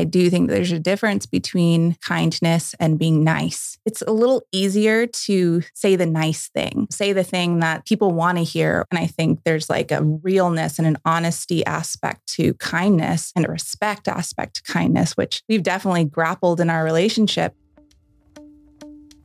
I 0.00 0.04
do 0.04 0.30
think 0.30 0.48
there's 0.48 0.70
a 0.70 0.78
difference 0.78 1.26
between 1.26 1.96
kindness 2.02 2.72
and 2.78 3.00
being 3.00 3.24
nice. 3.24 3.78
It's 3.84 4.00
a 4.00 4.12
little 4.12 4.42
easier 4.52 5.08
to 5.08 5.62
say 5.74 5.96
the 5.96 6.06
nice 6.06 6.46
thing, 6.50 6.86
say 6.88 7.12
the 7.12 7.24
thing 7.24 7.58
that 7.58 7.84
people 7.84 8.12
want 8.12 8.38
to 8.38 8.44
hear. 8.44 8.84
And 8.92 9.00
I 9.00 9.08
think 9.08 9.42
there's 9.42 9.68
like 9.68 9.90
a 9.90 10.04
realness 10.04 10.78
and 10.78 10.86
an 10.86 10.98
honesty 11.04 11.66
aspect 11.66 12.28
to 12.34 12.54
kindness 12.54 13.32
and 13.34 13.44
a 13.44 13.50
respect 13.50 14.06
aspect 14.06 14.64
to 14.64 14.72
kindness, 14.72 15.16
which 15.16 15.42
we've 15.48 15.64
definitely 15.64 16.04
grappled 16.04 16.60
in 16.60 16.70
our 16.70 16.84
relationship. 16.84 17.56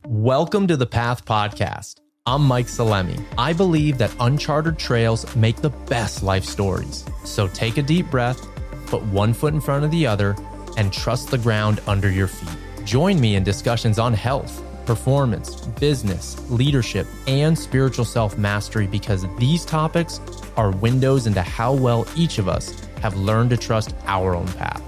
Welcome 0.06 0.66
to 0.66 0.76
the 0.76 0.86
Path 0.86 1.24
Podcast. 1.24 2.00
I'm 2.26 2.42
Mike 2.42 2.66
Salemi. 2.66 3.24
I 3.38 3.52
believe 3.52 3.98
that 3.98 4.12
uncharted 4.18 4.80
trails 4.80 5.36
make 5.36 5.54
the 5.58 5.70
best 5.70 6.24
life 6.24 6.44
stories. 6.44 7.04
So 7.22 7.46
take 7.46 7.78
a 7.78 7.82
deep 7.82 8.10
breath, 8.10 8.44
put 8.86 9.04
one 9.04 9.34
foot 9.34 9.54
in 9.54 9.60
front 9.60 9.84
of 9.84 9.92
the 9.92 10.04
other, 10.04 10.34
and 10.76 10.92
trust 10.92 11.30
the 11.30 11.38
ground 11.38 11.80
under 11.86 12.10
your 12.10 12.26
feet. 12.26 12.56
Join 12.84 13.20
me 13.20 13.36
in 13.36 13.44
discussions 13.44 13.98
on 13.98 14.12
health, 14.12 14.62
performance, 14.86 15.56
business, 15.80 16.38
leadership, 16.50 17.06
and 17.26 17.58
spiritual 17.58 18.04
self 18.04 18.36
mastery 18.36 18.86
because 18.86 19.26
these 19.38 19.64
topics 19.64 20.20
are 20.56 20.70
windows 20.70 21.26
into 21.26 21.42
how 21.42 21.72
well 21.72 22.06
each 22.16 22.38
of 22.38 22.48
us 22.48 22.86
have 23.00 23.16
learned 23.16 23.50
to 23.50 23.56
trust 23.56 23.94
our 24.06 24.34
own 24.34 24.48
path. 24.54 24.82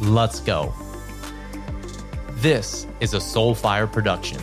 Let's 0.00 0.40
go. 0.40 0.72
This 2.34 2.86
is 3.00 3.12
a 3.12 3.18
Soulfire 3.18 3.90
production. 3.90 4.42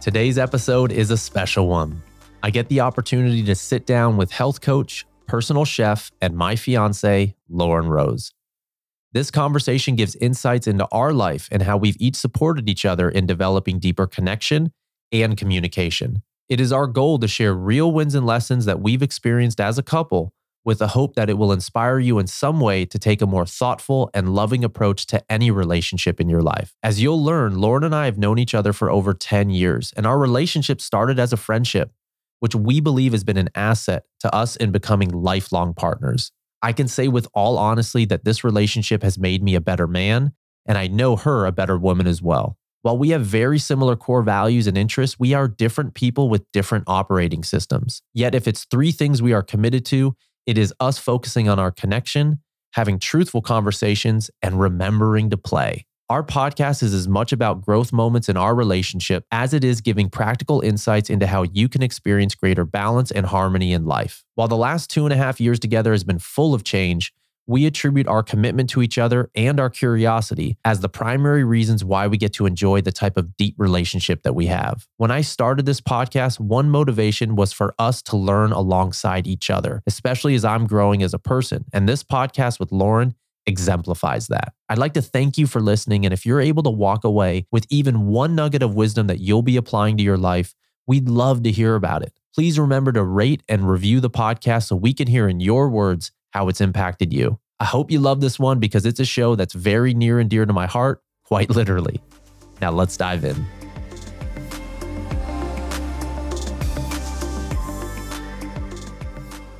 Today's 0.00 0.38
episode 0.38 0.90
is 0.90 1.10
a 1.10 1.16
special 1.16 1.68
one. 1.68 2.02
I 2.42 2.50
get 2.50 2.68
the 2.68 2.80
opportunity 2.80 3.42
to 3.44 3.54
sit 3.54 3.84
down 3.84 4.16
with 4.16 4.30
health 4.30 4.60
coach, 4.60 5.06
personal 5.28 5.64
chef, 5.64 6.10
and 6.20 6.36
my 6.36 6.56
fiance, 6.56 7.36
Lauren 7.48 7.88
Rose. 7.88 8.32
This 9.12 9.30
conversation 9.30 9.94
gives 9.94 10.16
insights 10.16 10.66
into 10.66 10.88
our 10.90 11.12
life 11.12 11.48
and 11.50 11.62
how 11.62 11.76
we've 11.76 11.96
each 12.00 12.16
supported 12.16 12.68
each 12.68 12.84
other 12.84 13.08
in 13.08 13.26
developing 13.26 13.78
deeper 13.78 14.06
connection 14.06 14.72
and 15.12 15.36
communication. 15.36 16.22
It 16.48 16.60
is 16.60 16.72
our 16.72 16.86
goal 16.86 17.18
to 17.20 17.28
share 17.28 17.54
real 17.54 17.92
wins 17.92 18.14
and 18.14 18.26
lessons 18.26 18.64
that 18.64 18.80
we've 18.80 19.02
experienced 19.02 19.60
as 19.60 19.78
a 19.78 19.82
couple 19.82 20.32
with 20.64 20.78
the 20.78 20.88
hope 20.88 21.14
that 21.14 21.30
it 21.30 21.38
will 21.38 21.52
inspire 21.52 21.98
you 21.98 22.18
in 22.18 22.26
some 22.26 22.60
way 22.60 22.84
to 22.84 22.98
take 22.98 23.22
a 23.22 23.26
more 23.26 23.46
thoughtful 23.46 24.10
and 24.12 24.34
loving 24.34 24.64
approach 24.64 25.06
to 25.06 25.22
any 25.30 25.50
relationship 25.50 26.20
in 26.20 26.28
your 26.28 26.42
life. 26.42 26.74
As 26.82 27.00
you'll 27.00 27.22
learn, 27.22 27.58
Lauren 27.58 27.84
and 27.84 27.94
I 27.94 28.04
have 28.04 28.18
known 28.18 28.38
each 28.38 28.54
other 28.54 28.74
for 28.74 28.90
over 28.90 29.14
10 29.14 29.48
years, 29.48 29.94
and 29.96 30.06
our 30.06 30.18
relationship 30.18 30.80
started 30.80 31.18
as 31.18 31.32
a 31.32 31.38
friendship 31.38 31.92
which 32.40 32.54
we 32.54 32.80
believe 32.80 33.12
has 33.12 33.24
been 33.24 33.36
an 33.36 33.50
asset 33.54 34.04
to 34.20 34.34
us 34.34 34.56
in 34.56 34.72
becoming 34.72 35.10
lifelong 35.10 35.74
partners. 35.74 36.32
I 36.62 36.72
can 36.72 36.88
say 36.88 37.08
with 37.08 37.28
all 37.34 37.58
honesty 37.58 38.04
that 38.06 38.24
this 38.24 38.42
relationship 38.42 39.02
has 39.02 39.18
made 39.18 39.42
me 39.42 39.54
a 39.54 39.60
better 39.60 39.86
man, 39.86 40.32
and 40.66 40.76
I 40.76 40.88
know 40.88 41.16
her 41.16 41.46
a 41.46 41.52
better 41.52 41.78
woman 41.78 42.06
as 42.06 42.20
well. 42.20 42.56
While 42.82 42.98
we 42.98 43.10
have 43.10 43.22
very 43.22 43.58
similar 43.58 43.96
core 43.96 44.22
values 44.22 44.66
and 44.66 44.78
interests, 44.78 45.18
we 45.18 45.34
are 45.34 45.48
different 45.48 45.94
people 45.94 46.28
with 46.28 46.50
different 46.52 46.84
operating 46.86 47.42
systems. 47.42 48.02
Yet, 48.14 48.34
if 48.34 48.46
it's 48.46 48.66
three 48.70 48.92
things 48.92 49.20
we 49.20 49.32
are 49.32 49.42
committed 49.42 49.84
to, 49.86 50.16
it 50.46 50.56
is 50.56 50.72
us 50.80 50.98
focusing 50.98 51.48
on 51.48 51.58
our 51.58 51.70
connection, 51.70 52.40
having 52.72 52.98
truthful 52.98 53.42
conversations, 53.42 54.30
and 54.42 54.60
remembering 54.60 55.30
to 55.30 55.36
play. 55.36 55.86
Our 56.10 56.22
podcast 56.22 56.82
is 56.82 56.94
as 56.94 57.06
much 57.06 57.32
about 57.32 57.60
growth 57.60 57.92
moments 57.92 58.30
in 58.30 58.38
our 58.38 58.54
relationship 58.54 59.26
as 59.30 59.52
it 59.52 59.62
is 59.62 59.82
giving 59.82 60.08
practical 60.08 60.62
insights 60.62 61.10
into 61.10 61.26
how 61.26 61.42
you 61.42 61.68
can 61.68 61.82
experience 61.82 62.34
greater 62.34 62.64
balance 62.64 63.10
and 63.10 63.26
harmony 63.26 63.74
in 63.74 63.84
life. 63.84 64.24
While 64.34 64.48
the 64.48 64.56
last 64.56 64.88
two 64.88 65.04
and 65.04 65.12
a 65.12 65.18
half 65.18 65.38
years 65.38 65.58
together 65.58 65.92
has 65.92 66.04
been 66.04 66.18
full 66.18 66.54
of 66.54 66.64
change, 66.64 67.12
we 67.46 67.66
attribute 67.66 68.08
our 68.08 68.22
commitment 68.22 68.70
to 68.70 68.80
each 68.80 68.96
other 68.96 69.30
and 69.34 69.60
our 69.60 69.68
curiosity 69.68 70.56
as 70.64 70.80
the 70.80 70.88
primary 70.88 71.44
reasons 71.44 71.84
why 71.84 72.06
we 72.06 72.16
get 72.16 72.32
to 72.34 72.46
enjoy 72.46 72.80
the 72.80 72.90
type 72.90 73.18
of 73.18 73.36
deep 73.36 73.54
relationship 73.58 74.22
that 74.22 74.34
we 74.34 74.46
have. 74.46 74.88
When 74.96 75.10
I 75.10 75.20
started 75.20 75.66
this 75.66 75.82
podcast, 75.82 76.40
one 76.40 76.70
motivation 76.70 77.36
was 77.36 77.52
for 77.52 77.74
us 77.78 78.00
to 78.04 78.16
learn 78.16 78.52
alongside 78.52 79.26
each 79.26 79.50
other, 79.50 79.82
especially 79.86 80.34
as 80.34 80.44
I'm 80.46 80.66
growing 80.66 81.02
as 81.02 81.12
a 81.12 81.18
person. 81.18 81.66
And 81.70 81.86
this 81.86 82.02
podcast 82.02 82.58
with 82.58 82.72
Lauren 82.72 83.14
exemplifies 83.48 84.28
that. 84.28 84.52
I'd 84.68 84.78
like 84.78 84.94
to 84.94 85.02
thank 85.02 85.38
you 85.38 85.46
for 85.46 85.60
listening. 85.60 86.04
And 86.04 86.12
if 86.12 86.24
you're 86.24 86.40
able 86.40 86.62
to 86.62 86.70
walk 86.70 87.02
away 87.02 87.46
with 87.50 87.66
even 87.70 88.06
one 88.06 88.34
nugget 88.34 88.62
of 88.62 88.74
wisdom 88.74 89.08
that 89.08 89.18
you'll 89.18 89.42
be 89.42 89.56
applying 89.56 89.96
to 89.96 90.02
your 90.02 90.18
life, 90.18 90.54
we'd 90.86 91.08
love 91.08 91.42
to 91.42 91.50
hear 91.50 91.74
about 91.74 92.02
it. 92.02 92.12
Please 92.34 92.58
remember 92.58 92.92
to 92.92 93.02
rate 93.02 93.42
and 93.48 93.68
review 93.68 93.98
the 94.00 94.10
podcast 94.10 94.68
so 94.68 94.76
we 94.76 94.92
can 94.92 95.08
hear 95.08 95.28
in 95.28 95.40
your 95.40 95.68
words 95.68 96.12
how 96.30 96.48
it's 96.48 96.60
impacted 96.60 97.12
you. 97.12 97.40
I 97.58 97.64
hope 97.64 97.90
you 97.90 97.98
love 97.98 98.20
this 98.20 98.38
one 98.38 98.60
because 98.60 98.86
it's 98.86 99.00
a 99.00 99.04
show 99.04 99.34
that's 99.34 99.54
very 99.54 99.92
near 99.94 100.20
and 100.20 100.30
dear 100.30 100.46
to 100.46 100.52
my 100.52 100.66
heart, 100.66 101.02
quite 101.24 101.50
literally. 101.50 102.00
Now 102.60 102.70
let's 102.70 102.96
dive 102.96 103.24
in. 103.24 103.44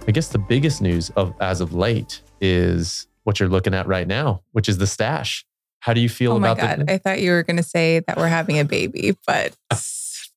I 0.07 0.11
guess 0.11 0.29
the 0.29 0.39
biggest 0.39 0.81
news 0.81 1.11
of 1.17 1.35
as 1.41 1.61
of 1.61 1.75
late 1.75 2.23
is 2.41 3.08
what 3.29 3.39
you're 3.39 3.51
looking 3.51 3.75
at 3.75 3.87
right 3.87 4.09
now, 4.09 4.43
which 4.53 4.71
is 4.71 4.79
the 4.79 4.87
stash. 4.87 5.45
How 5.81 5.93
do 5.93 6.01
you 6.01 6.09
feel 6.09 6.33
oh 6.33 6.37
about 6.39 6.57
my 6.57 6.63
God. 6.63 6.87
the- 6.87 6.95
I 6.95 6.97
thought 6.97 7.21
you 7.21 7.31
were 7.33 7.43
going 7.43 7.59
to 7.59 7.63
say 7.63 8.01
that 8.07 8.17
we're 8.17 8.27
having 8.27 8.59
a 8.59 8.65
baby, 8.65 9.19
but 9.27 9.55
of 9.71 9.87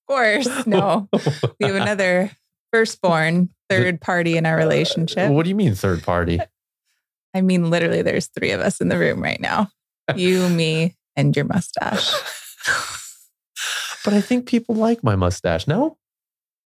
course, 0.09 0.67
no. 0.67 1.07
We 1.59 1.67
have 1.67 1.75
another 1.75 2.31
firstborn, 2.73 3.47
third 3.69 4.01
party 4.01 4.35
in 4.35 4.45
our 4.45 4.57
relationship. 4.57 5.31
What 5.31 5.43
do 5.43 5.49
you 5.49 5.55
mean 5.55 5.73
third 5.73 6.03
party? 6.03 6.41
I 7.33 7.39
mean, 7.39 7.69
literally, 7.69 8.01
there's 8.01 8.27
three 8.27 8.51
of 8.51 8.59
us 8.59 8.81
in 8.81 8.89
the 8.89 8.97
room 8.97 9.23
right 9.23 9.39
now 9.39 9.69
you, 10.17 10.49
me, 10.49 10.97
and 11.15 11.33
your 11.33 11.45
mustache. 11.45 12.11
but 14.03 14.13
I 14.13 14.19
think 14.19 14.47
people 14.47 14.75
like 14.75 15.01
my 15.01 15.15
mustache. 15.15 15.65
No? 15.65 15.97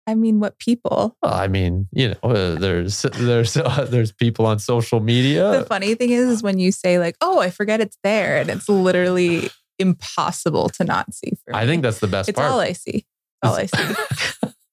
I 0.05 0.15
mean, 0.15 0.39
what 0.39 0.59
people? 0.59 1.15
Well, 1.21 1.33
I 1.33 1.47
mean, 1.47 1.87
you 1.91 2.09
know, 2.09 2.29
uh, 2.29 2.55
there's 2.55 3.03
there's 3.13 3.55
uh, 3.57 3.87
there's 3.89 4.11
people 4.11 4.45
on 4.45 4.59
social 4.59 4.99
media. 4.99 5.51
The 5.51 5.65
funny 5.65 5.95
thing 5.95 6.11
is, 6.11 6.27
is 6.29 6.43
when 6.43 6.59
you 6.59 6.71
say 6.71 6.99
like, 6.99 7.15
"Oh, 7.21 7.39
I 7.39 7.49
forget 7.49 7.79
it's 7.79 7.97
there," 8.03 8.37
and 8.37 8.49
it's 8.49 8.67
literally 8.67 9.49
impossible 9.79 10.69
to 10.69 10.83
not 10.83 11.13
see. 11.13 11.31
For 11.43 11.53
me. 11.53 11.59
I 11.59 11.65
think 11.65 11.83
that's 11.83 11.99
the 11.99 12.07
best 12.07 12.29
it's 12.29 12.37
part. 12.37 12.51
all 12.51 12.59
I 12.59 12.73
see. 12.73 13.05
All 13.43 13.55
I 13.55 13.65
see. 13.65 13.95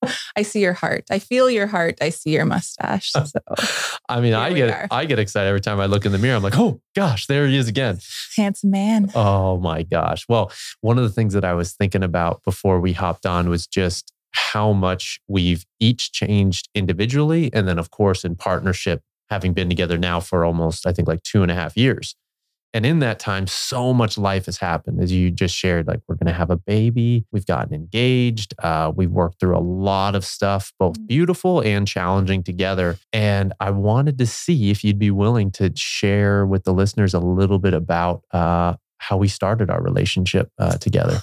I 0.37 0.43
see 0.43 0.61
your 0.61 0.73
heart. 0.73 1.05
I 1.11 1.19
feel 1.19 1.51
your 1.51 1.67
heart. 1.67 1.99
I 2.01 2.09
see 2.09 2.31
your 2.31 2.45
mustache. 2.45 3.13
So 3.13 3.25
I 4.09 4.21
mean, 4.21 4.35
I 4.35 4.53
get 4.53 4.71
are. 4.71 4.89
I 4.91 5.05
get 5.05 5.19
excited 5.19 5.49
every 5.49 5.61
time 5.61 5.79
I 5.79 5.87
look 5.87 6.07
in 6.07 6.13
the 6.13 6.19
mirror. 6.19 6.37
I'm 6.37 6.43
like, 6.43 6.59
oh 6.59 6.81
gosh, 6.97 7.27
there 7.27 7.47
he 7.47 7.57
is 7.57 7.69
again. 7.69 7.99
handsome 8.37 8.71
man. 8.71 9.11
Oh 9.15 9.59
my 9.59 9.83
gosh. 9.83 10.25
Well, 10.29 10.51
one 10.81 10.99
of 10.99 11.05
the 11.05 11.11
things 11.11 11.35
that 11.35 11.45
I 11.45 11.53
was 11.53 11.75
thinking 11.75 12.03
about 12.03 12.43
before 12.45 12.81
we 12.81 12.93
hopped 12.93 13.27
on 13.27 13.49
was 13.49 13.67
just 13.67 14.13
how 14.33 14.73
much 14.73 15.21
we've 15.29 15.65
each 15.79 16.13
changed 16.13 16.69
individually. 16.75 17.51
And 17.53 17.67
then, 17.67 17.79
of 17.79 17.91
course, 17.91 18.25
in 18.25 18.37
partnership, 18.37 19.03
having 19.29 19.53
been 19.53 19.69
together 19.69 19.99
now 19.99 20.21
for 20.21 20.45
almost, 20.45 20.87
I 20.87 20.93
think, 20.93 21.09
like 21.09 21.23
two 21.23 21.43
and 21.43 21.51
a 21.51 21.55
half 21.55 21.77
years. 21.77 22.17
And 22.73 22.87
in 22.87 23.01
that 23.01 23.19
time, 23.19 23.49
so 23.49 23.93
much 23.93 24.17
life 24.17 24.47
has 24.47 24.59
happened. 24.59 25.03
As 25.03 25.11
you 25.11 25.33
just 25.33 25.57
shared, 25.57 25.89
like 25.89 26.01
we're 26.07 26.15
going 26.15 26.29
to 26.29 26.33
have 26.33 26.51
a 26.51 26.57
baby, 26.57 27.25
we've 27.33 27.47
gotten 27.47 27.75
engaged, 27.75 28.55
uh, 28.63 28.93
we've 28.95 29.11
worked 29.11 29.41
through 29.41 29.57
a 29.57 29.59
lot 29.59 30.15
of 30.15 30.25
stuff, 30.25 30.73
both 30.79 30.97
Mm. 30.97 31.09
beautiful 31.09 31.61
and 31.63 31.89
challenging 31.89 32.45
together. 32.45 32.97
And 33.13 33.53
I 33.59 33.71
wanted 33.71 34.19
to 34.19 34.27
see 34.27 34.71
if 34.71 34.85
you'd 34.85 35.01
be 35.01 35.11
willing 35.11 35.51
to 35.53 35.73
share 35.75 36.47
with 36.47 36.63
the 36.63 36.73
listeners 36.73 37.13
a 37.13 37.19
little 37.19 37.59
bit 37.59 37.75
about 37.75 38.23
uh, 38.31 38.75
how 38.99 39.17
we 39.17 39.27
started 39.27 39.69
our 39.69 39.83
relationship 39.83 40.53
uh, 40.57 40.77
together. 40.77 41.23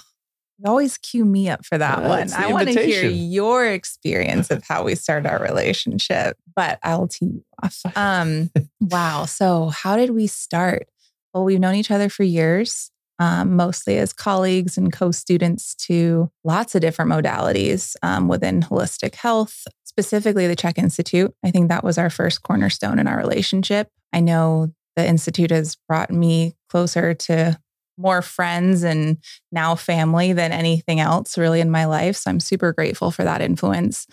You 0.58 0.68
always 0.68 0.98
cue 0.98 1.24
me 1.24 1.48
up 1.48 1.64
for 1.64 1.78
that 1.78 2.02
one. 2.02 2.32
I 2.32 2.52
want 2.52 2.68
to 2.68 2.82
hear 2.82 3.08
your 3.08 3.64
experience 3.72 4.50
of 4.50 4.64
how 4.64 4.82
we 4.82 4.96
started 4.96 5.30
our 5.30 5.38
relationship, 5.38 6.36
but 6.56 6.80
I'll 6.82 7.06
tee 7.06 7.26
you 7.26 7.44
off. 7.62 7.80
Um, 7.94 8.50
wow. 8.80 9.24
So, 9.24 9.68
how 9.68 9.96
did 9.96 10.10
we 10.10 10.26
start? 10.26 10.88
Well, 11.32 11.44
we've 11.44 11.60
known 11.60 11.76
each 11.76 11.92
other 11.92 12.08
for 12.08 12.24
years, 12.24 12.90
um, 13.20 13.54
mostly 13.54 13.98
as 13.98 14.12
colleagues 14.12 14.76
and 14.76 14.92
co 14.92 15.12
students 15.12 15.76
to 15.86 16.28
lots 16.42 16.74
of 16.74 16.80
different 16.80 17.12
modalities 17.12 17.94
um, 18.02 18.26
within 18.26 18.62
holistic 18.62 19.14
health, 19.14 19.64
specifically 19.84 20.48
the 20.48 20.56
CHEK 20.56 20.78
Institute. 20.78 21.32
I 21.44 21.52
think 21.52 21.68
that 21.68 21.84
was 21.84 21.98
our 21.98 22.10
first 22.10 22.42
cornerstone 22.42 22.98
in 22.98 23.06
our 23.06 23.16
relationship. 23.16 23.90
I 24.12 24.18
know 24.18 24.72
the 24.96 25.06
Institute 25.06 25.52
has 25.52 25.76
brought 25.88 26.10
me 26.10 26.54
closer 26.68 27.14
to 27.14 27.60
more 27.98 28.22
friends 28.22 28.84
and 28.84 29.18
now 29.52 29.74
family 29.74 30.32
than 30.32 30.52
anything 30.52 31.00
else 31.00 31.36
really 31.36 31.60
in 31.60 31.70
my 31.70 31.84
life. 31.84 32.16
So 32.16 32.30
I'm 32.30 32.40
super 32.40 32.72
grateful 32.72 33.10
for 33.10 33.24
that 33.24 33.42
influence. 33.42 34.06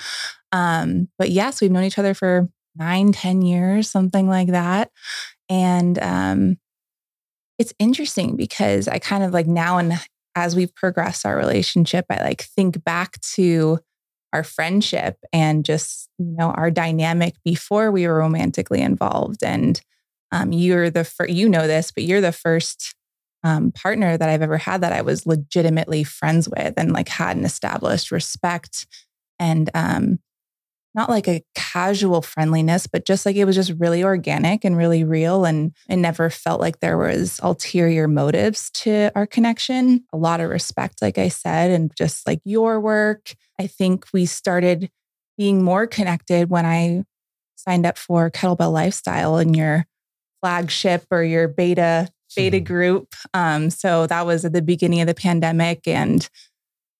Um, 0.51 1.09
but 1.17 1.29
yes, 1.29 1.61
we've 1.61 1.71
known 1.71 1.83
each 1.83 1.99
other 1.99 2.13
for 2.13 2.49
nine, 2.75 3.11
ten 3.11 3.41
years, 3.41 3.89
something 3.89 4.27
like 4.27 4.49
that. 4.49 4.91
And 5.49 5.97
um, 5.99 6.57
it's 7.59 7.73
interesting 7.79 8.35
because 8.35 8.87
I 8.87 8.99
kind 8.99 9.23
of 9.23 9.31
like 9.31 9.47
now 9.47 9.77
and 9.77 9.93
as 10.35 10.55
we've 10.55 10.73
progressed 10.75 11.25
our 11.25 11.37
relationship, 11.37 12.05
I 12.09 12.21
like 12.21 12.43
think 12.43 12.83
back 12.83 13.21
to 13.35 13.79
our 14.35 14.43
friendship 14.43 15.17
and 15.31 15.63
just 15.63 16.09
you 16.17 16.35
know 16.37 16.51
our 16.51 16.69
dynamic 16.69 17.35
before 17.45 17.89
we 17.89 18.05
were 18.05 18.17
romantically 18.17 18.81
involved 18.81 19.41
and 19.41 19.79
um, 20.33 20.51
you're 20.51 20.89
the 20.89 21.05
first 21.05 21.31
you 21.31 21.47
know 21.47 21.67
this 21.67 21.89
but 21.89 22.03
you're 22.03 22.19
the 22.19 22.33
first 22.33 22.95
um, 23.45 23.71
partner 23.71 24.17
that 24.17 24.27
i've 24.27 24.41
ever 24.41 24.57
had 24.57 24.81
that 24.81 24.91
i 24.91 25.01
was 25.01 25.25
legitimately 25.25 26.03
friends 26.03 26.49
with 26.49 26.73
and 26.75 26.91
like 26.91 27.07
had 27.07 27.37
an 27.37 27.45
established 27.45 28.11
respect 28.11 28.85
and 29.39 29.69
um, 29.73 30.19
not 30.95 31.09
like 31.09 31.27
a 31.27 31.43
casual 31.55 32.21
friendliness, 32.21 32.87
but 32.87 33.05
just 33.05 33.25
like 33.25 33.35
it 33.35 33.43
was 33.43 33.55
just 33.55 33.73
really 33.77 34.03
organic 34.03 34.63
and 34.63 34.77
really 34.77 35.03
real. 35.03 35.43
And 35.43 35.73
it 35.89 35.97
never 35.97 36.29
felt 36.29 36.61
like 36.61 36.79
there 36.79 36.97
was 36.97 37.37
ulterior 37.43 38.07
motives 38.07 38.71
to 38.71 39.11
our 39.13 39.27
connection. 39.27 40.05
A 40.13 40.17
lot 40.17 40.39
of 40.39 40.49
respect, 40.49 41.01
like 41.01 41.17
I 41.17 41.27
said, 41.27 41.69
and 41.69 41.91
just 41.97 42.25
like 42.25 42.39
your 42.45 42.79
work. 42.79 43.35
I 43.59 43.67
think 43.67 44.05
we 44.13 44.25
started 44.25 44.89
being 45.37 45.61
more 45.61 45.85
connected 45.85 46.49
when 46.49 46.65
I 46.65 47.03
signed 47.57 47.85
up 47.85 47.97
for 47.97 48.31
Kettlebell 48.31 48.71
Lifestyle 48.71 49.35
and 49.35 49.53
your 49.53 49.85
flagship 50.41 51.05
or 51.11 51.23
your 51.23 51.49
beta 51.49 52.07
beta 52.35 52.57
mm-hmm. 52.57 52.65
group. 52.65 53.15
Um, 53.33 53.69
so 53.69 54.07
that 54.07 54.25
was 54.25 54.45
at 54.45 54.53
the 54.53 54.61
beginning 54.61 55.01
of 55.01 55.07
the 55.07 55.13
pandemic 55.13 55.87
and 55.87 56.29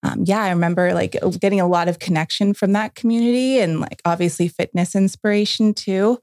um, 0.05 0.23
yeah, 0.25 0.43
I 0.43 0.49
remember 0.49 0.93
like 0.93 1.15
getting 1.39 1.59
a 1.59 1.67
lot 1.67 1.87
of 1.87 1.97
connection 1.97 2.53
from 2.53 2.73
that 2.73 2.93
community 2.93 3.59
and 3.59 3.79
like 3.79 4.01
obviously 4.05 4.47
fitness 4.47 4.95
inspiration 4.95 5.73
too. 5.73 6.19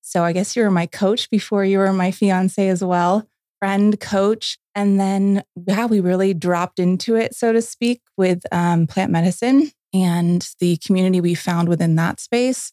So 0.00 0.22
I 0.22 0.32
guess 0.32 0.56
you 0.56 0.62
were 0.62 0.70
my 0.70 0.86
coach 0.86 1.28
before 1.28 1.64
you 1.64 1.78
were 1.78 1.92
my 1.92 2.12
fiance 2.12 2.66
as 2.66 2.82
well, 2.82 3.28
friend, 3.58 3.98
coach. 4.00 4.56
And 4.74 4.98
then, 4.98 5.42
yeah, 5.66 5.86
we 5.86 6.00
really 6.00 6.32
dropped 6.32 6.78
into 6.78 7.16
it, 7.16 7.34
so 7.34 7.52
to 7.52 7.60
speak, 7.60 8.00
with 8.16 8.42
um, 8.52 8.86
plant 8.86 9.10
medicine 9.10 9.70
and 9.92 10.48
the 10.60 10.76
community 10.78 11.20
we 11.20 11.34
found 11.34 11.68
within 11.68 11.96
that 11.96 12.20
space. 12.20 12.72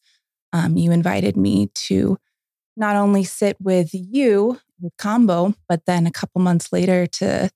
Um, 0.54 0.78
you 0.78 0.92
invited 0.92 1.36
me 1.36 1.72
to 1.74 2.18
not 2.75 2.96
only 2.96 3.24
sit 3.24 3.58
with 3.60 3.90
you 3.94 4.60
with 4.81 4.96
Kambo, 4.98 5.56
but 5.68 5.86
then 5.86 6.06
a 6.08 6.12
couple 6.12 6.42
months 6.42 6.72
later 6.74 7.06
to 7.08 7.50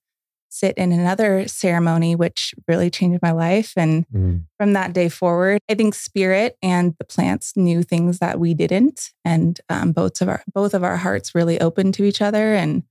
sit 0.50 0.76
in 0.78 0.92
another 0.92 1.46
ceremony, 1.46 2.14
which 2.14 2.54
really 2.66 2.90
changed 2.90 3.20
my 3.22 3.32
life. 3.32 3.74
And 3.76 4.06
mm. 4.08 4.42
from 4.58 4.72
that 4.72 4.92
day 4.92 5.08
forward, 5.08 5.60
I 5.68 5.74
think 5.74 5.94
spirit 5.94 6.56
and 6.62 6.94
the 6.98 7.04
plants 7.04 7.56
knew 7.56 7.82
things 7.82 8.18
that 8.18 8.40
we 8.40 8.54
didn't, 8.54 9.12
and 9.24 9.60
um, 9.68 9.92
both 9.92 10.20
of 10.20 10.28
our 10.28 10.42
both 10.52 10.74
of 10.74 10.82
our 10.82 10.96
hearts 10.96 11.34
really 11.34 11.60
opened 11.60 11.94
to 11.94 12.04
each 12.04 12.22
other, 12.22 12.54
and 12.54 12.82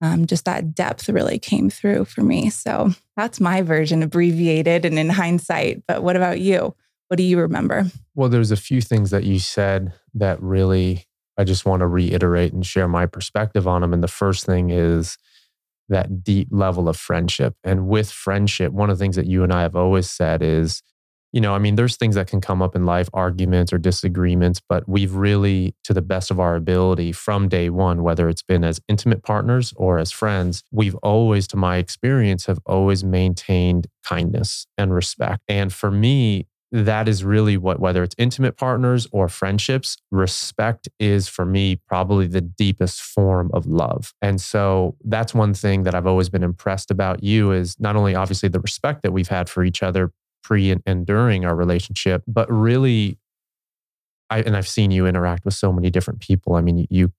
um, 0.00 0.26
just 0.26 0.44
that 0.44 0.74
depth 0.74 1.08
really 1.08 1.38
came 1.38 1.68
through 1.68 2.06
for 2.06 2.22
me. 2.22 2.48
So 2.48 2.90
that's 3.16 3.40
my 3.40 3.62
version, 3.62 4.02
abbreviated 4.02 4.84
and 4.84 4.98
in 4.98 5.10
hindsight. 5.10 5.82
But 5.86 6.02
what 6.02 6.16
about 6.16 6.40
you? 6.40 6.74
What 7.08 7.16
do 7.16 7.24
you 7.24 7.38
remember? 7.40 7.86
Well, 8.14 8.28
there's 8.28 8.52
a 8.52 8.56
few 8.56 8.80
things 8.80 9.10
that 9.10 9.24
you 9.24 9.40
said 9.40 9.92
that 10.14 10.40
really 10.40 11.06
I 11.40 11.44
just 11.44 11.64
want 11.64 11.80
to 11.80 11.86
reiterate 11.86 12.52
and 12.52 12.64
share 12.64 12.86
my 12.86 13.06
perspective 13.06 13.66
on 13.66 13.80
them. 13.80 13.94
And 13.94 14.02
the 14.02 14.08
first 14.08 14.44
thing 14.44 14.70
is 14.70 15.16
that 15.88 16.22
deep 16.22 16.48
level 16.50 16.88
of 16.88 16.96
friendship. 16.96 17.54
And 17.64 17.88
with 17.88 18.10
friendship, 18.10 18.72
one 18.72 18.90
of 18.90 18.98
the 18.98 19.02
things 19.02 19.16
that 19.16 19.26
you 19.26 19.42
and 19.42 19.52
I 19.52 19.62
have 19.62 19.74
always 19.74 20.08
said 20.08 20.42
is, 20.42 20.82
you 21.32 21.40
know, 21.40 21.54
I 21.54 21.58
mean, 21.58 21.76
there's 21.76 21.96
things 21.96 22.16
that 22.16 22.26
can 22.26 22.40
come 22.40 22.60
up 22.60 22.76
in 22.76 22.84
life, 22.84 23.08
arguments 23.14 23.72
or 23.72 23.78
disagreements, 23.78 24.60
but 24.68 24.88
we've 24.88 25.14
really, 25.14 25.74
to 25.84 25.94
the 25.94 26.02
best 26.02 26.30
of 26.30 26.40
our 26.40 26.56
ability 26.56 27.12
from 27.12 27.48
day 27.48 27.70
one, 27.70 28.02
whether 28.02 28.28
it's 28.28 28.42
been 28.42 28.64
as 28.64 28.80
intimate 28.88 29.22
partners 29.22 29.72
or 29.76 29.98
as 29.98 30.10
friends, 30.10 30.62
we've 30.72 30.96
always, 30.96 31.46
to 31.48 31.56
my 31.56 31.76
experience, 31.76 32.46
have 32.46 32.58
always 32.66 33.02
maintained 33.02 33.86
kindness 34.04 34.66
and 34.76 34.92
respect. 34.92 35.42
And 35.48 35.72
for 35.72 35.90
me, 35.90 36.46
that 36.72 37.08
is 37.08 37.24
really 37.24 37.56
what, 37.56 37.80
whether 37.80 38.02
it's 38.02 38.14
intimate 38.16 38.56
partners 38.56 39.06
or 39.12 39.28
friendships, 39.28 39.96
respect 40.10 40.88
is 40.98 41.26
for 41.26 41.44
me 41.44 41.80
probably 41.88 42.26
the 42.26 42.40
deepest 42.40 43.02
form 43.02 43.50
of 43.52 43.66
love. 43.66 44.12
And 44.22 44.40
so 44.40 44.96
that's 45.04 45.34
one 45.34 45.52
thing 45.52 45.82
that 45.82 45.94
I've 45.94 46.06
always 46.06 46.28
been 46.28 46.44
impressed 46.44 46.90
about 46.90 47.24
you 47.24 47.50
is 47.50 47.78
not 47.80 47.96
only 47.96 48.14
obviously 48.14 48.48
the 48.48 48.60
respect 48.60 49.02
that 49.02 49.12
we've 49.12 49.28
had 49.28 49.48
for 49.48 49.64
each 49.64 49.82
other 49.82 50.12
pre 50.42 50.74
and, 50.86 51.06
during 51.06 51.44
our 51.44 51.56
relationship, 51.56 52.22
but 52.26 52.50
really 52.50 53.18
I, 54.30 54.42
and 54.42 54.56
I've 54.56 54.68
seen 54.68 54.92
you 54.92 55.06
interact 55.06 55.44
with 55.44 55.54
so 55.54 55.72
many 55.72 55.90
different 55.90 56.20
people. 56.20 56.54
I 56.54 56.60
mean, 56.60 56.86
you 56.88 57.12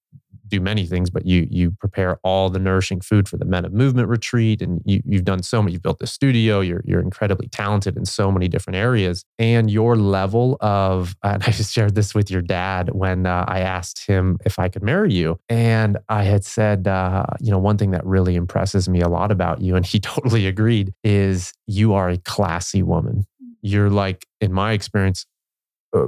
do 0.52 0.60
many 0.60 0.86
things, 0.86 1.10
but 1.10 1.26
you 1.26 1.48
you 1.50 1.72
prepare 1.80 2.20
all 2.24 2.50
the 2.50 2.60
nourishing 2.60 3.02
food 3.02 3.28
for 3.28 3.38
the 3.38 3.46
Men 3.46 3.66
of 3.66 3.74
Movement 3.74 4.10
retreat, 4.10 4.62
and 4.62 4.82
you, 4.86 5.02
you've 5.06 5.24
done 5.24 5.42
so 5.42 5.62
many. 5.62 5.74
You've 5.74 5.82
built 5.82 6.00
the 6.00 6.08
studio. 6.08 6.60
You're 6.60 6.84
you're 6.86 7.02
incredibly 7.02 7.48
talented 7.48 7.98
in 7.98 8.06
so 8.06 8.32
many 8.32 8.48
different 8.48 8.78
areas, 8.78 9.26
and 9.40 9.72
your 9.72 9.96
level 9.96 10.58
of 10.62 11.16
and 11.24 11.42
I 11.42 11.52
just 11.52 11.74
shared 11.74 11.96
this 11.96 12.14
with 12.14 12.30
your 12.30 12.42
dad 12.42 12.92
when 12.94 13.26
uh, 13.26 13.46
I 13.48 13.62
asked 13.62 14.06
him 14.06 14.38
if 14.46 14.60
I 14.60 14.70
could 14.70 14.84
marry 14.84 15.14
you, 15.14 15.40
and 15.50 15.98
I 16.10 16.24
had 16.24 16.46
said, 16.46 16.88
uh, 16.88 17.26
you 17.40 17.50
know, 17.50 17.60
one 17.60 17.78
thing 17.78 17.92
that 17.92 18.06
really 18.06 18.36
impresses 18.36 18.88
me 18.88 19.02
a 19.02 19.10
lot 19.10 19.32
about 19.32 19.62
you, 19.62 19.76
and 19.76 19.86
he 19.86 20.00
totally 20.12 20.46
agreed, 20.46 20.94
is 21.04 21.54
you 21.66 21.94
are 21.94 22.10
a 22.10 22.18
classy 22.18 22.84
woman. 22.84 23.26
You're 23.64 23.90
like, 23.90 24.28
in 24.42 24.52
my 24.52 24.74
experience, 24.74 25.26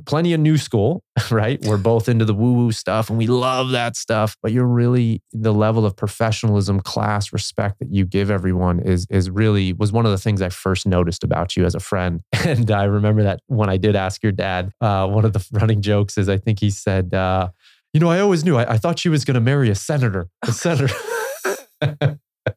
plenty 0.05 0.33
of 0.33 0.39
new 0.39 0.57
school, 0.57 1.03
right? 1.31 1.61
We're 1.63 1.77
both 1.91 2.09
into 2.09 2.25
the 2.25 2.33
woo 2.33 2.53
woo 2.53 2.71
stuff 2.71 3.09
and 3.09 3.17
we 3.17 3.27
love 3.27 3.71
that 3.71 3.95
stuff. 3.95 4.35
But 4.41 4.51
you're 4.51 4.67
really 4.67 5.21
the 5.31 5.53
level 5.53 5.85
of 5.85 5.95
professionalism, 5.95 6.79
class, 6.79 7.33
respect 7.33 7.79
that 7.79 7.91
you 7.91 8.05
give 8.05 8.31
everyone 8.31 8.79
is 8.79 9.05
is 9.09 9.29
really 9.29 9.73
was 9.73 9.91
one 9.91 10.05
of 10.05 10.11
the 10.11 10.17
things 10.17 10.41
I 10.41 10.49
first 10.49 10.85
noticed 10.85 11.23
about 11.23 11.55
you 11.55 11.65
as 11.65 11.75
a 11.75 11.79
friend. 11.79 12.21
And 12.43 12.69
I 12.71 12.83
remember 12.83 13.23
that 13.23 13.39
when 13.47 13.69
I 13.69 13.77
did 13.77 13.95
ask 13.95 14.21
your 14.21 14.33
dad, 14.33 14.73
uh, 14.81 15.07
one 15.07 15.23
of 15.23 15.31
the 15.31 15.47
running 15.53 15.81
jokes 15.81 16.17
is 16.17 16.27
I 16.27 16.37
think 16.37 16.59
he 16.59 16.69
said, 16.69 17.13
uh, 17.13 17.49
"You 17.93 18.01
know, 18.01 18.09
I 18.09 18.19
always 18.19 18.43
knew. 18.43 18.57
I, 18.57 18.73
I 18.73 18.77
thought 18.77 18.99
she 18.99 19.07
was 19.07 19.23
going 19.23 19.35
to 19.35 19.41
marry 19.41 19.69
a 19.69 19.75
senator. 19.75 20.27
A 20.41 20.51
senator." 20.51 20.93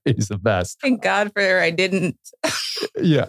He's 0.05 0.29
the 0.29 0.39
best. 0.39 0.79
Thank 0.81 1.03
God 1.03 1.33
for 1.33 1.41
her. 1.41 1.61
I 1.61 1.71
didn't. 1.71 2.19
yeah. 3.01 3.27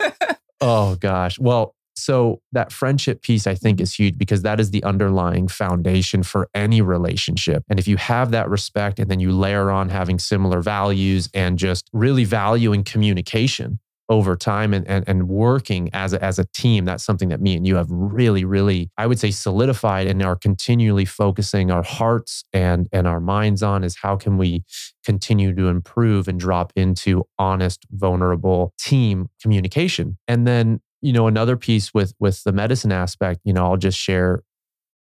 Oh 0.60 0.96
gosh. 0.96 1.38
Well, 1.40 1.76
so 1.98 2.42
that 2.52 2.72
friendship 2.72 3.22
piece, 3.22 3.48
I 3.48 3.56
think, 3.56 3.82
is 3.82 3.94
huge 3.94 4.18
because 4.18 4.42
that 4.44 4.60
is 4.60 4.72
the 4.72 4.84
underlying 4.84 5.48
foundation 5.48 6.24
for 6.24 6.50
any 6.54 6.82
relationship. 6.82 7.64
And 7.70 7.80
if 7.80 7.88
you 7.88 7.98
have 7.98 8.32
that 8.32 8.50
respect 8.50 9.00
and 9.00 9.10
then 9.10 9.20
you 9.20 9.32
layer 9.32 9.72
on 9.72 9.90
having 9.90 10.20
similar 10.20 10.62
values 10.62 11.30
and 11.34 11.58
just 11.58 11.90
really 11.94 12.24
valuing 12.24 12.84
communication 12.84 13.80
over 14.10 14.36
time 14.36 14.74
and, 14.74 14.88
and, 14.88 15.04
and 15.08 15.28
working 15.28 15.90
as 15.92 16.14
a, 16.14 16.24
as 16.24 16.40
a 16.40 16.46
team, 16.46 16.86
that's 16.86 17.04
something 17.04 17.30
that 17.30 17.42
me 17.42 17.56
and 17.56 17.68
you 17.68 17.76
have 17.76 17.88
really, 17.90 18.46
really, 18.46 18.90
I 18.98 19.06
would 19.06 19.20
say, 19.20 19.32
solidified 19.32 20.08
and 20.08 20.24
are 20.24 20.36
continually 20.36 21.06
focusing 21.06 21.72
our 21.72 21.84
hearts 21.84 22.46
and, 22.54 22.88
and 22.94 23.06
our 23.06 23.20
minds 23.20 23.62
on 23.62 23.84
is 23.84 23.98
how 23.98 24.16
can 24.16 24.38
we 24.38 24.64
continue 25.04 25.54
to 25.56 25.68
improve 25.68 26.28
and 26.28 26.40
drop 26.40 26.72
into 26.76 27.26
honest, 27.38 27.86
vulnerable 27.92 28.74
team 28.80 29.28
communication. 29.42 30.18
And 30.28 30.48
then 30.48 30.80
you 31.02 31.14
know 31.14 31.28
another 31.28 31.58
piece 31.58 31.94
with 31.94 32.14
with 32.20 32.44
the 32.44 32.52
medicine 32.52 32.92
aspect 32.92 33.42
you 33.44 33.54
know 33.54 33.66
i'll 33.66 33.78
just 33.78 33.98
share 33.98 34.44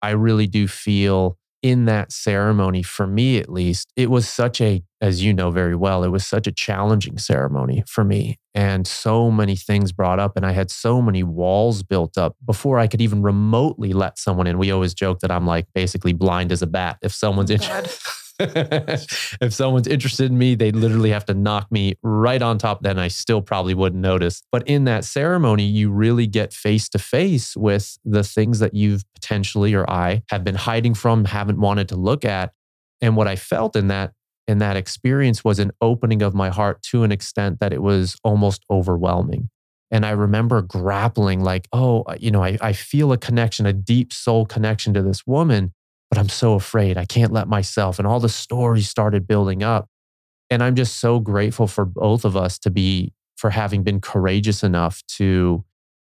i 0.03 0.11
really 0.11 0.47
do 0.47 0.67
feel 0.67 1.39
in 1.63 1.87
that 1.87 2.13
ceremony 2.13 2.83
for 2.83 3.07
me 3.07 3.39
at 3.39 3.49
least 3.49 3.91
it 3.97 4.11
was 4.11 4.29
such 4.29 4.61
a 4.61 4.83
as 5.01 5.23
you 5.23 5.33
know 5.33 5.51
very 5.51 5.75
well 5.75 6.05
it 6.05 6.09
was 6.09 6.27
such 6.27 6.47
a 6.47 6.53
challenging 6.53 7.17
ceremony 7.17 7.83
for 7.87 8.05
me 8.05 8.39
and 8.55 8.87
so 8.87 9.31
many 9.31 9.57
things 9.57 9.91
brought 9.91 10.19
up 10.19 10.37
and 10.37 10.45
i 10.45 10.53
had 10.53 10.71
so 10.71 11.01
many 11.01 11.23
walls 11.23 11.83
built 11.83 12.19
up 12.19 12.37
before 12.45 12.79
i 12.79 12.87
could 12.87 13.01
even 13.01 13.23
remotely 13.23 13.95
let 13.95 14.19
someone 14.19 14.47
in. 14.47 14.59
We 14.59 14.71
always 14.71 14.93
joke 14.93 15.21
that 15.21 15.31
i'm 15.31 15.47
like 15.47 15.67
basically 15.75 16.13
blind 16.13 16.53
as 16.53 16.61
a 16.61 16.67
bat 16.67 16.99
if 17.01 17.15
someone's 17.15 17.51
oh 17.51 17.55
interested 17.55 17.91
if 18.41 19.53
someone's 19.53 19.87
interested 19.87 20.31
in 20.31 20.37
me, 20.37 20.55
they 20.55 20.73
literally 20.73 21.11
have 21.11 21.25
to 21.27 21.35
knock 21.35 21.71
me 21.71 21.95
right 22.03 22.43
on 22.43 22.59
top. 22.59 22.83
Then 22.83 22.99
I 22.99 23.09
still 23.09 23.41
probably 23.41 23.75
wouldn't 23.75 24.03
notice. 24.03 24.43
But 24.51 24.67
in 24.67 24.85
that 24.85 25.05
ceremony, 25.05 25.65
you 25.65 25.91
really 25.91 26.27
get 26.27 26.53
face 26.53 26.89
to 26.91 26.99
face 26.99 27.57
with 27.57 27.97
the 28.05 28.25
things 28.25 28.59
that 28.59 28.75
you've 28.75 29.05
potentially 29.15 29.75
or 29.75 29.89
I 29.89 30.23
have 30.31 30.43
been 30.43 30.57
hiding 30.57 30.95
from, 30.95 31.27
haven't 31.27 31.61
wanted 31.61 31.89
to 31.91 31.97
look 31.97 32.25
at. 32.25 32.53
And 33.01 33.17
what 33.17 33.29
I 33.29 33.37
felt 33.37 33.77
in 33.77 33.89
that 33.89 34.13
in 34.47 34.59
that 34.59 34.77
experience 34.77 35.43
was 35.43 35.59
an 35.59 35.71
opening 35.81 36.21
of 36.21 36.35
my 36.35 36.51
heart 36.51 36.83
to 36.83 37.03
an 37.03 37.11
extent 37.11 37.61
that 37.61 37.73
it 37.73 37.83
was 37.83 38.17
almost 38.25 38.63
overwhelming. 38.69 39.49
And 39.91 40.05
I 40.05 40.11
remember 40.11 40.61
grappling, 40.61 41.43
like, 41.43 41.69
oh, 41.73 42.05
you 42.19 42.31
know, 42.31 42.43
I, 42.43 42.59
I 42.61 42.73
feel 42.73 43.13
a 43.13 43.17
connection, 43.17 43.65
a 43.65 43.73
deep 43.73 44.13
soul 44.13 44.45
connection 44.45 44.93
to 44.95 45.03
this 45.03 45.27
woman 45.27 45.73
but 46.15 46.21
I'm 46.21 46.29
so 46.29 46.55
afraid. 46.55 46.97
I 46.97 47.07
can't 47.07 47.33
let 47.33 47.49
myself. 47.49 47.99
And 47.99 48.07
all 48.07 48.21
the 48.21 48.29
stories 48.29 48.89
started 48.89 49.27
building 49.27 49.65
up. 49.65 49.89
And 50.49 50.63
I'm 50.63 50.77
just 50.77 50.99
so 50.99 51.19
grateful 51.19 51.67
for 51.67 51.85
both 51.85 52.25
of 52.25 52.37
us 52.37 52.57
to 52.61 52.71
be, 52.71 53.13
for 53.37 53.51
having 53.51 53.83
been 53.83 54.01
courageous 54.01 54.63
enough 54.63 55.03
to 55.09 55.65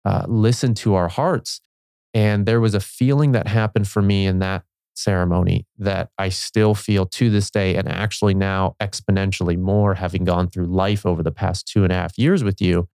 uh, 0.05 0.25
listen 0.27 0.75
to 0.75 0.93
our 0.93 1.07
hearts. 1.07 1.59
And 2.13 2.45
there 2.45 2.61
was 2.61 2.75
a 2.75 2.79
feeling 2.79 3.31
that 3.31 3.47
happened 3.47 3.87
for 3.87 4.03
me 4.03 4.27
in 4.27 4.37
that 4.39 4.63
ceremony 4.93 5.65
that 5.79 6.11
I 6.19 6.29
still 6.29 6.75
feel 6.75 7.07
to 7.07 7.31
this 7.31 7.49
day, 7.49 7.75
and 7.75 7.89
actually 7.89 8.35
now 8.35 8.75
exponentially 8.79 9.57
more, 9.57 9.95
having 9.95 10.23
gone 10.23 10.51
through 10.51 10.67
life 10.67 11.03
over 11.03 11.23
the 11.23 11.31
past 11.31 11.67
two 11.67 11.83
and 11.83 11.91
a 11.91 11.95
half 11.95 12.15
years 12.15 12.43
with 12.43 12.61
you, 12.61 12.87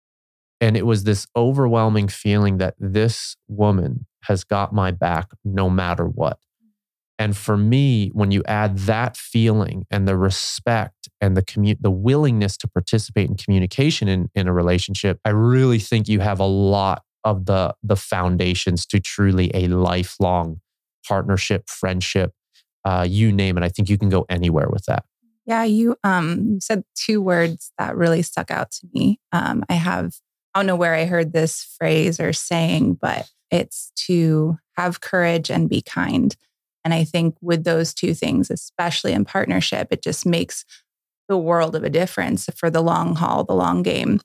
And 0.61 0.75
it 0.75 0.85
was 0.85 1.03
this 1.05 1.27
overwhelming 1.35 2.07
feeling 2.07 2.57
that 2.57 2.75
this 2.77 3.35
woman 3.47 4.05
has 4.23 4.43
got 4.43 4.73
my 4.73 4.91
back 4.91 5.29
no 5.43 5.69
matter 5.69 6.05
what. 6.05 6.39
And 7.19 7.35
for 7.35 7.57
me, 7.57 8.09
when 8.13 8.31
you 8.31 8.41
add 8.47 8.77
that 8.79 9.17
feeling 9.17 9.85
and 9.91 10.07
the 10.07 10.17
respect 10.17 11.09
and 11.19 11.35
the 11.35 11.43
commu- 11.43 11.77
the 11.79 11.91
willingness 11.91 12.55
to 12.57 12.67
participate 12.67 13.29
in 13.29 13.35
communication 13.35 14.07
in, 14.07 14.29
in 14.33 14.47
a 14.47 14.53
relationship, 14.53 15.19
I 15.25 15.31
really 15.31 15.79
think 15.79 16.07
you 16.07 16.21
have 16.21 16.39
a 16.39 16.45
lot 16.45 17.03
of 17.25 17.45
the 17.45 17.75
the 17.83 17.97
foundations 17.97 18.85
to 18.87 19.01
truly 19.01 19.51
a 19.53 19.67
lifelong 19.67 20.61
partnership, 21.05 21.69
friendship, 21.69 22.31
uh, 22.85 23.05
you 23.07 23.33
name 23.33 23.57
it. 23.57 23.63
I 23.63 23.69
think 23.69 23.89
you 23.89 23.97
can 23.97 24.09
go 24.09 24.25
anywhere 24.29 24.69
with 24.69 24.85
that. 24.85 25.03
Yeah, 25.45 25.65
you 25.65 25.97
um 26.05 26.61
said 26.61 26.83
two 26.95 27.21
words 27.21 27.73
that 27.77 27.97
really 27.97 28.21
stuck 28.21 28.49
out 28.49 28.71
to 28.71 28.87
me. 28.93 29.19
Um, 29.33 29.65
I 29.67 29.73
have 29.73 30.15
I 30.55 30.59
don't 30.59 30.67
know 30.67 30.77
where 30.77 30.95
I 30.95 31.03
heard 31.03 31.33
this 31.33 31.75
phrase 31.77 32.19
or 32.21 32.31
saying, 32.31 32.97
but 33.01 33.29
it's 33.51 33.91
to 34.07 34.57
have 34.77 35.01
courage 35.01 35.51
and 35.51 35.67
be 35.67 35.81
kind. 35.81 36.35
And 36.83 36.93
I 36.93 37.03
think 37.03 37.35
with 37.41 37.63
those 37.63 37.93
two 37.93 38.13
things, 38.13 38.49
especially 38.49 39.13
in 39.13 39.25
partnership, 39.25 39.89
it 39.91 40.01
just 40.01 40.25
makes 40.25 40.65
the 41.27 41.37
world 41.37 41.75
of 41.75 41.83
a 41.83 41.89
difference 41.89 42.49
for 42.55 42.69
the 42.69 42.81
long 42.81 43.15
haul, 43.15 43.43
the 43.43 43.53
long 43.53 43.83
game. 43.83 44.19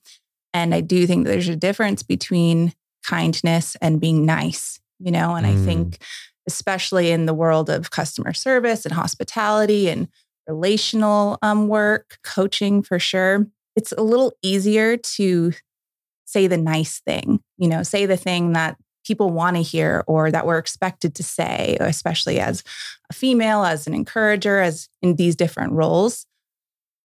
And 0.52 0.74
I 0.74 0.80
do 0.80 1.06
think 1.06 1.26
there's 1.26 1.48
a 1.48 1.56
difference 1.56 2.02
between 2.02 2.72
kindness 3.04 3.76
and 3.82 4.00
being 4.00 4.24
nice, 4.24 4.80
you 4.98 5.10
know, 5.10 5.34
and 5.34 5.46
mm. 5.46 5.50
I 5.50 5.64
think 5.64 5.98
especially 6.46 7.10
in 7.10 7.26
the 7.26 7.34
world 7.34 7.70
of 7.70 7.90
customer 7.90 8.32
service 8.32 8.84
and 8.84 8.94
hospitality 8.94 9.88
and 9.88 10.08
relational 10.46 11.38
um, 11.42 11.68
work, 11.68 12.18
coaching 12.22 12.82
for 12.82 12.98
sure, 12.98 13.46
it's 13.76 13.92
a 13.92 14.02
little 14.02 14.32
easier 14.42 14.96
to 14.96 15.52
say 16.26 16.46
the 16.46 16.56
nice 16.56 17.00
thing, 17.00 17.40
you 17.58 17.68
know, 17.68 17.82
say 17.82 18.06
the 18.06 18.16
thing 18.16 18.52
that 18.52 18.76
people 19.04 19.30
want 19.30 19.56
to 19.56 19.62
hear 19.62 20.02
or 20.06 20.30
that 20.30 20.46
we're 20.46 20.58
expected 20.58 21.14
to 21.14 21.22
say, 21.22 21.76
especially 21.80 22.40
as 22.40 22.64
a 23.10 23.14
female, 23.14 23.64
as 23.64 23.86
an 23.86 23.94
encourager, 23.94 24.60
as 24.60 24.88
in 25.02 25.16
these 25.16 25.36
different 25.36 25.72
roles. 25.72 26.26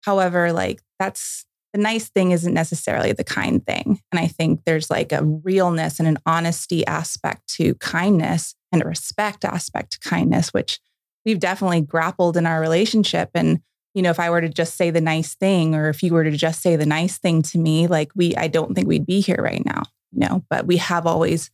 However, 0.03 0.53
like 0.53 0.83
that's 0.99 1.47
the 1.73 1.81
nice 1.81 2.09
thing 2.09 2.31
isn't 2.31 2.55
necessarily 2.55 3.13
the 3.13 3.25
kind 3.25 3.65
thing. 3.67 4.01
And 4.13 4.21
I 4.21 4.29
think 4.29 4.61
there's 4.65 4.91
like 4.91 5.11
a 5.11 5.25
realness 5.25 5.99
and 5.99 6.07
an 6.07 6.19
honesty 6.25 6.87
aspect 6.87 7.49
to 7.55 7.75
kindness 7.77 8.55
and 8.71 8.81
a 8.81 8.87
respect 8.87 9.45
aspect 9.45 9.93
to 9.93 10.09
kindness, 10.09 10.51
which 10.51 10.79
we've 11.25 11.41
definitely 11.41 11.81
grappled 11.81 12.37
in 12.37 12.47
our 12.47 12.61
relationship. 12.61 13.31
And, 13.35 13.61
you 13.93 14.03
know, 14.03 14.11
if 14.11 14.21
I 14.21 14.31
were 14.31 14.41
to 14.41 14.49
just 14.49 14.77
say 14.77 14.91
the 14.91 15.01
nice 15.01 15.35
thing, 15.35 15.75
or 15.75 15.89
if 15.89 16.03
you 16.03 16.13
were 16.13 16.23
to 16.23 16.37
just 16.37 16.63
say 16.63 16.77
the 16.77 16.87
nice 16.87 17.19
thing 17.19 17.43
to 17.43 17.59
me, 17.59 17.89
like 17.89 18.13
we, 18.15 18.37
I 18.37 18.47
don't 18.47 18.75
think 18.75 18.87
we'd 18.87 19.07
be 19.07 19.21
here 19.21 19.41
right 19.43 19.65
now, 19.65 19.83
you 20.13 20.21
know, 20.21 20.45
but 20.49 20.67
we 20.67 20.77
have 20.77 21.09
always 21.09 21.51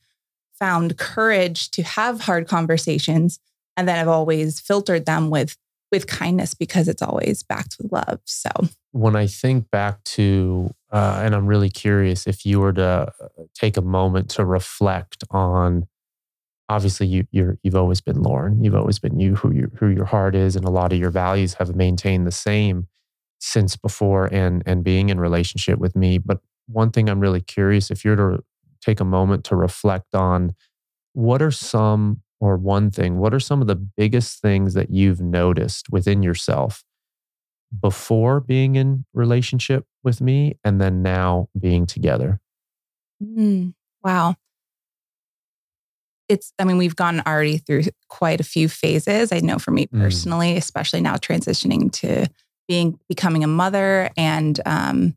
found 0.61 0.99
courage 0.99 1.71
to 1.73 1.83
have 1.83 2.21
hard 2.21 2.47
conversations 2.47 3.41
and 3.77 3.89
then 3.89 3.99
I've 3.99 4.09
always 4.09 4.61
filtered 4.61 5.07
them 5.07 5.31
with 5.31 5.57
with 5.91 6.07
kindness 6.07 6.55
because 6.55 6.87
it's 6.87 7.03
always 7.03 7.43
backed 7.43 7.77
with 7.81 7.91
love. 7.91 8.21
So 8.25 8.51
when 8.93 9.17
I 9.17 9.27
think 9.27 9.71
back 9.71 10.05
to, 10.05 10.71
uh, 10.93 11.21
and 11.25 11.35
I'm 11.35 11.47
really 11.47 11.71
curious 11.71 12.29
if 12.29 12.47
you 12.47 12.61
were 12.61 12.73
to 12.75 13.13
uh, 13.21 13.27
take 13.55 13.77
a 13.77 13.83
moment 13.83 14.31
to 14.31 14.45
reflect 14.45 15.25
on, 15.31 15.89
obviously 16.69 17.07
you 17.07 17.27
you're 17.33 17.59
you've 17.63 17.75
always 17.75 18.01
been 18.01 18.23
Lauren, 18.23 18.63
you've 18.63 18.75
always 18.75 18.99
been 18.99 19.19
you 19.19 19.37
who 19.37 19.53
you 19.53 19.71
who 19.79 19.89
your 19.89 20.05
heart 20.05 20.35
is, 20.35 20.57
and 20.57 20.65
a 20.65 20.71
lot 20.71 20.93
of 20.93 20.99
your 20.99 21.11
values 21.11 21.55
have 21.55 21.75
maintained 21.75 22.27
the 22.27 22.33
same 22.33 22.87
since 23.41 23.77
before 23.77 24.27
and 24.27 24.63
and 24.67 24.85
being 24.85 25.09
in 25.09 25.19
relationship 25.19 25.79
with 25.79 25.97
me. 25.97 26.19
But 26.19 26.41
one 26.69 26.91
thing 26.91 27.09
I'm 27.09 27.21
really 27.21 27.41
curious 27.41 27.91
if 27.91 28.05
you're 28.05 28.17
to 28.17 28.45
take 28.81 29.01
a 29.01 29.05
moment 29.05 29.45
to 29.45 29.57
reflect 29.57 30.15
on 30.15 30.55
what 31.13 31.43
are 31.43 31.51
some 31.51 32.23
or 32.41 32.57
one 32.57 32.91
thing, 32.91 33.19
what 33.19 33.35
are 33.35 33.41
some 33.41 33.61
of 33.61 33.67
the 33.67 33.77
biggest 33.77 34.41
things 34.41 34.75
that 34.75 34.91
you've 34.91 35.21
noticed 35.21 35.91
within 35.91 36.23
yourself 36.23 36.85
before 37.81 38.41
being 38.41 38.77
in 38.77 39.05
relationship 39.13 39.85
with 40.03 40.21
me 40.21 40.59
and 40.65 40.81
then 40.81 41.03
now 41.03 41.49
being 41.59 41.87
together? 41.87 42.41
Mm, 43.23 43.75
wow. 44.03 44.37
It's, 46.29 46.53
I 46.59 46.65
mean, 46.65 46.79
we've 46.79 46.97
gone 46.97 47.23
already 47.27 47.59
through 47.59 47.83
quite 48.09 48.41
a 48.41 48.45
few 48.45 48.69
phases. 48.69 49.33
I 49.33 49.41
know 49.41 49.59
for 49.59 49.73
me 49.73 49.87
mm. 49.87 50.01
personally, 50.01 50.55
mm. 50.55 50.59
especially 50.59 51.01
now 51.01 51.17
transitioning 51.17 51.93
to 51.95 52.29
being, 52.69 52.99
becoming 53.09 53.45
a 53.45 53.49
mother. 53.49 54.11
And 54.17 54.59
um, 54.65 55.17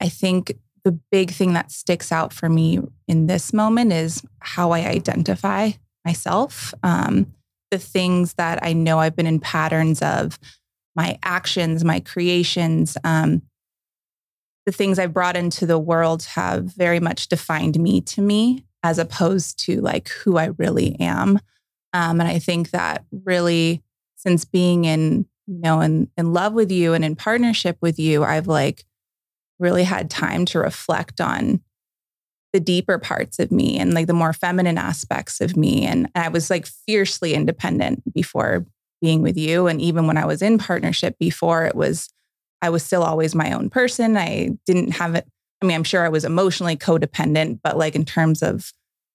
I 0.00 0.08
think 0.08 0.52
the 0.86 0.92
big 1.10 1.32
thing 1.32 1.54
that 1.54 1.72
sticks 1.72 2.12
out 2.12 2.32
for 2.32 2.48
me 2.48 2.78
in 3.08 3.26
this 3.26 3.52
moment 3.52 3.92
is 3.92 4.22
how 4.38 4.70
I 4.70 4.86
identify 4.86 5.72
myself. 6.04 6.72
Um, 6.84 7.34
the 7.72 7.78
things 7.78 8.34
that 8.34 8.60
I 8.62 8.72
know 8.72 9.00
I've 9.00 9.16
been 9.16 9.26
in 9.26 9.40
patterns 9.40 10.00
of, 10.00 10.38
my 10.94 11.18
actions, 11.24 11.84
my 11.84 11.98
creations, 11.98 12.96
um, 13.02 13.42
the 14.64 14.70
things 14.70 15.00
I've 15.00 15.12
brought 15.12 15.36
into 15.36 15.66
the 15.66 15.76
world 15.76 16.22
have 16.22 16.66
very 16.66 17.00
much 17.00 17.26
defined 17.26 17.80
me 17.80 18.00
to 18.02 18.22
me 18.22 18.64
as 18.84 19.00
opposed 19.00 19.58
to 19.64 19.80
like 19.80 20.08
who 20.10 20.36
I 20.38 20.50
really 20.56 20.94
am. 21.00 21.40
Um, 21.92 22.20
and 22.20 22.28
I 22.28 22.38
think 22.38 22.70
that 22.70 23.04
really, 23.10 23.82
since 24.14 24.44
being 24.44 24.84
in, 24.84 25.26
you 25.48 25.58
know, 25.58 25.80
in, 25.80 26.08
in 26.16 26.32
love 26.32 26.52
with 26.52 26.70
you 26.70 26.94
and 26.94 27.04
in 27.04 27.16
partnership 27.16 27.76
with 27.80 27.98
you, 27.98 28.22
I've 28.22 28.46
like 28.46 28.84
really 29.58 29.84
had 29.84 30.10
time 30.10 30.44
to 30.46 30.58
reflect 30.58 31.20
on 31.20 31.60
the 32.52 32.60
deeper 32.60 32.98
parts 32.98 33.38
of 33.38 33.52
me 33.52 33.78
and 33.78 33.92
like 33.92 34.06
the 34.06 34.14
more 34.14 34.32
feminine 34.32 34.78
aspects 34.78 35.40
of 35.40 35.56
me. 35.56 35.84
And 35.84 36.08
I 36.14 36.28
was 36.28 36.48
like 36.48 36.66
fiercely 36.66 37.34
independent 37.34 38.02
before 38.14 38.64
being 39.02 39.22
with 39.22 39.36
you. 39.36 39.66
And 39.66 39.80
even 39.80 40.06
when 40.06 40.16
I 40.16 40.24
was 40.24 40.40
in 40.42 40.58
partnership 40.58 41.18
before, 41.18 41.66
it 41.66 41.74
was, 41.74 42.08
I 42.62 42.70
was 42.70 42.82
still 42.82 43.02
always 43.02 43.34
my 43.34 43.52
own 43.52 43.68
person. 43.68 44.16
I 44.16 44.50
didn't 44.64 44.92
have 44.92 45.14
it. 45.14 45.26
I 45.60 45.66
mean, 45.66 45.74
I'm 45.74 45.84
sure 45.84 46.04
I 46.04 46.08
was 46.08 46.24
emotionally 46.24 46.76
codependent, 46.76 47.60
but 47.62 47.76
like 47.76 47.94
in 47.94 48.04
terms 48.04 48.42
of 48.42 48.72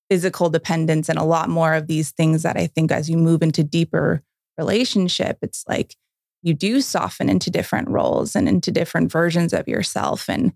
physical 0.09 0.49
dependence 0.49 1.09
and 1.09 1.17
a 1.17 1.23
lot 1.23 1.49
more 1.49 1.73
of 1.73 1.87
these 1.87 2.11
things 2.11 2.43
that 2.43 2.57
I 2.57 2.67
think 2.67 2.91
as 2.91 3.09
you 3.09 3.17
move 3.17 3.41
into 3.41 3.63
deeper 3.63 4.21
relationship, 4.57 5.37
it's 5.41 5.63
like 5.67 5.95
you 6.43 6.53
do 6.53 6.81
soften 6.81 7.29
into 7.29 7.49
different 7.49 7.89
roles 7.89 8.35
and 8.35 8.47
into 8.47 8.71
different 8.71 9.11
versions 9.11 9.53
of 9.53 9.67
yourself. 9.67 10.29
And 10.29 10.53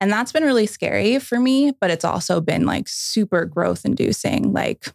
and 0.00 0.12
that's 0.12 0.30
been 0.30 0.44
really 0.44 0.66
scary 0.66 1.18
for 1.18 1.40
me 1.40 1.72
but 1.80 1.90
it's 1.90 2.04
also 2.04 2.40
been 2.40 2.64
like 2.64 2.88
super 2.88 3.44
growth 3.44 3.84
inducing. 3.84 4.52
Like 4.52 4.92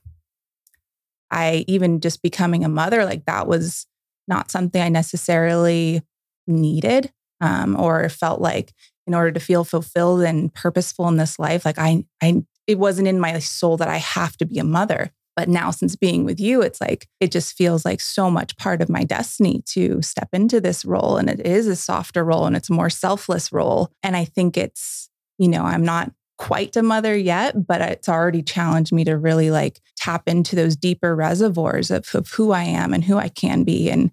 i 1.33 1.65
even 1.67 1.99
just 1.99 2.21
becoming 2.21 2.63
a 2.63 2.69
mother 2.69 3.03
like 3.03 3.25
that 3.25 3.47
was 3.47 3.87
not 4.27 4.51
something 4.51 4.81
i 4.81 4.87
necessarily 4.87 6.01
needed 6.47 7.11
um, 7.41 7.77
or 7.77 8.07
felt 8.07 8.39
like 8.39 8.71
in 9.07 9.13
order 9.13 9.31
to 9.31 9.39
feel 9.39 9.65
fulfilled 9.65 10.21
and 10.21 10.53
purposeful 10.53 11.07
in 11.07 11.17
this 11.17 11.39
life 11.39 11.65
like 11.65 11.79
i 11.79 12.05
i 12.21 12.41
it 12.67 12.77
wasn't 12.77 13.07
in 13.07 13.19
my 13.19 13.39
soul 13.39 13.75
that 13.77 13.89
i 13.89 13.97
have 13.97 14.37
to 14.37 14.45
be 14.45 14.59
a 14.59 14.63
mother 14.63 15.11
but 15.35 15.49
now, 15.49 15.71
since 15.71 15.95
being 15.95 16.25
with 16.25 16.39
you, 16.39 16.61
it's 16.61 16.79
like, 16.79 17.07
it 17.19 17.31
just 17.31 17.57
feels 17.57 17.85
like 17.85 18.01
so 18.01 18.29
much 18.29 18.55
part 18.57 18.81
of 18.81 18.89
my 18.89 19.03
destiny 19.03 19.63
to 19.67 20.01
step 20.01 20.29
into 20.31 20.61
this 20.61 20.85
role. 20.85 21.17
And 21.17 21.29
it 21.29 21.45
is 21.45 21.67
a 21.67 21.75
softer 21.75 22.23
role 22.23 22.45
and 22.45 22.55
it's 22.55 22.69
a 22.69 22.73
more 22.73 22.89
selfless 22.89 23.51
role. 23.51 23.91
And 24.03 24.15
I 24.15 24.25
think 24.25 24.57
it's, 24.57 25.09
you 25.39 25.47
know, 25.47 25.63
I'm 25.63 25.83
not 25.83 26.11
quite 26.37 26.75
a 26.75 26.83
mother 26.83 27.15
yet, 27.15 27.65
but 27.65 27.81
it's 27.81 28.09
already 28.09 28.43
challenged 28.43 28.91
me 28.91 29.03
to 29.05 29.17
really 29.17 29.49
like 29.49 29.79
tap 29.97 30.23
into 30.27 30.55
those 30.55 30.75
deeper 30.75 31.15
reservoirs 31.15 31.89
of, 31.89 32.13
of 32.13 32.29
who 32.31 32.51
I 32.51 32.63
am 32.63 32.93
and 32.93 33.03
who 33.03 33.17
I 33.17 33.29
can 33.29 33.63
be. 33.63 33.89
And 33.89 34.11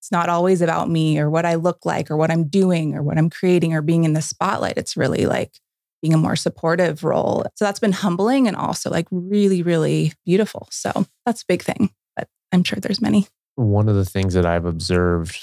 it's 0.00 0.12
not 0.12 0.28
always 0.28 0.62
about 0.62 0.88
me 0.88 1.18
or 1.18 1.28
what 1.28 1.46
I 1.46 1.54
look 1.56 1.84
like 1.84 2.10
or 2.10 2.16
what 2.16 2.30
I'm 2.30 2.48
doing 2.48 2.94
or 2.94 3.02
what 3.02 3.18
I'm 3.18 3.30
creating 3.30 3.74
or 3.74 3.82
being 3.82 4.04
in 4.04 4.12
the 4.12 4.22
spotlight. 4.22 4.78
It's 4.78 4.96
really 4.96 5.26
like, 5.26 5.58
being 6.04 6.12
a 6.12 6.18
more 6.18 6.36
supportive 6.36 7.02
role. 7.02 7.46
So 7.54 7.64
that's 7.64 7.80
been 7.80 7.92
humbling 7.92 8.46
and 8.46 8.54
also 8.54 8.90
like 8.90 9.06
really, 9.10 9.62
really 9.62 10.12
beautiful. 10.26 10.68
So 10.70 11.06
that's 11.24 11.40
a 11.40 11.46
big 11.48 11.62
thing, 11.62 11.94
but 12.14 12.28
I'm 12.52 12.62
sure 12.62 12.78
there's 12.78 13.00
many. 13.00 13.26
One 13.54 13.88
of 13.88 13.94
the 13.94 14.04
things 14.04 14.34
that 14.34 14.44
I've 14.44 14.66
observed 14.66 15.40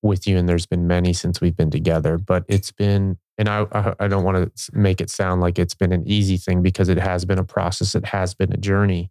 with 0.00 0.26
you, 0.26 0.38
and 0.38 0.48
there's 0.48 0.64
been 0.64 0.86
many 0.86 1.12
since 1.12 1.42
we've 1.42 1.56
been 1.56 1.70
together, 1.70 2.16
but 2.16 2.44
it's 2.48 2.72
been, 2.72 3.18
and 3.36 3.50
I, 3.50 3.66
I 4.00 4.08
don't 4.08 4.24
want 4.24 4.56
to 4.56 4.72
make 4.72 5.02
it 5.02 5.10
sound 5.10 5.42
like 5.42 5.58
it's 5.58 5.74
been 5.74 5.92
an 5.92 6.08
easy 6.08 6.38
thing 6.38 6.62
because 6.62 6.88
it 6.88 6.98
has 6.98 7.26
been 7.26 7.38
a 7.38 7.44
process, 7.44 7.94
it 7.94 8.06
has 8.06 8.32
been 8.34 8.50
a 8.50 8.56
journey. 8.56 9.10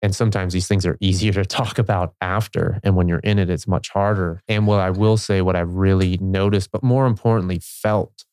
And 0.00 0.16
sometimes 0.16 0.54
these 0.54 0.66
things 0.66 0.86
are 0.86 0.96
easier 1.00 1.32
to 1.32 1.44
talk 1.44 1.78
about 1.78 2.14
after. 2.22 2.80
And 2.82 2.96
when 2.96 3.08
you're 3.08 3.18
in 3.18 3.38
it, 3.38 3.50
it's 3.50 3.68
much 3.68 3.90
harder. 3.90 4.40
And 4.48 4.66
what 4.66 4.80
I 4.80 4.88
will 4.88 5.18
say, 5.18 5.42
what 5.42 5.54
I've 5.54 5.74
really 5.74 6.16
noticed, 6.16 6.70
but 6.72 6.82
more 6.82 7.04
importantly, 7.04 7.58
felt, 7.60 8.24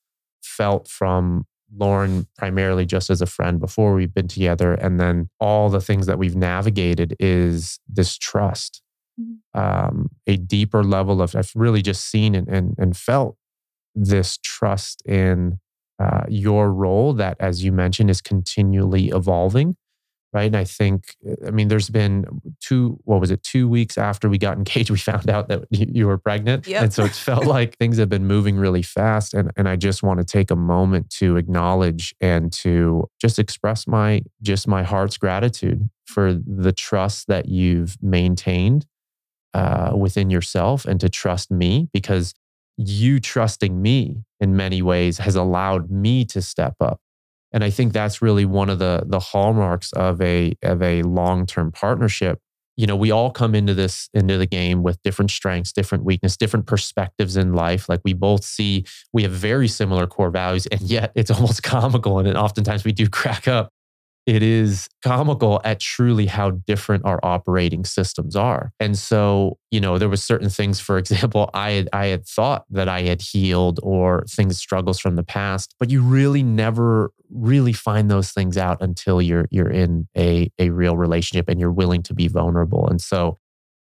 felt 0.41 0.87
from 0.87 1.45
Lauren 1.75 2.27
primarily 2.37 2.85
just 2.85 3.09
as 3.09 3.21
a 3.21 3.25
friend 3.25 3.59
before 3.59 3.93
we've 3.93 4.13
been 4.13 4.27
together. 4.27 4.73
And 4.73 4.99
then 4.99 5.29
all 5.39 5.69
the 5.69 5.81
things 5.81 6.05
that 6.05 6.17
we've 6.17 6.35
navigated 6.35 7.15
is 7.19 7.79
this 7.87 8.17
trust, 8.17 8.81
mm-hmm. 9.19 9.59
um, 9.59 10.09
a 10.25 10.37
deeper 10.37 10.83
level 10.83 11.21
of, 11.21 11.35
I've 11.35 11.51
really 11.55 11.81
just 11.81 12.05
seen 12.05 12.35
and, 12.35 12.47
and, 12.47 12.75
and 12.77 12.95
felt 12.95 13.37
this 13.95 14.37
trust 14.43 15.01
in 15.05 15.59
uh, 15.99 16.23
your 16.29 16.71
role 16.71 17.13
that, 17.13 17.37
as 17.39 17.63
you 17.63 17.71
mentioned, 17.71 18.09
is 18.09 18.21
continually 18.21 19.09
evolving 19.09 19.75
right? 20.37 20.45
And 20.45 20.55
I 20.55 20.65
think, 20.65 21.15
I 21.47 21.49
mean, 21.49 21.67
there's 21.67 21.89
been 21.89 22.25
two, 22.61 22.99
what 23.05 23.19
was 23.19 23.31
it, 23.31 23.41
two 23.41 23.67
weeks 23.67 23.97
after 23.97 24.29
we 24.29 24.37
got 24.37 24.55
engaged, 24.55 24.91
we 24.97 24.99
found 24.99 25.31
out 25.31 25.47
that 25.47 25.65
you 25.71 26.05
were 26.05 26.19
pregnant. 26.19 26.67
Yep. 26.67 26.83
And 26.83 26.93
so 26.93 27.05
it 27.05 27.13
felt 27.13 27.45
like 27.57 27.75
things 27.77 27.97
have 27.97 28.09
been 28.09 28.27
moving 28.27 28.55
really 28.55 28.83
fast. 28.83 29.33
And, 29.33 29.51
and 29.57 29.67
I 29.67 29.77
just 29.77 30.03
want 30.03 30.19
to 30.19 30.23
take 30.23 30.51
a 30.51 30.55
moment 30.55 31.09
to 31.21 31.37
acknowledge 31.37 32.13
and 32.21 32.53
to 32.53 33.09
just 33.19 33.39
express 33.39 33.87
my, 33.87 34.21
just 34.43 34.67
my 34.67 34.83
heart's 34.83 35.17
gratitude 35.17 35.89
for 36.05 36.33
the 36.33 36.71
trust 36.71 37.25
that 37.27 37.47
you've 37.47 37.97
maintained 38.03 38.85
uh, 39.55 39.91
within 39.97 40.29
yourself 40.29 40.85
and 40.85 40.99
to 40.99 41.09
trust 41.09 41.49
me 41.49 41.89
because 41.91 42.35
you 42.77 43.19
trusting 43.19 43.81
me 43.81 44.17
in 44.39 44.55
many 44.55 44.83
ways 44.83 45.17
has 45.17 45.35
allowed 45.35 45.89
me 45.89 46.23
to 46.25 46.43
step 46.43 46.75
up 46.79 47.01
and 47.51 47.63
I 47.63 47.69
think 47.69 47.93
that's 47.93 48.21
really 48.21 48.45
one 48.45 48.69
of 48.69 48.79
the 48.79 49.03
the 49.05 49.19
hallmarks 49.19 49.93
of 49.93 50.21
a 50.21 50.53
of 50.63 50.81
a 50.81 51.03
long-term 51.03 51.71
partnership. 51.71 52.39
You 52.75 52.85
know, 52.85 52.95
we 52.95 53.09
all 53.09 53.31
come 53.31 53.55
into 53.55 53.73
this 53.73 54.09
into 54.13 54.37
the 54.37 54.45
game 54.45 54.83
with 54.83 55.01
different 55.03 55.31
strengths, 55.31 55.71
different 55.71 56.03
weakness, 56.03 56.37
different 56.37 56.67
perspectives 56.67 57.35
in 57.35 57.53
life. 57.53 57.89
Like 57.89 58.01
we 58.03 58.13
both 58.13 58.43
see 58.43 58.85
we 59.13 59.23
have 59.23 59.31
very 59.31 59.67
similar 59.67 60.07
core 60.07 60.29
values 60.29 60.67
and 60.67 60.81
yet 60.81 61.11
it's 61.15 61.31
almost 61.37 61.63
comical 61.63 62.19
and 62.19 62.37
oftentimes 62.37 62.83
we 62.83 62.91
do 62.91 63.09
crack 63.09 63.47
up 63.47 63.71
it 64.27 64.43
is 64.43 64.89
comical 65.01 65.61
at 65.63 65.79
truly 65.79 66.25
how 66.25 66.51
different 66.51 67.05
our 67.05 67.17
operating 67.23 67.85
systems 67.85 68.35
are. 68.35 68.73
And 68.77 68.97
so, 68.97 69.57
you 69.71 69.79
know, 69.79 69.97
there 69.97 70.09
was 70.09 70.21
certain 70.21 70.49
things, 70.49 70.81
for 70.81 70.97
example, 70.99 71.49
I 71.53 71.71
had 71.71 71.89
I 71.93 72.07
had 72.07 72.27
thought 72.27 72.65
that 72.69 72.89
I 72.89 73.03
had 73.03 73.21
healed 73.21 73.79
or 73.81 74.25
things 74.29 74.57
struggles 74.57 74.99
from 74.99 75.15
the 75.15 75.23
past, 75.23 75.73
but 75.79 75.89
you 75.89 76.01
really 76.01 76.43
never 76.43 77.11
really 77.29 77.73
find 77.73 78.11
those 78.11 78.31
things 78.31 78.57
out 78.57 78.77
until 78.81 79.21
you're 79.21 79.47
you're 79.49 79.69
in 79.69 80.07
a 80.17 80.51
a 80.59 80.69
real 80.69 80.97
relationship 80.97 81.47
and 81.47 81.59
you're 81.59 81.71
willing 81.71 82.03
to 82.03 82.13
be 82.13 82.27
vulnerable. 82.27 82.87
And 82.87 83.01
so 83.01 83.39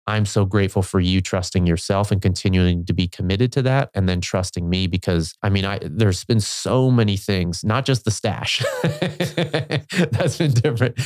I'm 0.06 0.26
so 0.26 0.46
grateful 0.46 0.82
for 0.82 1.00
you 1.00 1.22
trusting 1.22 1.66
yourself 1.66 2.12
and 2.12 2.22
continuing 2.22 2.86
to 2.86 2.94
be 2.94 3.08
committed 3.08 3.52
to 3.54 3.62
that 3.64 3.90
and 3.94 4.08
then 4.10 4.20
trusting 4.22 4.70
me 4.70 4.88
because 4.88 5.34
I 5.42 5.50
mean 5.50 5.66
I 5.66 5.80
there's 5.82 6.26
been 6.26 6.42
so 6.42 6.92
many 6.92 7.16
things 7.18 7.64
not 7.64 7.86
just 7.86 8.06
the 8.06 8.12
stash. 8.12 8.64
That's 10.12 10.38
been 10.38 10.52
different. 10.52 11.00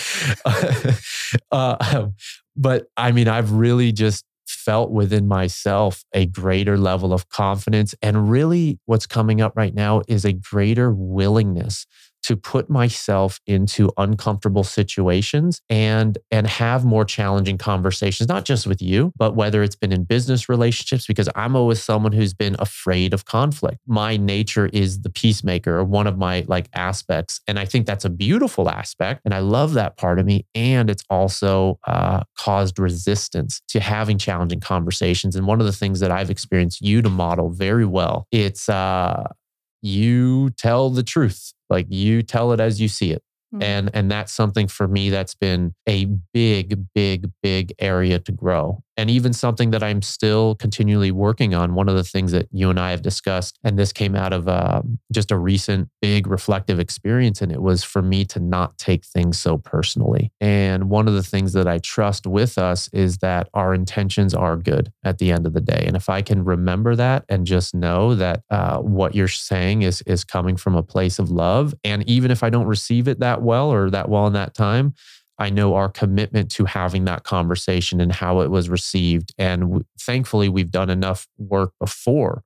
Uh, 1.51 2.08
but 2.56 2.88
I 2.96 3.12
mean 3.12 3.27
I've 3.27 3.51
really 3.51 3.92
just 3.92 4.24
felt 4.48 4.92
within 4.92 5.27
myself 5.27 6.04
a 6.13 6.25
greater 6.25 6.77
level 6.77 7.13
of 7.13 7.27
confidence 7.30 7.94
and 8.01 8.32
really 8.32 8.80
what's 8.86 9.06
coming 9.06 9.42
up 9.42 9.54
right 9.56 9.74
now 9.74 10.01
is 10.08 10.24
a 10.24 10.32
greater 10.34 10.92
willingness 10.92 11.86
to 12.24 12.36
put 12.36 12.70
myself 12.70 13.40
into 13.48 13.92
uncomfortable 13.98 14.64
situations 14.64 15.62
and 15.70 16.18
and 16.32 16.48
have 16.48 16.86
more 16.86 17.06
challenging 17.06 17.58
conversations 17.58 18.28
not 18.28 18.46
just 18.46 18.68
with 18.68 18.82
you 18.82 19.12
but 19.16 19.36
whether 19.36 19.64
it's 19.64 19.76
been 19.76 19.92
in 19.92 20.04
business 20.04 20.50
relationships 20.50 21.06
because 21.08 21.30
I'm 21.36 21.56
always 21.56 21.82
someone 21.82 22.12
who's 22.12 22.34
been 22.34 22.56
afraid 22.60 23.14
of 23.14 23.26
conflict. 23.26 23.78
My 23.88 24.18
nature 24.18 24.68
is 24.68 25.02
the 25.02 25.10
peacemaker 25.10 25.78
or 25.78 25.84
one 25.84 26.08
of 26.08 26.18
my 26.18 26.46
like 26.48 26.70
aspects 26.74 27.40
and 27.48 27.60
I 27.60 27.66
think 27.66 27.86
that's 27.86 28.06
a 28.06 28.10
beautiful 28.10 28.70
aspect 28.70 29.22
and 29.26 29.34
I 29.34 29.40
love 29.40 29.74
that 29.74 29.98
part 29.98 30.20
of 30.20 30.26
me 30.26 30.46
and 30.54 30.90
it's 30.90 31.04
also 31.10 31.80
uh, 31.88 32.24
caused 32.38 32.80
resistance 32.80 33.62
to 33.70 33.80
having 33.80 34.18
challenging 34.18 34.60
conversations 34.60 35.36
and 35.36 35.48
one 35.48 35.60
of 35.60 35.66
the 35.66 35.74
things 35.74 36.00
that 36.00 36.12
I've 36.12 36.30
experienced 36.30 36.82
you 36.82 37.02
to 37.02 37.10
model 37.10 37.50
very 37.50 37.86
well 37.86 38.28
it's 38.32 38.70
uh 38.70 39.24
you 39.82 40.50
tell 40.52 40.90
the 40.90 41.04
truth 41.04 41.54
like 41.70 41.88
you 41.90 42.24
tell 42.24 42.52
it 42.54 42.60
as 42.60 42.82
you 42.82 42.88
see 42.88 43.12
it. 43.12 43.24
Mm-hmm. 43.54 43.63
And 43.63 43.89
and 43.94 44.12
that's 44.12 44.34
something 44.34 44.68
for 44.68 44.88
me 44.88 45.10
that's 45.10 45.36
been 45.36 45.74
a 45.88 46.06
big 46.34 46.86
big 46.94 47.32
big 47.42 47.74
area 47.80 48.20
to 48.20 48.32
grow 48.32 48.84
and 48.98 49.12
even 49.12 49.32
something 49.32 49.70
that 49.70 49.84
I'm 49.84 50.01
still 50.01 50.56
continually 50.56 51.12
working 51.12 51.54
on. 51.54 51.75
One 51.75 51.88
of 51.88 51.96
the 51.96 52.04
things 52.04 52.32
that 52.32 52.48
you 52.51 52.72
and 52.72 52.80
I 52.80 52.89
have 52.92 53.04
discussed, 53.04 53.60
and 53.63 53.77
this 53.77 53.94
came 53.94 54.16
out 54.16 54.34
of 54.34 54.48
uh, 54.48 54.82
just 55.13 55.32
a 55.32 55.38
recent 55.38 55.90
big 56.01 56.25
reflective 56.25 56.79
experience, 56.79 57.42
and 57.42 57.51
it 57.51 57.62
was 57.62 57.83
for 57.83 58.01
me 58.01 58.25
to 58.25 58.40
not 58.40 58.77
take 58.79 59.05
things 59.05 59.40
so 59.40 59.60
personally. 59.60 60.31
And 60.42 60.90
one 60.90 61.07
of 61.07 61.14
the 61.14 61.24
things 61.24 61.53
that 61.53 61.68
I 61.68 61.77
trust 61.77 62.25
with 62.25 62.57
us 62.57 62.90
is 62.92 63.20
that 63.20 63.50
our 63.53 63.74
intentions 63.74 64.33
are 64.33 64.57
good 64.57 64.92
at 65.03 65.20
the 65.20 65.31
end 65.31 65.46
of 65.46 65.53
the 65.53 65.62
day. 65.62 65.83
And 65.86 65.96
if 65.96 66.10
I 66.10 66.24
can 66.24 66.44
remember 66.44 66.96
that 66.96 67.24
and 67.29 67.46
just 67.46 67.75
know 67.75 68.16
that 68.16 68.42
uh, 68.50 68.79
what 68.79 69.14
you're 69.14 69.27
saying 69.27 69.83
is 69.83 70.01
is 70.07 70.24
coming 70.24 70.57
from 70.57 70.75
a 70.75 70.83
place 70.83 71.20
of 71.20 71.29
love, 71.29 71.75
and 71.83 72.07
even 72.10 72.31
if 72.31 72.42
I 72.42 72.50
don't 72.50 72.66
receive 72.66 73.07
it 73.07 73.20
that 73.20 73.37
well 73.42 73.72
or 73.72 73.90
that 73.90 74.10
well 74.10 74.28
in 74.28 74.34
that 74.34 74.54
time, 74.54 74.94
I 75.40 75.50
know 75.50 75.76
our 75.76 75.90
commitment 75.90 76.52
to 76.54 76.66
having 76.66 77.06
that 77.06 77.24
conversation 77.24 78.02
and 78.02 78.12
how 78.12 78.42
it 78.42 78.50
was 78.50 78.70
received. 78.70 79.34
And 79.38 79.62
w- 79.62 79.86
thankfully, 80.00 80.50
we've 80.50 80.72
done 80.72 80.90
enough 80.90 81.28
work 81.38 81.74
before 81.80 82.44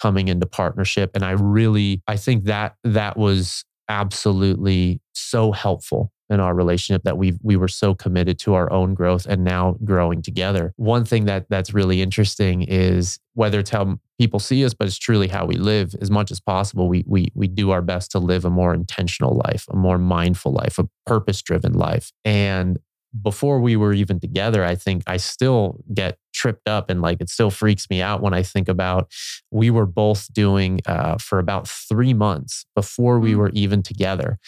coming 0.00 0.28
into 0.28 0.46
partnership. 0.46 1.12
And 1.14 1.24
I 1.24 1.32
really, 1.32 2.02
I 2.08 2.16
think 2.16 2.44
that 2.44 2.74
that 2.82 3.16
was 3.16 3.64
absolutely 3.88 5.00
so 5.12 5.52
helpful 5.52 6.12
in 6.32 6.40
our 6.40 6.54
relationship 6.54 7.02
that 7.04 7.18
we 7.18 7.34
we 7.42 7.56
were 7.56 7.68
so 7.68 7.94
committed 7.94 8.38
to 8.40 8.54
our 8.54 8.72
own 8.72 8.94
growth 8.94 9.26
and 9.26 9.44
now 9.44 9.76
growing 9.84 10.22
together. 10.22 10.72
One 10.76 11.04
thing 11.04 11.26
that 11.26 11.46
that's 11.48 11.74
really 11.74 12.00
interesting 12.00 12.62
is 12.62 13.18
whether 13.34 13.60
it's 13.60 13.70
how 13.70 13.98
people 14.18 14.40
see 14.40 14.64
us, 14.64 14.74
but 14.74 14.88
it's 14.88 14.98
truly 14.98 15.28
how 15.28 15.44
we 15.46 15.56
live. 15.56 15.94
As 16.00 16.10
much 16.10 16.30
as 16.30 16.40
possible, 16.40 16.88
we 16.88 17.04
we 17.06 17.30
we 17.34 17.48
do 17.48 17.70
our 17.70 17.82
best 17.82 18.10
to 18.12 18.18
live 18.18 18.44
a 18.44 18.50
more 18.50 18.74
intentional 18.74 19.40
life, 19.44 19.66
a 19.70 19.76
more 19.76 19.98
mindful 19.98 20.52
life, 20.52 20.78
a 20.78 20.88
purpose 21.06 21.42
driven 21.42 21.74
life. 21.74 22.12
And 22.24 22.78
before 23.20 23.60
we 23.60 23.76
were 23.76 23.92
even 23.92 24.18
together, 24.18 24.64
I 24.64 24.74
think 24.74 25.02
I 25.06 25.18
still 25.18 25.84
get 25.92 26.16
tripped 26.32 26.66
up 26.66 26.88
and 26.88 27.02
like 27.02 27.20
it 27.20 27.28
still 27.28 27.50
freaks 27.50 27.90
me 27.90 28.00
out 28.00 28.22
when 28.22 28.32
I 28.32 28.42
think 28.42 28.68
about 28.68 29.12
we 29.50 29.70
were 29.70 29.84
both 29.84 30.32
doing 30.32 30.80
uh, 30.86 31.18
for 31.18 31.38
about 31.38 31.68
three 31.68 32.14
months 32.14 32.64
before 32.74 33.18
we 33.18 33.34
mm. 33.34 33.36
were 33.36 33.50
even 33.50 33.82
together. 33.82 34.38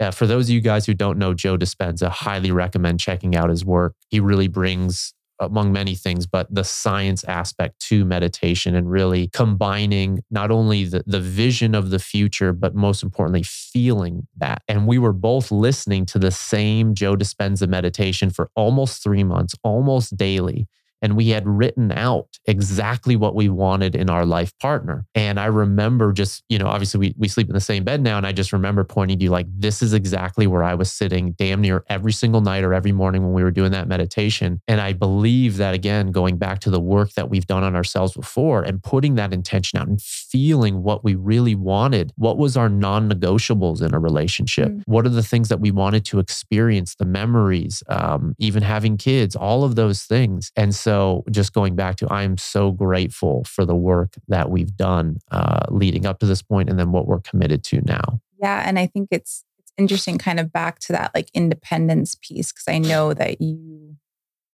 Uh, 0.00 0.10
for 0.10 0.26
those 0.26 0.48
of 0.48 0.54
you 0.54 0.60
guys 0.60 0.86
who 0.86 0.94
don't 0.94 1.18
know 1.18 1.34
Joe 1.34 1.58
Dispenza, 1.58 2.08
highly 2.08 2.50
recommend 2.50 2.98
checking 3.00 3.36
out 3.36 3.50
his 3.50 3.64
work. 3.64 3.94
He 4.08 4.18
really 4.18 4.48
brings 4.48 5.12
among 5.38 5.72
many 5.72 5.94
things, 5.94 6.26
but 6.26 6.54
the 6.54 6.64
science 6.64 7.24
aspect 7.24 7.80
to 7.80 8.04
meditation 8.04 8.74
and 8.74 8.90
really 8.90 9.28
combining 9.28 10.22
not 10.30 10.50
only 10.50 10.84
the, 10.84 11.02
the 11.06 11.20
vision 11.20 11.74
of 11.74 11.90
the 11.90 11.98
future, 11.98 12.52
but 12.52 12.74
most 12.74 13.02
importantly, 13.02 13.42
feeling 13.42 14.26
that. 14.36 14.62
And 14.68 14.86
we 14.86 14.98
were 14.98 15.14
both 15.14 15.50
listening 15.50 16.04
to 16.06 16.18
the 16.18 16.30
same 16.30 16.94
Joe 16.94 17.16
Dispenza 17.16 17.66
meditation 17.68 18.30
for 18.30 18.50
almost 18.54 19.02
three 19.02 19.24
months, 19.24 19.54
almost 19.64 20.16
daily 20.16 20.68
and 21.02 21.16
we 21.16 21.28
had 21.28 21.46
written 21.46 21.92
out 21.92 22.38
exactly 22.46 23.16
what 23.16 23.34
we 23.34 23.48
wanted 23.48 23.94
in 23.94 24.10
our 24.10 24.26
life 24.26 24.56
partner. 24.58 25.06
And 25.14 25.40
I 25.40 25.46
remember 25.46 26.12
just, 26.12 26.44
you 26.48 26.58
know, 26.58 26.66
obviously 26.66 27.00
we, 27.00 27.14
we 27.16 27.28
sleep 27.28 27.48
in 27.48 27.54
the 27.54 27.60
same 27.60 27.84
bed 27.84 28.02
now. 28.02 28.16
And 28.16 28.26
I 28.26 28.32
just 28.32 28.52
remember 28.52 28.84
pointing 28.84 29.18
to 29.18 29.24
you 29.24 29.30
like, 29.30 29.46
this 29.48 29.82
is 29.82 29.92
exactly 29.92 30.46
where 30.46 30.62
I 30.62 30.74
was 30.74 30.92
sitting 30.92 31.32
damn 31.32 31.60
near 31.60 31.84
every 31.88 32.12
single 32.12 32.40
night 32.40 32.64
or 32.64 32.74
every 32.74 32.92
morning 32.92 33.22
when 33.22 33.32
we 33.32 33.42
were 33.42 33.50
doing 33.50 33.72
that 33.72 33.88
meditation. 33.88 34.60
And 34.68 34.80
I 34.80 34.92
believe 34.92 35.56
that, 35.56 35.74
again, 35.74 36.10
going 36.10 36.36
back 36.36 36.60
to 36.60 36.70
the 36.70 36.80
work 36.80 37.12
that 37.14 37.30
we've 37.30 37.46
done 37.46 37.64
on 37.64 37.74
ourselves 37.74 38.12
before 38.14 38.62
and 38.62 38.82
putting 38.82 39.14
that 39.14 39.32
intention 39.32 39.78
out 39.78 39.88
and 39.88 40.00
feeling 40.00 40.82
what 40.82 41.04
we 41.04 41.14
really 41.14 41.54
wanted, 41.54 42.12
what 42.16 42.38
was 42.38 42.56
our 42.56 42.68
non 42.68 43.10
negotiables 43.10 43.82
in 43.82 43.94
a 43.94 43.98
relationship? 43.98 44.68
Mm. 44.68 44.82
What 44.86 45.06
are 45.06 45.10
the 45.10 45.22
things 45.22 45.48
that 45.48 45.60
we 45.60 45.70
wanted 45.70 46.04
to 46.06 46.18
experience, 46.18 46.94
the 46.94 47.04
memories, 47.04 47.82
um, 47.88 48.34
even 48.38 48.62
having 48.62 48.96
kids, 48.96 49.36
all 49.36 49.64
of 49.64 49.74
those 49.74 50.02
things. 50.02 50.52
And 50.56 50.74
so, 50.74 50.89
so 50.90 51.22
just 51.30 51.52
going 51.52 51.76
back 51.76 51.94
to 51.94 52.12
i'm 52.12 52.36
so 52.36 52.72
grateful 52.72 53.44
for 53.44 53.64
the 53.64 53.76
work 53.76 54.14
that 54.26 54.50
we've 54.50 54.76
done 54.76 55.18
uh, 55.30 55.64
leading 55.68 56.04
up 56.04 56.18
to 56.18 56.26
this 56.26 56.42
point 56.42 56.68
and 56.68 56.80
then 56.80 56.90
what 56.90 57.06
we're 57.06 57.20
committed 57.20 57.62
to 57.62 57.80
now. 57.82 58.20
Yeah 58.42 58.64
and 58.66 58.76
i 58.76 58.86
think 58.86 59.08
it's 59.12 59.44
it's 59.60 59.72
interesting 59.76 60.18
kind 60.18 60.40
of 60.40 60.52
back 60.52 60.80
to 60.80 60.92
that 60.92 61.12
like 61.14 61.30
independence 61.32 62.16
piece 62.16 62.50
because 62.50 62.66
i 62.66 62.78
know 62.78 63.14
that 63.14 63.40
you 63.40 63.96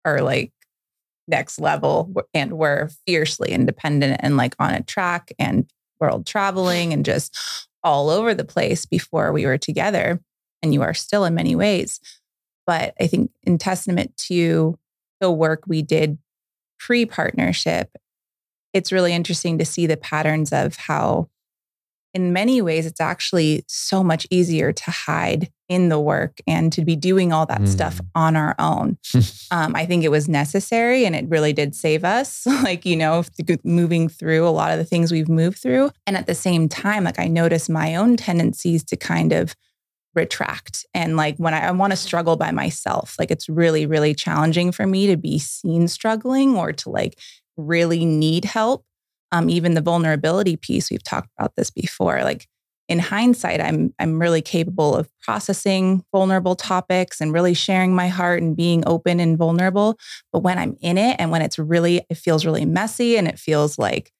are 0.05 0.21
like 0.21 0.53
next 1.27 1.59
level 1.59 2.13
and 2.33 2.53
we're 2.53 2.89
fiercely 3.05 3.51
independent 3.51 4.17
and 4.23 4.37
like 4.37 4.55
on 4.57 4.73
a 4.73 4.83
track 4.83 5.33
and 5.37 5.69
world 5.99 6.25
traveling 6.25 6.93
and 6.93 7.03
just 7.03 7.37
all 7.83 8.09
over 8.09 8.33
the 8.33 8.45
place 8.45 8.85
before 8.85 9.33
we 9.33 9.45
were 9.45 9.57
together 9.57 10.21
and 10.61 10.73
you 10.73 10.81
are 10.81 10.93
still 10.93 11.25
in 11.25 11.35
many 11.35 11.57
ways. 11.57 11.99
But 12.65 12.93
i 13.01 13.07
think 13.07 13.31
in 13.43 13.57
testament 13.57 14.15
to 14.27 14.77
the 15.21 15.31
work 15.31 15.63
we 15.67 15.81
did 15.81 16.17
pre 16.79 17.05
partnership, 17.05 17.95
it's 18.73 18.91
really 18.91 19.13
interesting 19.13 19.57
to 19.59 19.65
see 19.65 19.85
the 19.87 19.97
patterns 19.97 20.51
of 20.51 20.75
how, 20.75 21.29
in 22.13 22.33
many 22.33 22.61
ways, 22.61 22.85
it's 22.85 22.99
actually 22.99 23.63
so 23.67 24.03
much 24.03 24.27
easier 24.29 24.73
to 24.73 24.91
hide 24.91 25.49
in 25.69 25.87
the 25.87 25.99
work 25.99 26.39
and 26.45 26.73
to 26.73 26.83
be 26.83 26.97
doing 26.97 27.31
all 27.31 27.45
that 27.45 27.61
mm. 27.61 27.67
stuff 27.67 28.01
on 28.13 28.35
our 28.35 28.55
own. 28.59 28.97
um, 29.51 29.73
I 29.73 29.85
think 29.85 30.03
it 30.03 30.11
was 30.11 30.27
necessary 30.27 31.05
and 31.05 31.15
it 31.15 31.29
really 31.29 31.53
did 31.53 31.73
save 31.75 32.03
us, 32.03 32.45
like, 32.63 32.85
you 32.85 32.97
know, 32.97 33.23
moving 33.63 34.09
through 34.09 34.45
a 34.45 34.49
lot 34.49 34.71
of 34.71 34.79
the 34.79 34.83
things 34.83 35.11
we've 35.11 35.29
moved 35.29 35.59
through. 35.59 35.91
And 36.05 36.17
at 36.17 36.27
the 36.27 36.35
same 36.35 36.67
time, 36.67 37.05
like, 37.05 37.19
I 37.19 37.27
noticed 37.27 37.69
my 37.69 37.95
own 37.95 38.17
tendencies 38.17 38.83
to 38.85 38.97
kind 38.97 39.31
of 39.31 39.55
retract. 40.15 40.85
And 40.93 41.15
like 41.15 41.37
when 41.37 41.53
I, 41.53 41.67
I 41.67 41.71
want 41.71 41.91
to 41.91 41.97
struggle 41.97 42.35
by 42.35 42.51
myself, 42.51 43.15
like 43.17 43.31
it's 43.31 43.47
really, 43.47 43.85
really 43.85 44.13
challenging 44.13 44.71
for 44.71 44.85
me 44.85 45.07
to 45.07 45.17
be 45.17 45.39
seen 45.39 45.87
struggling 45.87 46.55
or 46.55 46.73
to 46.73 46.89
like 46.89 47.17
really 47.57 48.05
need 48.05 48.45
help. 48.45 48.85
Um, 49.31 49.49
even 49.49 49.75
the 49.75 49.81
vulnerability 49.81 50.57
piece, 50.57 50.91
we've 50.91 51.03
talked 51.03 51.29
about 51.37 51.55
this 51.55 51.69
before. 51.69 52.21
Like 52.23 52.47
in 52.89 52.99
hindsight, 52.99 53.61
I'm 53.61 53.93
I'm 53.99 54.19
really 54.19 54.41
capable 54.41 54.93
of 54.93 55.09
processing 55.21 56.03
vulnerable 56.11 56.55
topics 56.55 57.21
and 57.21 57.31
really 57.31 57.53
sharing 57.53 57.95
my 57.95 58.09
heart 58.09 58.41
and 58.41 58.57
being 58.57 58.83
open 58.85 59.21
and 59.21 59.37
vulnerable. 59.37 59.97
But 60.33 60.39
when 60.39 60.57
I'm 60.57 60.75
in 60.81 60.97
it 60.97 61.15
and 61.17 61.31
when 61.31 61.41
it's 61.41 61.57
really, 61.57 62.01
it 62.09 62.17
feels 62.17 62.45
really 62.45 62.65
messy 62.65 63.15
and 63.15 63.29
it 63.29 63.39
feels 63.39 63.79
like 63.79 64.11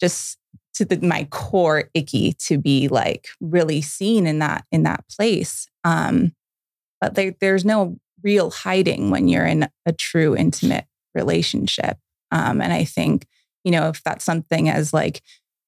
just 0.00 0.38
to 0.78 0.84
the, 0.84 1.04
my 1.04 1.24
core 1.30 1.90
icky 1.92 2.32
to 2.34 2.56
be 2.56 2.88
like 2.88 3.28
really 3.40 3.82
seen 3.82 4.26
in 4.26 4.38
that 4.38 4.64
in 4.70 4.84
that 4.84 5.04
place. 5.08 5.68
Um, 5.84 6.32
but 7.00 7.14
there, 7.14 7.34
there's 7.40 7.64
no 7.64 7.98
real 8.22 8.50
hiding 8.50 9.10
when 9.10 9.28
you're 9.28 9.46
in 9.46 9.68
a 9.86 9.92
true 9.92 10.36
intimate 10.36 10.86
relationship. 11.14 11.98
Um, 12.30 12.60
and 12.60 12.72
I 12.72 12.84
think 12.84 13.26
you 13.64 13.72
know 13.72 13.88
if 13.88 14.02
that's 14.04 14.24
something 14.24 14.68
as 14.68 14.92
like 14.92 15.20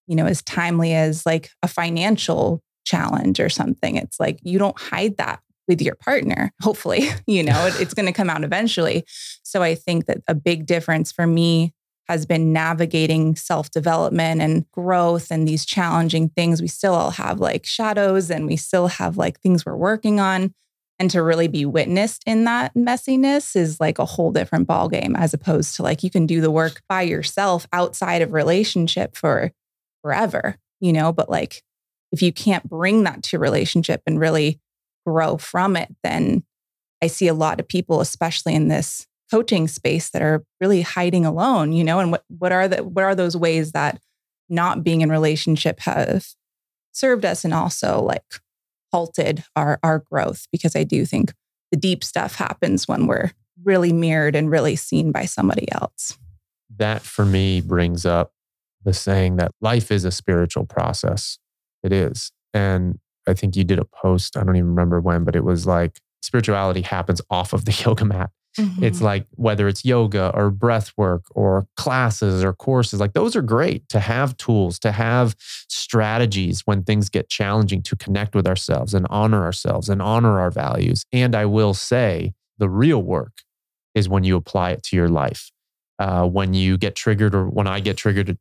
you 0.06 0.14
know 0.14 0.26
as 0.26 0.42
timely 0.42 0.94
as 0.94 1.26
like 1.26 1.50
a 1.62 1.68
financial 1.68 2.62
challenge 2.84 3.40
or 3.40 3.48
something, 3.48 3.96
it's 3.96 4.20
like 4.20 4.38
you 4.42 4.58
don't 4.58 4.78
hide 4.78 5.16
that 5.16 5.40
with 5.66 5.82
your 5.82 5.96
partner. 5.96 6.52
Hopefully, 6.62 7.08
you 7.26 7.42
know 7.42 7.66
it, 7.66 7.80
it's 7.80 7.94
going 7.94 8.06
to 8.06 8.12
come 8.12 8.30
out 8.30 8.44
eventually. 8.44 9.04
So 9.42 9.60
I 9.60 9.74
think 9.74 10.06
that 10.06 10.18
a 10.28 10.36
big 10.36 10.66
difference 10.66 11.10
for 11.10 11.26
me 11.26 11.74
has 12.10 12.26
been 12.26 12.52
navigating 12.52 13.36
self 13.36 13.70
development 13.70 14.40
and 14.40 14.68
growth 14.72 15.30
and 15.30 15.46
these 15.46 15.64
challenging 15.64 16.28
things. 16.30 16.60
We 16.60 16.66
still 16.68 16.94
all 16.94 17.12
have 17.12 17.38
like 17.38 17.64
shadows 17.64 18.30
and 18.30 18.46
we 18.46 18.56
still 18.56 18.88
have 18.88 19.16
like 19.16 19.40
things 19.40 19.64
we're 19.64 19.76
working 19.76 20.18
on. 20.18 20.52
And 20.98 21.10
to 21.12 21.22
really 21.22 21.48
be 21.48 21.64
witnessed 21.64 22.22
in 22.26 22.44
that 22.44 22.74
messiness 22.74 23.56
is 23.56 23.80
like 23.80 23.98
a 23.98 24.04
whole 24.04 24.32
different 24.32 24.68
ballgame 24.68 25.16
as 25.16 25.32
opposed 25.32 25.76
to 25.76 25.82
like 25.82 26.02
you 26.02 26.10
can 26.10 26.26
do 26.26 26.40
the 26.40 26.50
work 26.50 26.82
by 26.88 27.02
yourself 27.02 27.66
outside 27.72 28.22
of 28.22 28.32
relationship 28.32 29.16
for 29.16 29.52
forever, 30.02 30.56
you 30.80 30.92
know, 30.92 31.12
but 31.12 31.30
like 31.30 31.62
if 32.12 32.22
you 32.22 32.32
can't 32.32 32.68
bring 32.68 33.04
that 33.04 33.22
to 33.22 33.38
relationship 33.38 34.02
and 34.06 34.18
really 34.18 34.60
grow 35.06 35.38
from 35.38 35.76
it, 35.76 35.94
then 36.02 36.42
I 37.02 37.06
see 37.06 37.28
a 37.28 37.34
lot 37.34 37.60
of 37.60 37.68
people, 37.68 38.00
especially 38.00 38.54
in 38.54 38.68
this 38.68 39.06
coaching 39.30 39.68
space 39.68 40.10
that 40.10 40.22
are 40.22 40.44
really 40.60 40.82
hiding 40.82 41.24
alone, 41.24 41.72
you 41.72 41.84
know, 41.84 42.00
and 42.00 42.10
what 42.10 42.24
what 42.28 42.52
are 42.52 42.68
the 42.68 42.82
what 42.82 43.04
are 43.04 43.14
those 43.14 43.36
ways 43.36 43.72
that 43.72 44.00
not 44.48 44.82
being 44.82 45.00
in 45.00 45.10
relationship 45.10 45.80
have 45.80 46.26
served 46.92 47.24
us 47.24 47.44
and 47.44 47.54
also 47.54 48.00
like 48.00 48.24
halted 48.92 49.44
our 49.54 49.78
our 49.82 50.00
growth 50.00 50.46
because 50.50 50.74
I 50.74 50.84
do 50.84 51.06
think 51.06 51.32
the 51.70 51.76
deep 51.76 52.02
stuff 52.02 52.34
happens 52.34 52.88
when 52.88 53.06
we're 53.06 53.30
really 53.62 53.92
mirrored 53.92 54.34
and 54.34 54.50
really 54.50 54.76
seen 54.76 55.12
by 55.12 55.24
somebody 55.24 55.70
else. 55.72 56.18
That 56.76 57.02
for 57.02 57.24
me 57.24 57.60
brings 57.60 58.04
up 58.04 58.32
the 58.84 58.94
saying 58.94 59.36
that 59.36 59.52
life 59.60 59.90
is 59.90 60.04
a 60.04 60.10
spiritual 60.10 60.64
process. 60.64 61.38
It 61.82 61.92
is. 61.92 62.32
And 62.54 62.98
I 63.28 63.34
think 63.34 63.54
you 63.54 63.64
did 63.64 63.78
a 63.78 63.84
post, 63.84 64.36
I 64.36 64.42
don't 64.42 64.56
even 64.56 64.70
remember 64.70 65.00
when, 65.00 65.24
but 65.24 65.36
it 65.36 65.44
was 65.44 65.66
like 65.66 66.00
spirituality 66.22 66.82
happens 66.82 67.20
off 67.30 67.52
of 67.52 67.64
the 67.64 67.72
yoga 67.84 68.04
mat. 68.04 68.30
Mm-hmm. 68.60 68.84
It's 68.84 69.00
like 69.00 69.26
whether 69.36 69.68
it's 69.68 69.84
yoga 69.84 70.30
or 70.34 70.50
breath 70.50 70.92
work 70.96 71.24
or 71.30 71.66
classes 71.76 72.44
or 72.44 72.52
courses, 72.52 73.00
like 73.00 73.14
those 73.14 73.34
are 73.34 73.42
great 73.42 73.88
to 73.88 74.00
have 74.00 74.36
tools, 74.36 74.78
to 74.80 74.92
have 74.92 75.34
strategies 75.40 76.62
when 76.66 76.82
things 76.82 77.08
get 77.08 77.28
challenging 77.28 77.82
to 77.82 77.96
connect 77.96 78.34
with 78.34 78.46
ourselves 78.46 78.94
and 78.94 79.06
honor 79.10 79.42
ourselves 79.42 79.88
and 79.88 80.02
honor 80.02 80.38
our 80.40 80.50
values. 80.50 81.04
And 81.12 81.34
I 81.34 81.46
will 81.46 81.74
say 81.74 82.34
the 82.58 82.68
real 82.68 83.02
work 83.02 83.42
is 83.94 84.08
when 84.08 84.24
you 84.24 84.36
apply 84.36 84.70
it 84.70 84.82
to 84.84 84.96
your 84.96 85.08
life. 85.08 85.50
Uh, 85.98 86.26
when 86.26 86.54
you 86.54 86.78
get 86.78 86.94
triggered, 86.94 87.34
or 87.34 87.46
when 87.46 87.66
I 87.66 87.80
get 87.80 87.98
triggered, 87.98 88.38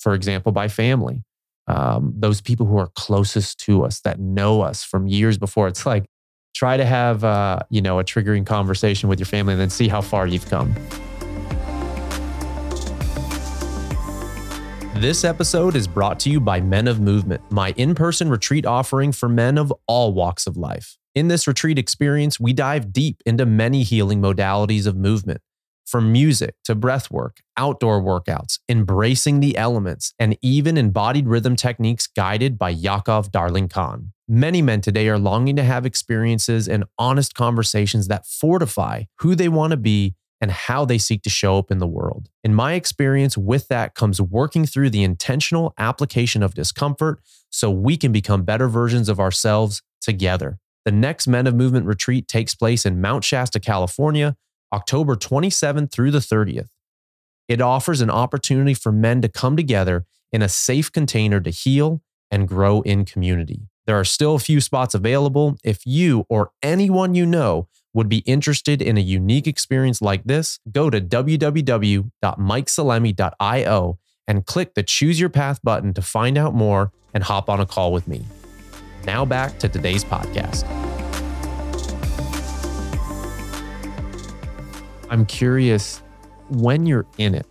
for 0.00 0.14
example, 0.14 0.50
by 0.50 0.66
family, 0.66 1.22
um, 1.68 2.12
those 2.16 2.40
people 2.40 2.66
who 2.66 2.76
are 2.76 2.88
closest 2.96 3.58
to 3.60 3.84
us 3.84 4.00
that 4.00 4.18
know 4.18 4.62
us 4.62 4.82
from 4.82 5.06
years 5.06 5.38
before. 5.38 5.68
It's 5.68 5.86
like 5.86 6.06
try 6.54 6.76
to 6.76 6.84
have 6.84 7.24
uh, 7.24 7.60
you 7.70 7.82
know 7.82 7.98
a 7.98 8.04
triggering 8.04 8.46
conversation 8.46 9.08
with 9.08 9.18
your 9.18 9.26
family 9.26 9.52
and 9.52 9.60
then 9.60 9.70
see 9.70 9.88
how 9.88 10.00
far 10.00 10.26
you've 10.26 10.48
come 10.48 10.74
This 15.02 15.24
episode 15.24 15.74
is 15.74 15.88
brought 15.88 16.20
to 16.20 16.30
you 16.30 16.38
by 16.38 16.60
Men 16.60 16.86
of 16.86 17.00
Movement, 17.00 17.42
my 17.50 17.74
in 17.76 17.92
person 17.92 18.30
retreat 18.30 18.64
offering 18.64 19.10
for 19.10 19.28
men 19.28 19.58
of 19.58 19.72
all 19.88 20.14
walks 20.14 20.46
of 20.46 20.56
life. 20.56 20.96
In 21.16 21.26
this 21.26 21.48
retreat 21.48 21.76
experience, 21.76 22.38
we 22.38 22.52
dive 22.52 22.92
deep 22.92 23.20
into 23.26 23.44
many 23.44 23.82
healing 23.82 24.22
modalities 24.22 24.86
of 24.86 24.94
movement 24.94 25.40
from 25.84 26.12
music 26.12 26.54
to 26.66 26.76
breath 26.76 27.10
work, 27.10 27.38
outdoor 27.56 28.00
workouts, 28.00 28.60
embracing 28.68 29.40
the 29.40 29.56
elements, 29.56 30.14
and 30.20 30.38
even 30.40 30.78
embodied 30.78 31.26
rhythm 31.26 31.56
techniques 31.56 32.06
guided 32.06 32.56
by 32.56 32.72
Ya'Acov 32.72 33.32
Darling 33.32 33.68
Khan. 33.68 34.12
Many 34.34 34.62
men 34.62 34.80
today 34.80 35.08
are 35.08 35.18
longing 35.18 35.56
to 35.56 35.62
have 35.62 35.84
experiences 35.84 36.66
and 36.66 36.84
honest 36.96 37.34
conversations 37.34 38.08
that 38.08 38.24
fortify 38.24 39.02
who 39.18 39.34
they 39.34 39.50
want 39.50 39.72
to 39.72 39.76
be 39.76 40.14
and 40.40 40.50
how 40.50 40.86
they 40.86 40.96
seek 40.96 41.20
to 41.24 41.28
show 41.28 41.58
up 41.58 41.70
in 41.70 41.80
the 41.80 41.86
world. 41.86 42.30
In 42.42 42.54
my 42.54 42.72
experience, 42.72 43.36
with 43.36 43.68
that 43.68 43.94
comes 43.94 44.22
working 44.22 44.64
through 44.64 44.88
the 44.88 45.02
intentional 45.02 45.74
application 45.76 46.42
of 46.42 46.54
discomfort 46.54 47.20
so 47.50 47.70
we 47.70 47.98
can 47.98 48.10
become 48.10 48.42
better 48.42 48.68
versions 48.68 49.10
of 49.10 49.20
ourselves 49.20 49.82
together. 50.00 50.58
The 50.86 50.92
next 50.92 51.26
Men 51.26 51.46
of 51.46 51.54
Movement 51.54 51.84
retreat 51.84 52.26
takes 52.26 52.54
place 52.54 52.86
in 52.86 53.02
Mount 53.02 53.24
Shasta, 53.24 53.60
California, 53.60 54.36
October 54.72 55.14
27th 55.14 55.92
through 55.92 56.10
the 56.10 56.20
30th. 56.20 56.70
It 57.48 57.60
offers 57.60 58.00
an 58.00 58.08
opportunity 58.08 58.72
for 58.72 58.92
men 58.92 59.20
to 59.20 59.28
come 59.28 59.58
together 59.58 60.06
in 60.32 60.40
a 60.40 60.48
safe 60.48 60.90
container 60.90 61.38
to 61.38 61.50
heal 61.50 62.00
and 62.30 62.48
grow 62.48 62.80
in 62.80 63.04
community. 63.04 63.68
There 63.86 63.98
are 63.98 64.04
still 64.04 64.36
a 64.36 64.38
few 64.38 64.60
spots 64.60 64.94
available. 64.94 65.56
If 65.64 65.84
you 65.84 66.24
or 66.28 66.52
anyone 66.62 67.16
you 67.16 67.26
know 67.26 67.66
would 67.92 68.08
be 68.08 68.18
interested 68.18 68.80
in 68.80 68.96
a 68.96 69.00
unique 69.00 69.48
experience 69.48 70.00
like 70.00 70.22
this, 70.24 70.60
go 70.70 70.88
to 70.88 71.00
www.mikesalemi.io 71.00 73.98
and 74.28 74.46
click 74.46 74.74
the 74.74 74.84
Choose 74.84 75.18
Your 75.18 75.28
Path 75.28 75.60
button 75.62 75.92
to 75.94 76.02
find 76.02 76.38
out 76.38 76.54
more 76.54 76.92
and 77.12 77.24
hop 77.24 77.50
on 77.50 77.58
a 77.60 77.66
call 77.66 77.92
with 77.92 78.06
me. 78.06 78.24
Now 79.04 79.24
back 79.24 79.58
to 79.58 79.68
today's 79.68 80.04
podcast. 80.04 80.64
I'm 85.10 85.26
curious 85.26 86.00
when 86.48 86.86
you're 86.86 87.06
in 87.18 87.34
it, 87.34 87.46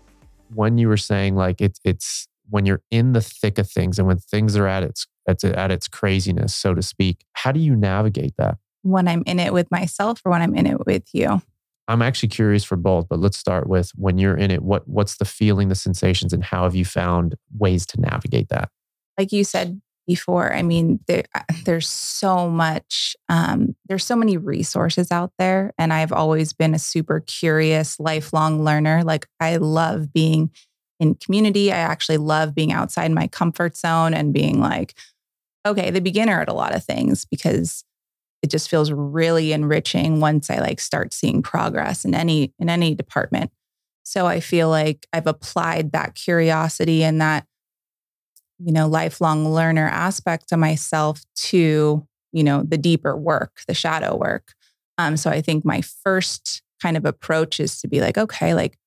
when 0.54 0.78
you 0.78 0.88
were 0.88 0.98
saying 0.98 1.36
like 1.36 1.60
it's 1.60 1.80
it's 1.84 2.30
when 2.50 2.66
you're 2.66 2.82
in 2.90 3.12
the 3.14 3.22
thick 3.22 3.60
of 3.60 3.70
things 3.70 4.00
and 4.00 4.08
when 4.08 4.18
things 4.18 4.56
are 4.56 4.68
at 4.68 4.82
its 4.82 5.06
at, 5.28 5.44
at 5.44 5.72
its 5.72 5.88
craziness, 5.88 6.56
so 6.56 6.74
to 6.74 6.82
speak, 6.82 7.26
how 7.34 7.52
do 7.52 7.60
you 7.60 7.76
navigate 7.76 8.34
that? 8.38 8.58
When 8.84 9.08
I'm 9.08 9.24
in 9.26 9.40
it 9.40 9.54
with 9.54 9.70
myself 9.72 10.22
or 10.26 10.32
when 10.32 10.42
I'm 10.42 10.56
in 10.56 10.66
it 10.66 10.86
with 10.86 11.04
you? 11.14 11.42
I'm 11.88 12.02
actually 12.02 12.30
curious 12.30 12.64
for 12.64 12.78
both, 12.78 13.08
but 13.10 13.20
let's 13.20 13.38
start 13.38 13.68
with 13.68 13.92
when 13.96 14.18
you're 14.18 14.38
in 14.38 14.50
it, 14.52 14.62
what 14.62 14.88
what's 14.88 15.18
the 15.18 15.26
feeling, 15.26 15.70
the 15.70 15.76
sensations, 15.76 16.32
and 16.32 16.44
how 16.44 16.64
have 16.64 16.76
you 16.76 16.86
found 16.86 17.36
ways 17.58 17.86
to 17.88 18.00
navigate 18.00 18.50
that? 18.50 18.70
Like 19.18 19.32
you 19.32 19.44
said, 19.44 19.82
before. 20.08 20.54
I 20.54 20.62
mean, 20.62 21.00
there, 21.08 21.24
uh, 21.36 21.44
there's 21.64 21.88
so 21.88 22.50
much, 22.50 23.16
um, 23.30 23.76
there's 23.88 24.04
so 24.04 24.16
many 24.16 24.38
resources 24.38 25.12
out 25.12 25.32
there. 25.38 25.72
And 25.78 25.94
I've 25.94 26.12
always 26.12 26.54
been 26.54 26.74
a 26.74 26.80
super 26.80 27.22
curious, 27.22 28.00
lifelong 28.00 28.64
learner. 28.64 29.04
Like, 29.04 29.28
I 29.40 29.58
love 29.58 30.12
being 30.12 30.52
in 31.00 31.16
community. 31.16 31.72
I 31.72 31.78
actually 31.78 32.18
love 32.18 32.54
being 32.54 32.72
outside 32.72 33.12
my 33.12 33.28
comfort 33.28 33.78
zone 33.78 34.14
and 34.14 34.34
being 34.34 34.60
like, 34.60 34.96
okay, 35.66 35.92
the 35.92 36.02
beginner 36.02 36.42
at 36.42 36.50
a 36.50 36.54
lot 36.54 36.76
of 36.76 36.84
things 36.84 37.26
because 37.26 37.84
it 38.42 38.50
just 38.50 38.70
feels 38.70 38.92
really 38.92 39.54
enriching 39.54 40.20
once 40.20 40.50
I 40.50 40.60
like 40.60 40.80
start 40.80 41.14
seeing 41.14 41.42
progress 41.42 42.06
in 42.06 42.16
any 42.16 42.54
in 42.60 42.70
any 42.70 42.96
department. 42.96 43.52
So 44.04 44.26
I 44.26 44.40
feel 44.40 44.70
like 44.70 45.08
I've 45.14 45.28
applied 45.28 45.92
that 45.92 46.16
curiosity 46.16 47.04
and 47.04 47.22
that 47.22 47.46
you 48.64 48.72
know, 48.72 48.88
lifelong 48.88 49.48
learner 49.54 49.88
aspect 49.88 50.50
to 50.50 50.58
myself 50.58 51.22
to, 51.36 52.06
you 52.32 52.44
know, 52.44 52.64
the 52.64 52.78
deeper 52.78 53.18
work, 53.18 53.62
the 53.68 53.74
shadow 53.74 54.16
work. 54.16 54.54
Um, 54.98 55.18
so 55.18 55.32
I 55.32 55.42
think 55.42 55.66
my 55.66 55.82
first 55.82 56.62
kind 56.82 56.96
of 56.96 57.06
approach 57.06 57.60
is 57.60 57.82
to 57.82 57.88
be 57.88 58.02
like, 58.02 58.18
okay, 58.18 58.54
like 58.54 58.78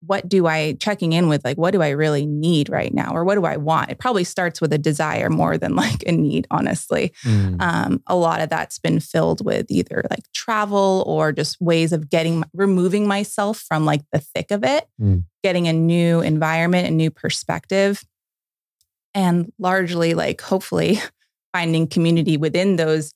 what 0.00 0.28
do 0.28 0.46
I 0.46 0.74
checking 0.74 1.12
in 1.12 1.28
with 1.28 1.44
like 1.44 1.56
what 1.56 1.72
do 1.72 1.82
I 1.82 1.90
really 1.90 2.26
need 2.26 2.68
right 2.68 2.92
now 2.92 3.12
or 3.12 3.24
what 3.24 3.36
do 3.36 3.44
I 3.44 3.56
want? 3.56 3.90
It 3.90 3.98
probably 3.98 4.24
starts 4.24 4.60
with 4.60 4.72
a 4.72 4.78
desire 4.78 5.30
more 5.30 5.58
than 5.58 5.74
like 5.76 6.02
a 6.06 6.12
need, 6.12 6.46
honestly. 6.50 7.12
Mm. 7.24 7.60
Um, 7.60 8.02
a 8.06 8.16
lot 8.16 8.40
of 8.40 8.50
that's 8.50 8.78
been 8.78 9.00
filled 9.00 9.44
with 9.44 9.66
either 9.68 10.04
like 10.10 10.30
travel 10.32 11.04
or 11.06 11.32
just 11.32 11.60
ways 11.60 11.92
of 11.92 12.10
getting 12.10 12.44
removing 12.52 13.06
myself 13.06 13.58
from 13.66 13.84
like 13.84 14.02
the 14.12 14.18
thick 14.18 14.50
of 14.50 14.64
it, 14.64 14.86
mm. 15.00 15.24
getting 15.42 15.68
a 15.68 15.72
new 15.72 16.20
environment, 16.20 16.88
a 16.88 16.92
new 16.92 17.10
perspective, 17.10 18.04
and 19.14 19.52
largely 19.58 20.14
like 20.14 20.40
hopefully 20.40 21.00
finding 21.52 21.86
community 21.86 22.36
within 22.36 22.76
those 22.76 23.12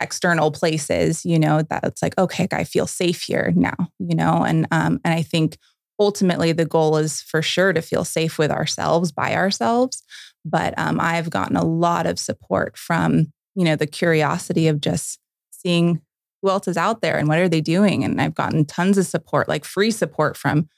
external 0.00 0.50
places 0.50 1.24
you 1.24 1.38
know 1.38 1.62
that 1.62 1.82
it's 1.82 2.02
like 2.02 2.16
okay 2.18 2.46
i 2.52 2.64
feel 2.64 2.86
safe 2.86 3.22
here 3.22 3.50
now 3.56 3.74
you 3.98 4.14
know 4.14 4.44
and 4.46 4.66
um 4.70 5.00
and 5.06 5.14
i 5.14 5.22
think 5.22 5.56
ultimately 5.98 6.52
the 6.52 6.64
goal 6.64 6.96
is 6.96 7.22
for 7.22 7.42
sure 7.42 7.72
to 7.72 7.82
feel 7.82 8.04
safe 8.04 8.38
with 8.38 8.50
ourselves 8.50 9.12
by 9.12 9.34
ourselves 9.34 10.02
but 10.44 10.74
um, 10.78 10.98
i've 11.00 11.30
gotten 11.30 11.56
a 11.56 11.64
lot 11.64 12.06
of 12.06 12.18
support 12.18 12.76
from 12.76 13.32
you 13.54 13.64
know 13.64 13.76
the 13.76 13.86
curiosity 13.86 14.68
of 14.68 14.80
just 14.80 15.18
seeing 15.50 16.00
who 16.42 16.50
else 16.50 16.68
is 16.68 16.76
out 16.76 17.00
there 17.00 17.16
and 17.16 17.28
what 17.28 17.38
are 17.38 17.48
they 17.48 17.60
doing 17.60 18.04
and 18.04 18.20
i've 18.20 18.34
gotten 18.34 18.64
tons 18.64 18.98
of 18.98 19.06
support 19.06 19.48
like 19.48 19.64
free 19.64 19.90
support 19.90 20.36
from 20.36 20.68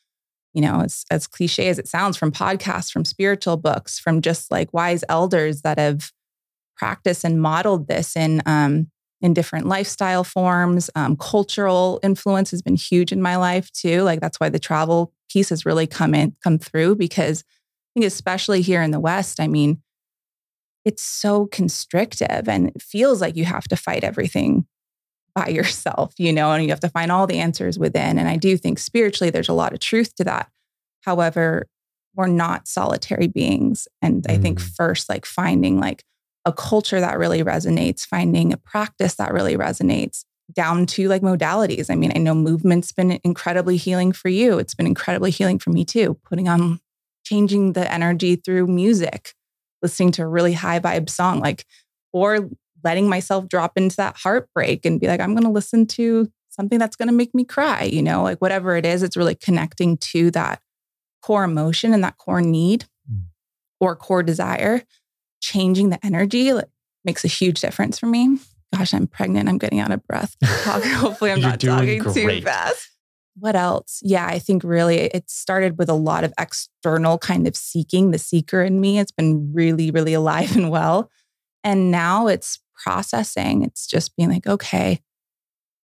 you 0.54 0.60
know 0.60 0.80
as, 0.80 1.04
as 1.10 1.26
cliche 1.26 1.68
as 1.68 1.78
it 1.78 1.88
sounds 1.88 2.16
from 2.16 2.32
podcasts 2.32 2.90
from 2.90 3.04
spiritual 3.04 3.56
books 3.56 3.98
from 3.98 4.20
just 4.20 4.50
like 4.50 4.72
wise 4.72 5.04
elders 5.08 5.62
that 5.62 5.78
have 5.78 6.10
practiced 6.76 7.24
and 7.24 7.42
modeled 7.42 7.88
this 7.88 8.16
in 8.16 8.40
um, 8.46 8.88
in 9.20 9.34
different 9.34 9.66
lifestyle 9.66 10.24
forms. 10.24 10.90
Um, 10.94 11.16
cultural 11.16 12.00
influence 12.02 12.50
has 12.52 12.62
been 12.62 12.76
huge 12.76 13.12
in 13.12 13.20
my 13.20 13.36
life 13.36 13.70
too. 13.72 14.02
Like 14.02 14.20
that's 14.20 14.38
why 14.38 14.48
the 14.48 14.58
travel 14.58 15.12
piece 15.30 15.48
has 15.48 15.66
really 15.66 15.86
come 15.86 16.14
in, 16.14 16.36
come 16.42 16.58
through 16.58 16.96
because 16.96 17.40
I 17.42 18.00
think 18.00 18.06
especially 18.06 18.62
here 18.62 18.82
in 18.82 18.90
the 18.90 19.00
West, 19.00 19.40
I 19.40 19.48
mean, 19.48 19.82
it's 20.84 21.02
so 21.02 21.46
constrictive 21.46 22.48
and 22.48 22.68
it 22.68 22.82
feels 22.82 23.20
like 23.20 23.36
you 23.36 23.44
have 23.44 23.68
to 23.68 23.76
fight 23.76 24.04
everything 24.04 24.66
by 25.34 25.48
yourself, 25.48 26.14
you 26.18 26.32
know, 26.32 26.52
and 26.52 26.62
you 26.62 26.70
have 26.70 26.80
to 26.80 26.88
find 26.88 27.10
all 27.10 27.26
the 27.26 27.38
answers 27.38 27.78
within. 27.78 28.18
And 28.18 28.28
I 28.28 28.36
do 28.36 28.56
think 28.56 28.78
spiritually 28.78 29.30
there's 29.30 29.48
a 29.48 29.54
lot 29.54 29.72
of 29.72 29.80
truth 29.80 30.14
to 30.16 30.24
that. 30.24 30.48
However, 31.02 31.66
we're 32.14 32.26
not 32.26 32.66
solitary 32.66 33.28
beings. 33.28 33.86
And 34.02 34.26
I 34.28 34.38
think 34.38 34.60
mm. 34.60 34.76
first, 34.76 35.08
like 35.08 35.24
finding 35.24 35.78
like 35.78 36.02
a 36.48 36.52
culture 36.52 36.98
that 36.98 37.18
really 37.18 37.44
resonates, 37.44 38.06
finding 38.06 38.54
a 38.54 38.56
practice 38.56 39.16
that 39.16 39.34
really 39.34 39.54
resonates 39.54 40.24
down 40.54 40.86
to 40.86 41.08
like 41.08 41.20
modalities. 41.20 41.90
I 41.90 41.94
mean, 41.94 42.10
I 42.16 42.18
know 42.18 42.34
movement's 42.34 42.90
been 42.90 43.20
incredibly 43.22 43.76
healing 43.76 44.12
for 44.12 44.30
you. 44.30 44.58
It's 44.58 44.74
been 44.74 44.86
incredibly 44.86 45.30
healing 45.30 45.58
for 45.58 45.70
me 45.70 45.84
too. 45.84 46.18
Putting 46.24 46.48
on, 46.48 46.80
changing 47.22 47.74
the 47.74 47.92
energy 47.92 48.36
through 48.36 48.66
music, 48.66 49.34
listening 49.82 50.10
to 50.12 50.22
a 50.22 50.26
really 50.26 50.54
high 50.54 50.80
vibe 50.80 51.10
song, 51.10 51.40
like, 51.40 51.66
or 52.14 52.48
letting 52.82 53.10
myself 53.10 53.46
drop 53.46 53.72
into 53.76 53.96
that 53.96 54.16
heartbreak 54.16 54.86
and 54.86 54.98
be 54.98 55.06
like, 55.06 55.20
I'm 55.20 55.34
going 55.34 55.44
to 55.44 55.50
listen 55.50 55.86
to 55.88 56.32
something 56.48 56.78
that's 56.78 56.96
going 56.96 57.08
to 57.08 57.14
make 57.14 57.34
me 57.34 57.44
cry, 57.44 57.82
you 57.82 58.02
know, 58.02 58.22
like 58.22 58.38
whatever 58.38 58.74
it 58.76 58.86
is, 58.86 59.02
it's 59.02 59.18
really 59.18 59.34
connecting 59.34 59.98
to 59.98 60.30
that 60.30 60.62
core 61.20 61.44
emotion 61.44 61.92
and 61.92 62.02
that 62.02 62.16
core 62.16 62.40
need 62.40 62.86
mm. 63.12 63.24
or 63.80 63.94
core 63.94 64.22
desire 64.22 64.82
changing 65.40 65.90
the 65.90 66.04
energy 66.04 66.52
like, 66.52 66.68
makes 67.04 67.24
a 67.24 67.28
huge 67.28 67.60
difference 67.60 67.98
for 67.98 68.06
me. 68.06 68.38
Gosh, 68.74 68.92
I'm 68.92 69.06
pregnant. 69.06 69.48
I'm 69.48 69.58
getting 69.58 69.80
out 69.80 69.90
of 69.90 70.06
breath. 70.06 70.36
Hopefully, 70.44 71.32
I'm 71.32 71.40
not 71.40 71.60
talking 71.60 72.00
great. 72.00 72.14
too 72.14 72.42
fast. 72.42 72.90
What 73.40 73.56
else? 73.56 74.00
Yeah, 74.02 74.26
I 74.26 74.38
think 74.38 74.64
really 74.64 74.98
it 74.98 75.30
started 75.30 75.78
with 75.78 75.88
a 75.88 75.94
lot 75.94 76.24
of 76.24 76.34
external 76.38 77.18
kind 77.18 77.46
of 77.46 77.56
seeking, 77.56 78.10
the 78.10 78.18
seeker 78.18 78.62
in 78.62 78.80
me. 78.80 78.98
It's 78.98 79.12
been 79.12 79.52
really, 79.54 79.90
really 79.90 80.12
alive 80.12 80.56
and 80.56 80.70
well. 80.70 81.10
And 81.64 81.90
now 81.90 82.26
it's 82.26 82.58
processing. 82.82 83.62
It's 83.62 83.86
just 83.86 84.16
being 84.16 84.30
like, 84.30 84.46
okay, 84.46 85.00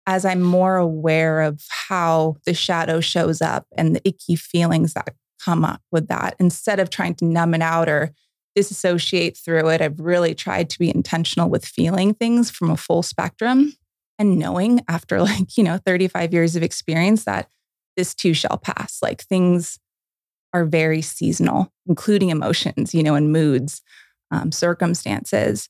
as 0.07 0.25
I'm 0.25 0.41
more 0.41 0.77
aware 0.77 1.43
of 1.43 1.63
how 1.69 2.37
the 2.47 2.55
shadow 2.55 3.01
shows 3.01 3.43
up 3.43 3.67
and 3.77 3.95
the 3.95 4.09
icky 4.09 4.37
feelings 4.37 4.95
that 4.95 5.15
come 5.43 5.65
up 5.65 5.83
with 5.91 6.09
that, 6.09 6.35
instead 6.39 6.81
of 6.81 6.91
trying 6.91 7.15
to 7.17 7.25
numb 7.25 7.55
it 7.55 7.63
out 7.63 7.89
or 7.89 8.13
disassociate 8.59 9.37
through 9.37 9.69
it. 9.69 9.81
I've 9.81 10.01
really 10.01 10.35
tried 10.35 10.69
to 10.71 10.81
be 10.81 10.91
intentional 10.91 11.49
with 11.49 11.65
feeling 11.65 12.13
things 12.13 12.51
from 12.51 12.71
a 12.71 12.77
full 12.77 13.05
spectrum 13.05 13.77
and 14.19 14.37
knowing 14.37 14.81
after 14.89 15.23
like, 15.23 15.57
you 15.57 15.63
know, 15.63 15.79
35 15.87 16.33
years 16.33 16.57
of 16.57 16.65
experience 16.65 17.23
that 17.25 17.49
this 17.97 18.17
too 18.17 18.35
shall 18.35 18.59
pass. 18.59 18.99
Like 19.01 19.23
things 19.23 19.79
are 20.53 20.65
very 20.65 21.03
seasonal, 21.03 21.73
including 21.87 22.31
emotions, 22.31 22.95
you 22.95 23.05
know, 23.05 23.15
and 23.15 23.31
moods, 23.31 23.81
um, 24.33 24.51
circumstances. 24.51 25.69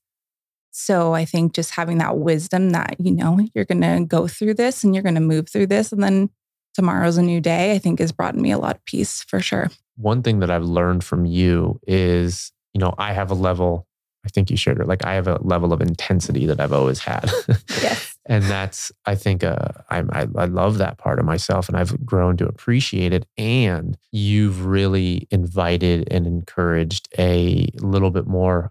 So 0.71 1.13
I 1.13 1.27
think 1.27 1.53
just 1.53 1.73
having 1.73 1.99
that 1.99 2.17
wisdom 2.17 2.71
that, 2.71 2.97
you 2.99 3.11
know, 3.11 3.39
you're 3.55 3.67
going 3.67 3.83
to 3.83 4.03
go 4.07 4.27
through 4.27 4.55
this 4.55 4.83
and 4.83 4.95
you're 4.95 5.03
going 5.03 5.15
to 5.15 5.21
move 5.21 5.51
through 5.51 5.67
this 5.67 5.93
and 5.93 6.03
then 6.03 6.31
tomorrow's 6.73 7.19
a 7.19 7.23
new 7.23 7.43
day, 7.43 7.75
I 7.75 7.79
think 7.79 7.99
has 7.99 8.13
brought 8.13 8.35
me 8.35 8.51
a 8.51 8.59
lot 8.59 8.77
of 8.77 8.85
peace 8.87 9.23
for 9.25 9.41
sure. 9.41 9.69
One 9.97 10.23
thing 10.23 10.39
that 10.39 10.51
I've 10.51 10.65
learned 10.65 11.05
from 11.05 11.27
you 11.27 11.81
is 11.87 12.53
you 12.79 12.85
know, 12.85 12.95
I 12.97 13.13
have 13.13 13.33
a 13.33 13.35
level, 13.35 13.89
I 14.25 14.29
think 14.29 14.53
you 14.53 14.57
shared 14.57 14.79
it, 14.79 14.87
like 14.87 15.05
I 15.05 15.15
have 15.15 15.27
a 15.27 15.41
level 15.43 15.73
of 15.73 15.81
intensity 15.81 16.47
that 16.47 16.61
I've 16.61 16.73
always 16.73 17.01
had. 17.01 17.29
Yes. 17.83 18.17
and 18.27 18.45
that's, 18.45 18.93
I 19.05 19.17
think, 19.17 19.43
uh, 19.43 19.69
I, 19.91 20.05
I, 20.13 20.27
I 20.37 20.45
love 20.45 20.79
that 20.79 20.97
part 20.97 21.19
of 21.19 21.25
myself 21.25 21.69
and 21.69 21.77
I've 21.77 22.05
grown 22.07 22.37
to 22.37 22.47
appreciate 22.47 23.13
it. 23.13 23.27
And 23.37 23.97
you've 24.13 24.65
really 24.65 25.27
invited 25.33 26.07
and 26.13 26.25
encouraged 26.25 27.09
a 27.19 27.67
little 27.81 28.13
bit 28.13 28.29
more 28.29 28.71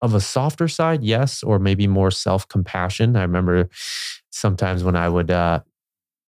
of 0.00 0.14
a 0.14 0.20
softer 0.20 0.66
side, 0.68 1.02
yes, 1.02 1.42
or 1.42 1.58
maybe 1.58 1.86
more 1.86 2.10
self 2.10 2.48
compassion. 2.48 3.16
I 3.16 3.22
remember 3.22 3.68
sometimes 4.30 4.82
when 4.82 4.96
I 4.96 5.10
would, 5.10 5.30
uh, 5.30 5.60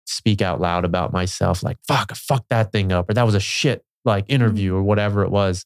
speak 0.06 0.42
out 0.42 0.60
loud 0.60 0.84
about 0.84 1.14
myself 1.14 1.64
like 1.64 1.78
fuck 1.88 2.14
fuck 2.14 2.44
that 2.50 2.74
thing 2.74 2.92
up 2.92 3.10
or 3.10 3.14
that 3.14 3.26
was 3.26 3.36
a 3.36 3.40
shit 3.40 3.86
like 4.04 4.26
mm-hmm. 4.26 4.36
interview 4.36 4.76
or 4.76 4.84
whatever 4.84 5.24
it 5.24 5.32
was 5.32 5.66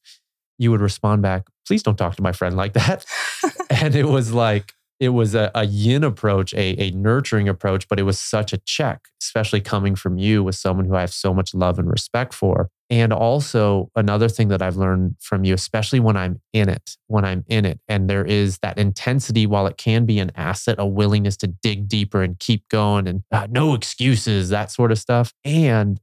you 0.58 0.72
would 0.72 0.82
respond 0.82 1.22
back, 1.22 1.48
please 1.66 1.84
don't 1.84 1.98
talk 1.98 2.16
to 2.16 2.22
my 2.22 2.32
friend 2.32 2.56
like 2.56 2.74
that. 2.74 3.06
and 3.70 3.96
it 3.96 4.06
was 4.06 4.32
like, 4.32 4.74
it 5.00 5.10
was 5.10 5.36
a, 5.36 5.52
a 5.54 5.66
yin 5.66 6.04
approach, 6.04 6.54
a, 6.56 6.76
a 6.82 6.92
nurturing 6.92 7.48
approach, 7.48 7.88
but 7.88 8.00
it 8.00 8.04
was 8.04 8.20
such 8.20 8.52
a 8.52 8.58
check, 8.58 9.10
especially 9.22 9.62
coming 9.62 9.96
from 9.96 10.18
you 10.18 10.44
with 10.44 10.56
someone 10.56 10.86
who 10.86 10.96
I 10.96 11.02
have 11.02 11.14
so 11.14 11.34
much 11.34 11.54
love 11.54 11.78
and 11.78 11.90
respect 11.90 12.34
for. 12.34 12.70
And 12.90 13.14
also, 13.14 13.92
another 13.96 14.30
thing 14.30 14.48
that 14.48 14.62
I've 14.62 14.78
learned 14.78 15.18
from 15.20 15.44
you, 15.44 15.54
especially 15.54 16.00
when 16.00 16.18
I'm 16.18 16.42
in 16.54 16.70
it, 16.70 16.98
when 17.08 17.26
I'm 17.26 17.44
in 17.48 17.66
it, 17.66 17.80
and 17.88 18.10
there 18.10 18.26
is 18.26 18.58
that 18.60 18.78
intensity, 18.78 19.46
while 19.46 19.68
it 19.68 19.78
can 19.78 20.06
be 20.06 20.20
an 20.20 20.32
asset, 20.36 20.78
a 20.80 20.88
willingness 20.88 21.38
to 21.38 21.48
dig 21.48 21.88
deeper 21.88 22.24
and 22.24 22.40
keep 22.40 22.68
going 22.70 23.08
and 23.08 23.24
uh, 23.32 23.48
no 23.52 23.76
excuses, 23.76 24.50
that 24.50 24.72
sort 24.72 24.92
of 24.92 24.98
stuff. 24.98 25.34
And 25.44 26.00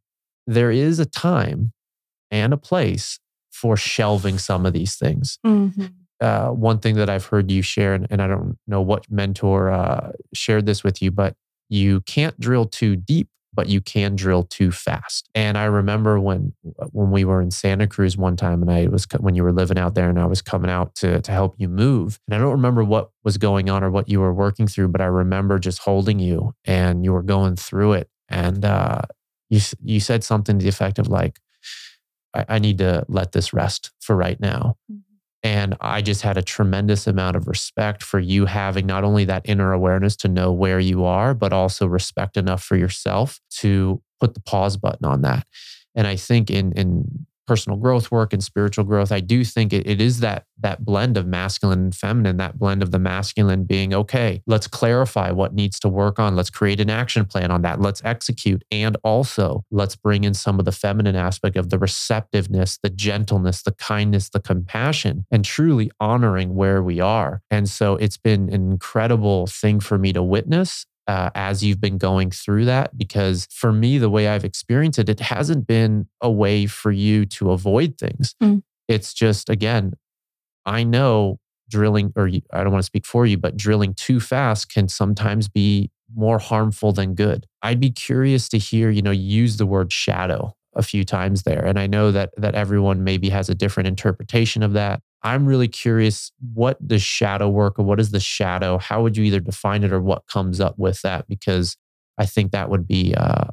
there 0.46 0.70
is 0.70 1.00
a 1.00 1.06
time 1.06 1.72
and 2.30 2.52
a 2.52 2.58
place 2.58 3.18
for 3.54 3.76
shelving 3.76 4.36
some 4.36 4.66
of 4.66 4.72
these 4.72 4.96
things. 4.96 5.38
Mm-hmm. 5.46 5.86
Uh, 6.20 6.48
one 6.48 6.78
thing 6.78 6.96
that 6.96 7.08
I've 7.08 7.26
heard 7.26 7.50
you 7.50 7.62
share, 7.62 7.94
and, 7.94 8.06
and 8.10 8.20
I 8.20 8.26
don't 8.26 8.58
know 8.66 8.82
what 8.82 9.10
mentor 9.10 9.70
uh, 9.70 10.12
shared 10.32 10.66
this 10.66 10.82
with 10.82 11.00
you, 11.00 11.10
but 11.10 11.36
you 11.68 12.00
can't 12.00 12.38
drill 12.40 12.66
too 12.66 12.96
deep, 12.96 13.28
but 13.52 13.68
you 13.68 13.80
can 13.80 14.16
drill 14.16 14.42
too 14.42 14.72
fast. 14.72 15.28
And 15.34 15.56
I 15.56 15.64
remember 15.64 16.18
when 16.18 16.52
when 16.90 17.10
we 17.12 17.24
were 17.24 17.40
in 17.40 17.52
Santa 17.52 17.86
Cruz 17.86 18.16
one 18.16 18.36
time, 18.36 18.60
and 18.60 18.70
I 18.70 18.86
was 18.88 19.06
when 19.20 19.36
you 19.36 19.44
were 19.44 19.52
living 19.52 19.78
out 19.78 19.94
there, 19.94 20.10
and 20.10 20.18
I 20.18 20.26
was 20.26 20.42
coming 20.42 20.70
out 20.70 20.94
to 20.96 21.20
to 21.20 21.32
help 21.32 21.54
you 21.58 21.68
move. 21.68 22.18
And 22.26 22.34
I 22.34 22.38
don't 22.38 22.52
remember 22.52 22.82
what 22.82 23.10
was 23.22 23.38
going 23.38 23.70
on 23.70 23.84
or 23.84 23.90
what 23.90 24.08
you 24.08 24.20
were 24.20 24.34
working 24.34 24.66
through, 24.66 24.88
but 24.88 25.00
I 25.00 25.06
remember 25.06 25.58
just 25.60 25.78
holding 25.80 26.18
you, 26.18 26.54
and 26.64 27.04
you 27.04 27.12
were 27.12 27.22
going 27.22 27.54
through 27.56 27.92
it, 27.94 28.08
and 28.28 28.64
uh, 28.64 29.02
you 29.50 29.60
you 29.82 30.00
said 30.00 30.24
something 30.24 30.58
to 30.58 30.62
the 30.62 30.68
effect 30.68 30.98
of 30.98 31.08
like, 31.08 31.38
I, 32.34 32.44
I 32.48 32.58
need 32.58 32.78
to 32.78 33.04
let 33.08 33.32
this 33.32 33.52
rest 33.52 33.90
for 34.00 34.16
right 34.16 34.38
now. 34.40 34.76
Mm-hmm. 34.90 35.00
And 35.44 35.76
I 35.82 36.00
just 36.00 36.22
had 36.22 36.38
a 36.38 36.42
tremendous 36.42 37.06
amount 37.06 37.36
of 37.36 37.46
respect 37.46 38.02
for 38.02 38.18
you 38.18 38.46
having 38.46 38.86
not 38.86 39.04
only 39.04 39.26
that 39.26 39.42
inner 39.44 39.72
awareness 39.72 40.16
to 40.16 40.28
know 40.28 40.50
where 40.50 40.80
you 40.80 41.04
are, 41.04 41.34
but 41.34 41.52
also 41.52 41.86
respect 41.86 42.38
enough 42.38 42.64
for 42.64 42.76
yourself 42.76 43.38
to 43.58 44.00
put 44.20 44.32
the 44.32 44.40
pause 44.40 44.78
button 44.78 45.04
on 45.04 45.20
that. 45.20 45.46
And 45.94 46.06
I 46.06 46.16
think 46.16 46.50
in 46.50 46.72
in 46.72 47.26
personal 47.46 47.78
growth 47.78 48.10
work 48.10 48.32
and 48.32 48.42
spiritual 48.42 48.84
growth, 48.84 49.12
I 49.12 49.20
do 49.20 49.44
think 49.44 49.72
it, 49.72 49.86
it 49.86 50.00
is 50.00 50.20
that 50.20 50.46
that 50.60 50.84
blend 50.84 51.16
of 51.16 51.26
masculine 51.26 51.80
and 51.80 51.94
feminine, 51.94 52.36
that 52.38 52.58
blend 52.58 52.82
of 52.82 52.90
the 52.90 52.98
masculine 52.98 53.64
being 53.64 53.92
okay, 53.92 54.42
let's 54.46 54.66
clarify 54.66 55.30
what 55.30 55.54
needs 55.54 55.78
to 55.80 55.88
work 55.88 56.18
on. 56.18 56.36
Let's 56.36 56.50
create 56.50 56.80
an 56.80 56.90
action 56.90 57.24
plan 57.24 57.50
on 57.50 57.62
that. 57.62 57.80
Let's 57.80 58.02
execute. 58.04 58.64
And 58.70 58.96
also 59.04 59.64
let's 59.70 59.96
bring 59.96 60.24
in 60.24 60.34
some 60.34 60.58
of 60.58 60.64
the 60.64 60.72
feminine 60.72 61.16
aspect 61.16 61.56
of 61.56 61.70
the 61.70 61.78
receptiveness, 61.78 62.78
the 62.82 62.90
gentleness, 62.90 63.62
the 63.62 63.72
kindness, 63.72 64.30
the 64.30 64.40
compassion, 64.40 65.26
and 65.30 65.44
truly 65.44 65.90
honoring 66.00 66.54
where 66.54 66.82
we 66.82 67.00
are. 67.00 67.42
And 67.50 67.68
so 67.68 67.96
it's 67.96 68.16
been 68.16 68.48
an 68.48 68.72
incredible 68.72 69.46
thing 69.46 69.80
for 69.80 69.98
me 69.98 70.12
to 70.12 70.22
witness 70.22 70.86
uh, 71.06 71.30
as 71.34 71.62
you've 71.62 71.80
been 71.80 71.98
going 71.98 72.30
through 72.30 72.64
that? 72.66 72.96
Because 72.96 73.46
for 73.50 73.72
me, 73.72 73.98
the 73.98 74.10
way 74.10 74.28
I've 74.28 74.44
experienced 74.44 74.98
it, 74.98 75.08
it 75.08 75.20
hasn't 75.20 75.66
been 75.66 76.08
a 76.20 76.30
way 76.30 76.66
for 76.66 76.92
you 76.92 77.26
to 77.26 77.50
avoid 77.50 77.98
things. 77.98 78.34
Mm. 78.42 78.62
It's 78.88 79.14
just, 79.14 79.48
again, 79.48 79.94
I 80.66 80.84
know 80.84 81.38
drilling, 81.68 82.12
or 82.16 82.28
I 82.52 82.62
don't 82.62 82.72
want 82.72 82.82
to 82.82 82.86
speak 82.86 83.06
for 83.06 83.26
you, 83.26 83.38
but 83.38 83.56
drilling 83.56 83.94
too 83.94 84.20
fast 84.20 84.72
can 84.72 84.88
sometimes 84.88 85.48
be 85.48 85.90
more 86.14 86.38
harmful 86.38 86.92
than 86.92 87.14
good. 87.14 87.46
I'd 87.62 87.80
be 87.80 87.90
curious 87.90 88.48
to 88.50 88.58
hear, 88.58 88.90
you 88.90 89.02
know, 89.02 89.10
use 89.10 89.56
the 89.56 89.66
word 89.66 89.92
shadow 89.92 90.54
a 90.76 90.82
few 90.82 91.04
times 91.04 91.44
there. 91.44 91.64
And 91.64 91.78
I 91.78 91.86
know 91.86 92.10
that 92.10 92.30
that 92.36 92.54
everyone 92.54 93.04
maybe 93.04 93.30
has 93.30 93.48
a 93.48 93.54
different 93.54 93.86
interpretation 93.86 94.62
of 94.62 94.72
that. 94.74 95.00
I'm 95.24 95.46
really 95.46 95.68
curious 95.68 96.30
what 96.52 96.86
does 96.86 97.02
shadow 97.02 97.48
work 97.48 97.78
or 97.78 97.82
what 97.82 97.98
is 97.98 98.10
the 98.10 98.20
shadow? 98.20 98.76
How 98.78 99.02
would 99.02 99.16
you 99.16 99.24
either 99.24 99.40
define 99.40 99.82
it 99.82 99.92
or 99.92 100.00
what 100.00 100.26
comes 100.26 100.60
up 100.60 100.78
with 100.78 101.00
that? 101.00 101.26
Because 101.26 101.76
I 102.18 102.26
think 102.26 102.52
that 102.52 102.68
would 102.68 102.86
be 102.86 103.14
uh, 103.16 103.46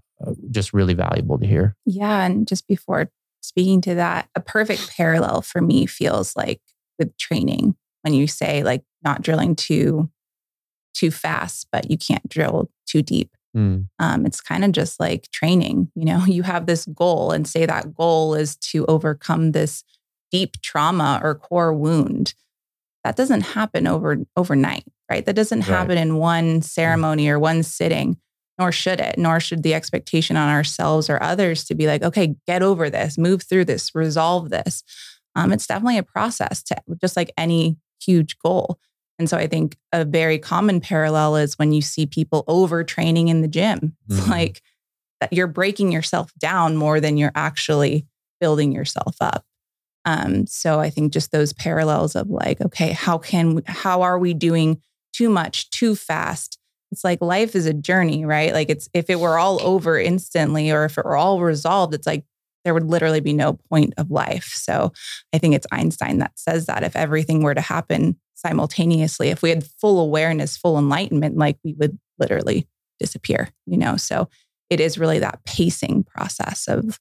just 0.52 0.74
really 0.74 0.94
valuable 0.94 1.40
to 1.40 1.48
hear. 1.48 1.76
Yeah. 1.86 2.26
And 2.26 2.46
just 2.46 2.68
before 2.68 3.10
speaking 3.42 3.80
to 3.82 3.96
that, 3.96 4.30
a 4.36 4.42
perfect 4.42 4.92
parallel 4.96 5.42
for 5.42 5.62
me 5.62 5.86
feels 5.86 6.36
like 6.36 6.62
with 7.00 7.18
training 7.18 7.76
when 8.02 8.14
you 8.14 8.28
say 8.28 8.64
like 8.64 8.84
not 9.04 9.22
drilling 9.22 9.56
too 9.56 10.10
too 10.94 11.10
fast, 11.10 11.68
but 11.72 11.90
you 11.90 11.98
can't 11.98 12.28
drill 12.28 12.70
too 12.86 13.02
deep. 13.02 13.32
Mm. 13.56 13.88
Um, 14.00 14.26
it's 14.26 14.42
kind 14.42 14.64
of 14.66 14.72
just 14.72 15.00
like 15.00 15.30
training. 15.32 15.90
You 15.96 16.06
know, 16.06 16.24
you 16.28 16.44
have 16.44 16.66
this 16.66 16.86
goal, 16.86 17.32
and 17.32 17.48
say 17.48 17.66
that 17.66 17.94
goal 17.94 18.36
is 18.36 18.56
to 18.58 18.86
overcome 18.88 19.52
this 19.52 19.84
deep 20.32 20.62
trauma 20.62 21.20
or 21.24 21.36
core 21.36 21.74
wound. 21.74 22.34
That 23.04 23.16
doesn't 23.16 23.42
happen 23.42 23.88
over 23.88 24.18
overnight, 24.36 24.86
right? 25.10 25.26
That 25.26 25.36
doesn't 25.36 25.62
Right. 25.68 25.78
happen 25.78 25.98
in 25.98 26.18
one 26.18 26.62
ceremony 26.62 27.28
or 27.30 27.40
one 27.40 27.64
sitting, 27.64 28.18
nor 28.60 28.72
should 28.72 29.00
it. 29.00 29.18
Nor 29.18 29.40
should 29.40 29.64
the 29.64 29.74
expectation 29.74 30.38
on 30.38 30.50
ourselves 30.50 31.10
or 31.10 31.22
others 31.22 31.64
to 31.66 31.76
be 31.76 31.88
like, 31.88 32.04
okay, 32.04 32.36
get 32.48 32.62
over 32.62 32.90
this, 32.90 33.18
move 33.18 33.44
through 33.44 33.66
this, 33.66 33.94
resolve 33.96 34.50
this. 34.50 34.84
Um, 35.36 35.52
it's 35.52 35.66
definitely 35.66 35.98
a 35.98 36.04
process 36.04 36.62
to 36.64 36.76
just 37.00 37.16
like 37.18 37.32
any 37.38 37.78
huge 38.04 38.38
goal. 38.40 38.78
And 39.18 39.30
so 39.30 39.38
I 39.38 39.48
think 39.48 39.78
a 39.92 40.04
very 40.06 40.38
common 40.40 40.80
parallel 40.82 41.36
is 41.38 41.58
when 41.58 41.72
you 41.72 41.82
see 41.82 42.06
people 42.06 42.44
overtraining 42.48 43.30
in 43.30 43.42
the 43.42 43.48
gym. 43.48 43.96
It's 44.10 44.20
Mhm. 44.20 44.30
like 44.30 44.62
that 45.22 45.32
you're 45.34 45.48
breaking 45.48 45.92
yourself 45.92 46.32
down 46.40 46.76
more 46.76 47.00
than 47.00 47.18
you're 47.18 47.32
actually 47.36 48.08
building 48.40 48.72
yourself 48.72 49.16
up. 49.22 49.46
Um, 50.06 50.48
so 50.48 50.80
I 50.80 50.90
think 50.90 51.14
just 51.14 51.32
those 51.32 51.54
parallels 51.54 52.16
of 52.16 52.30
like, 52.30 52.62
okay, 52.62 52.92
how 52.92 53.18
can 53.18 53.62
how 53.68 54.02
are 54.02 54.18
we 54.18 54.34
doing 54.34 54.82
too 55.14 55.30
much, 55.30 55.70
too 55.70 55.96
fast? 55.96 56.58
It's 56.92 57.04
like 57.04 57.22
life 57.22 57.56
is 57.56 57.66
a 57.66 57.74
journey, 57.74 58.26
right? 58.26 58.54
Like 58.54 58.70
it's 58.70 58.90
if 58.94 59.10
it 59.10 59.20
were 59.20 59.38
all 59.38 59.62
over 59.62 60.00
instantly 60.00 60.72
or 60.72 60.86
if 60.86 60.98
it 60.98 61.06
were 61.06 61.16
all 61.16 61.40
resolved, 61.40 61.94
it's 61.94 62.08
like 62.08 62.26
there 62.64 62.74
would 62.74 62.86
literally 62.86 63.22
be 63.22 63.34
no 63.34 63.54
point 63.54 63.94
of 63.98 64.12
life. 64.12 64.52
So 64.56 64.92
I 65.34 65.38
think 65.38 65.56
it's 65.56 65.68
Einstein 65.72 66.20
that 66.20 66.38
says 66.38 66.66
that 66.66 66.84
if 66.84 66.96
everything 66.96 67.44
were 67.44 67.56
to 67.56 67.62
happen 67.62 68.18
simultaneously, 68.36 69.30
if 69.30 69.42
we 69.42 69.50
had 69.50 69.66
full 69.80 70.00
awareness, 70.00 70.58
full 70.58 70.78
enlightenment, 70.78 71.38
like 71.38 71.58
we 71.64 71.74
would 71.80 71.98
literally 72.20 72.68
disappear, 73.00 73.50
you 73.66 73.78
know? 73.78 73.98
So 73.98 74.30
it 74.70 74.80
is 74.80 74.98
really 74.98 75.20
that 75.20 75.44
pacing 75.46 76.04
process 76.04 76.68
of 76.68 77.00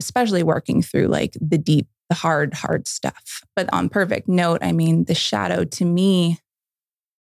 especially 0.00 0.42
working 0.42 0.82
through 0.82 1.06
like 1.06 1.36
the 1.40 1.58
deep, 1.58 1.86
the 2.12 2.16
hard, 2.16 2.52
hard 2.52 2.86
stuff. 2.86 3.40
But 3.56 3.72
on 3.72 3.88
perfect 3.88 4.28
note, 4.28 4.58
I 4.60 4.72
mean, 4.72 5.04
the 5.04 5.14
shadow 5.14 5.64
to 5.64 5.84
me 5.86 6.38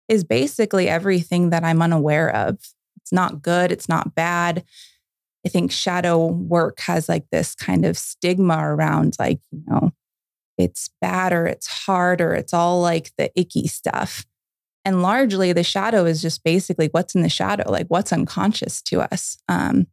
is 0.10 0.26
basically 0.26 0.90
everything 0.90 1.52
that 1.52 1.64
I'm 1.64 1.82
unaware 1.82 2.30
of. 2.36 2.56
It's 2.98 3.14
not 3.14 3.42
good, 3.42 3.72
it's 3.72 3.88
not 3.88 4.16
bad. 4.16 4.66
I 5.46 5.50
think 5.50 5.72
shadow 5.72 6.26
work 6.26 6.82
has 6.82 7.08
like 7.08 7.24
this 7.32 7.56
kind 7.56 7.86
of 7.86 7.98
stigma 7.98 8.58
around 8.60 9.16
like, 9.18 9.40
you 9.50 9.64
know, 9.66 9.92
it's 10.58 10.90
bad 11.00 11.32
or 11.32 11.48
it's 11.48 11.68
hard 11.68 12.20
or 12.20 12.34
it's 12.34 12.54
all 12.54 12.82
like 12.82 13.12
the 13.18 13.32
icky 13.40 13.68
stuff. 13.68 14.26
And 14.84 15.02
largely 15.02 15.54
the 15.54 15.64
shadow 15.64 16.04
is 16.04 16.22
just 16.22 16.44
basically 16.44 16.90
what's 16.92 17.16
in 17.16 17.22
the 17.22 17.30
shadow, 17.30 17.72
like 17.72 17.88
what's 17.88 18.12
unconscious 18.12 18.82
to 18.84 19.00
us. 19.00 19.38
Um, 19.48 19.88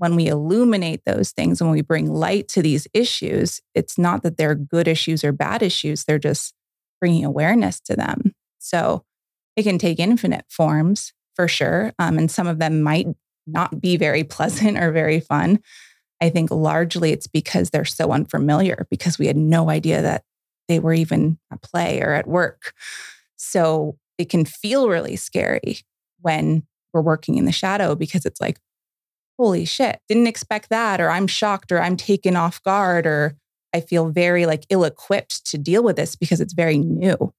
when 0.00 0.16
we 0.16 0.28
illuminate 0.28 1.04
those 1.04 1.30
things, 1.30 1.60
when 1.60 1.72
we 1.72 1.82
bring 1.82 2.10
light 2.10 2.48
to 2.48 2.62
these 2.62 2.88
issues, 2.94 3.60
it's 3.74 3.98
not 3.98 4.22
that 4.22 4.38
they're 4.38 4.54
good 4.54 4.88
issues 4.88 5.22
or 5.22 5.30
bad 5.30 5.62
issues, 5.62 6.04
they're 6.04 6.18
just 6.18 6.54
bringing 7.02 7.22
awareness 7.22 7.80
to 7.80 7.94
them. 7.94 8.32
So 8.58 9.04
it 9.56 9.64
can 9.64 9.76
take 9.76 9.98
infinite 9.98 10.46
forms 10.48 11.12
for 11.36 11.46
sure. 11.46 11.92
Um, 11.98 12.16
and 12.16 12.30
some 12.30 12.46
of 12.46 12.58
them 12.58 12.80
might 12.80 13.08
not 13.46 13.78
be 13.78 13.98
very 13.98 14.24
pleasant 14.36 14.78
or 14.78 14.90
very 14.90 15.20
fun. 15.20 15.58
I 16.18 16.30
think 16.30 16.50
largely 16.50 17.12
it's 17.12 17.26
because 17.26 17.68
they're 17.68 17.84
so 17.84 18.10
unfamiliar 18.10 18.86
because 18.90 19.18
we 19.18 19.26
had 19.26 19.36
no 19.36 19.68
idea 19.68 20.00
that 20.00 20.24
they 20.66 20.78
were 20.78 20.94
even 20.94 21.38
at 21.52 21.60
play 21.60 22.00
or 22.00 22.14
at 22.14 22.26
work. 22.26 22.72
So 23.36 23.98
it 24.16 24.30
can 24.30 24.46
feel 24.46 24.88
really 24.88 25.16
scary 25.16 25.80
when 26.22 26.62
we're 26.94 27.02
working 27.02 27.36
in 27.36 27.44
the 27.44 27.52
shadow 27.52 27.94
because 27.94 28.24
it's 28.24 28.40
like, 28.40 28.58
holy 29.40 29.64
shit, 29.64 30.00
didn't 30.06 30.26
expect 30.26 30.68
that, 30.68 31.00
or 31.00 31.10
I'm 31.10 31.26
shocked, 31.26 31.72
or 31.72 31.80
I'm 31.80 31.96
taken 31.96 32.36
off 32.36 32.62
guard, 32.62 33.06
or 33.06 33.36
I 33.72 33.80
feel 33.80 34.10
very 34.10 34.44
like 34.44 34.66
ill 34.68 34.84
equipped 34.84 35.46
to 35.46 35.56
deal 35.56 35.82
with 35.82 35.96
this 35.96 36.14
because 36.14 36.42
it's 36.42 36.52
very 36.52 36.76
new. 36.76 37.32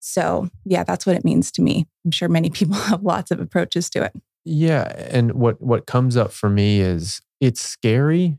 So, 0.00 0.48
yeah, 0.64 0.82
that's 0.82 1.06
what 1.06 1.14
it 1.14 1.24
means 1.24 1.52
to 1.52 1.62
me. 1.62 1.86
I'm 2.04 2.10
sure 2.10 2.28
many 2.28 2.50
people 2.58 2.74
have 2.74 3.04
lots 3.04 3.30
of 3.30 3.38
approaches 3.38 3.88
to 3.90 4.02
it. 4.02 4.12
Yeah, 4.44 4.92
and 5.10 5.32
what 5.34 5.62
what 5.62 5.86
comes 5.86 6.16
up 6.16 6.32
for 6.32 6.50
me 6.50 6.80
is 6.80 7.22
it's 7.40 7.62
scary 7.62 8.36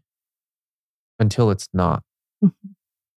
until 1.18 1.52
it's 1.52 1.70
not. 1.74 2.04
Mhm. 2.44 2.52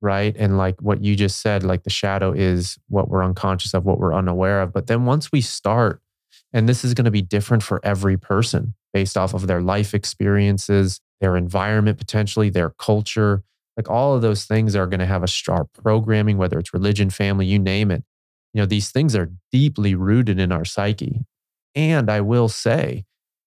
Right? 0.00 0.34
And 0.38 0.56
like 0.56 0.80
what 0.80 1.02
you 1.02 1.16
just 1.16 1.40
said, 1.40 1.64
like 1.64 1.82
the 1.82 1.90
shadow 1.90 2.32
is 2.32 2.78
what 2.88 3.08
we're 3.08 3.24
unconscious 3.24 3.74
of, 3.74 3.84
what 3.84 3.98
we're 3.98 4.14
unaware 4.14 4.62
of. 4.62 4.72
But 4.72 4.86
then 4.86 5.06
once 5.06 5.32
we 5.32 5.40
start, 5.40 6.00
and 6.52 6.68
this 6.68 6.84
is 6.84 6.94
going 6.94 7.04
to 7.06 7.10
be 7.10 7.20
different 7.20 7.64
for 7.64 7.80
every 7.84 8.16
person 8.16 8.74
based 8.92 9.16
off 9.16 9.34
of 9.34 9.46
their 9.46 9.60
life 9.60 9.94
experiences, 9.94 11.00
their 11.20 11.36
environment, 11.36 11.98
potentially 11.98 12.50
their 12.50 12.70
culture, 12.70 13.42
like 13.76 13.88
all 13.88 14.14
of 14.14 14.22
those 14.22 14.44
things 14.44 14.74
are 14.74 14.86
going 14.86 15.00
to 15.00 15.06
have 15.06 15.22
a 15.22 15.28
sharp 15.28 15.68
programming, 15.72 16.36
whether 16.36 16.58
it's 16.58 16.74
religion, 16.74 17.10
family, 17.10 17.46
you 17.46 17.58
name 17.58 17.90
it. 17.90 18.02
You 18.52 18.62
know, 18.62 18.66
these 18.66 18.90
things 18.90 19.14
are 19.14 19.30
deeply 19.52 19.94
rooted 19.94 20.40
in 20.40 20.50
our 20.50 20.64
psyche. 20.64 21.24
And 21.74 22.10
I 22.10 22.20
will 22.20 22.48
say 22.48 23.04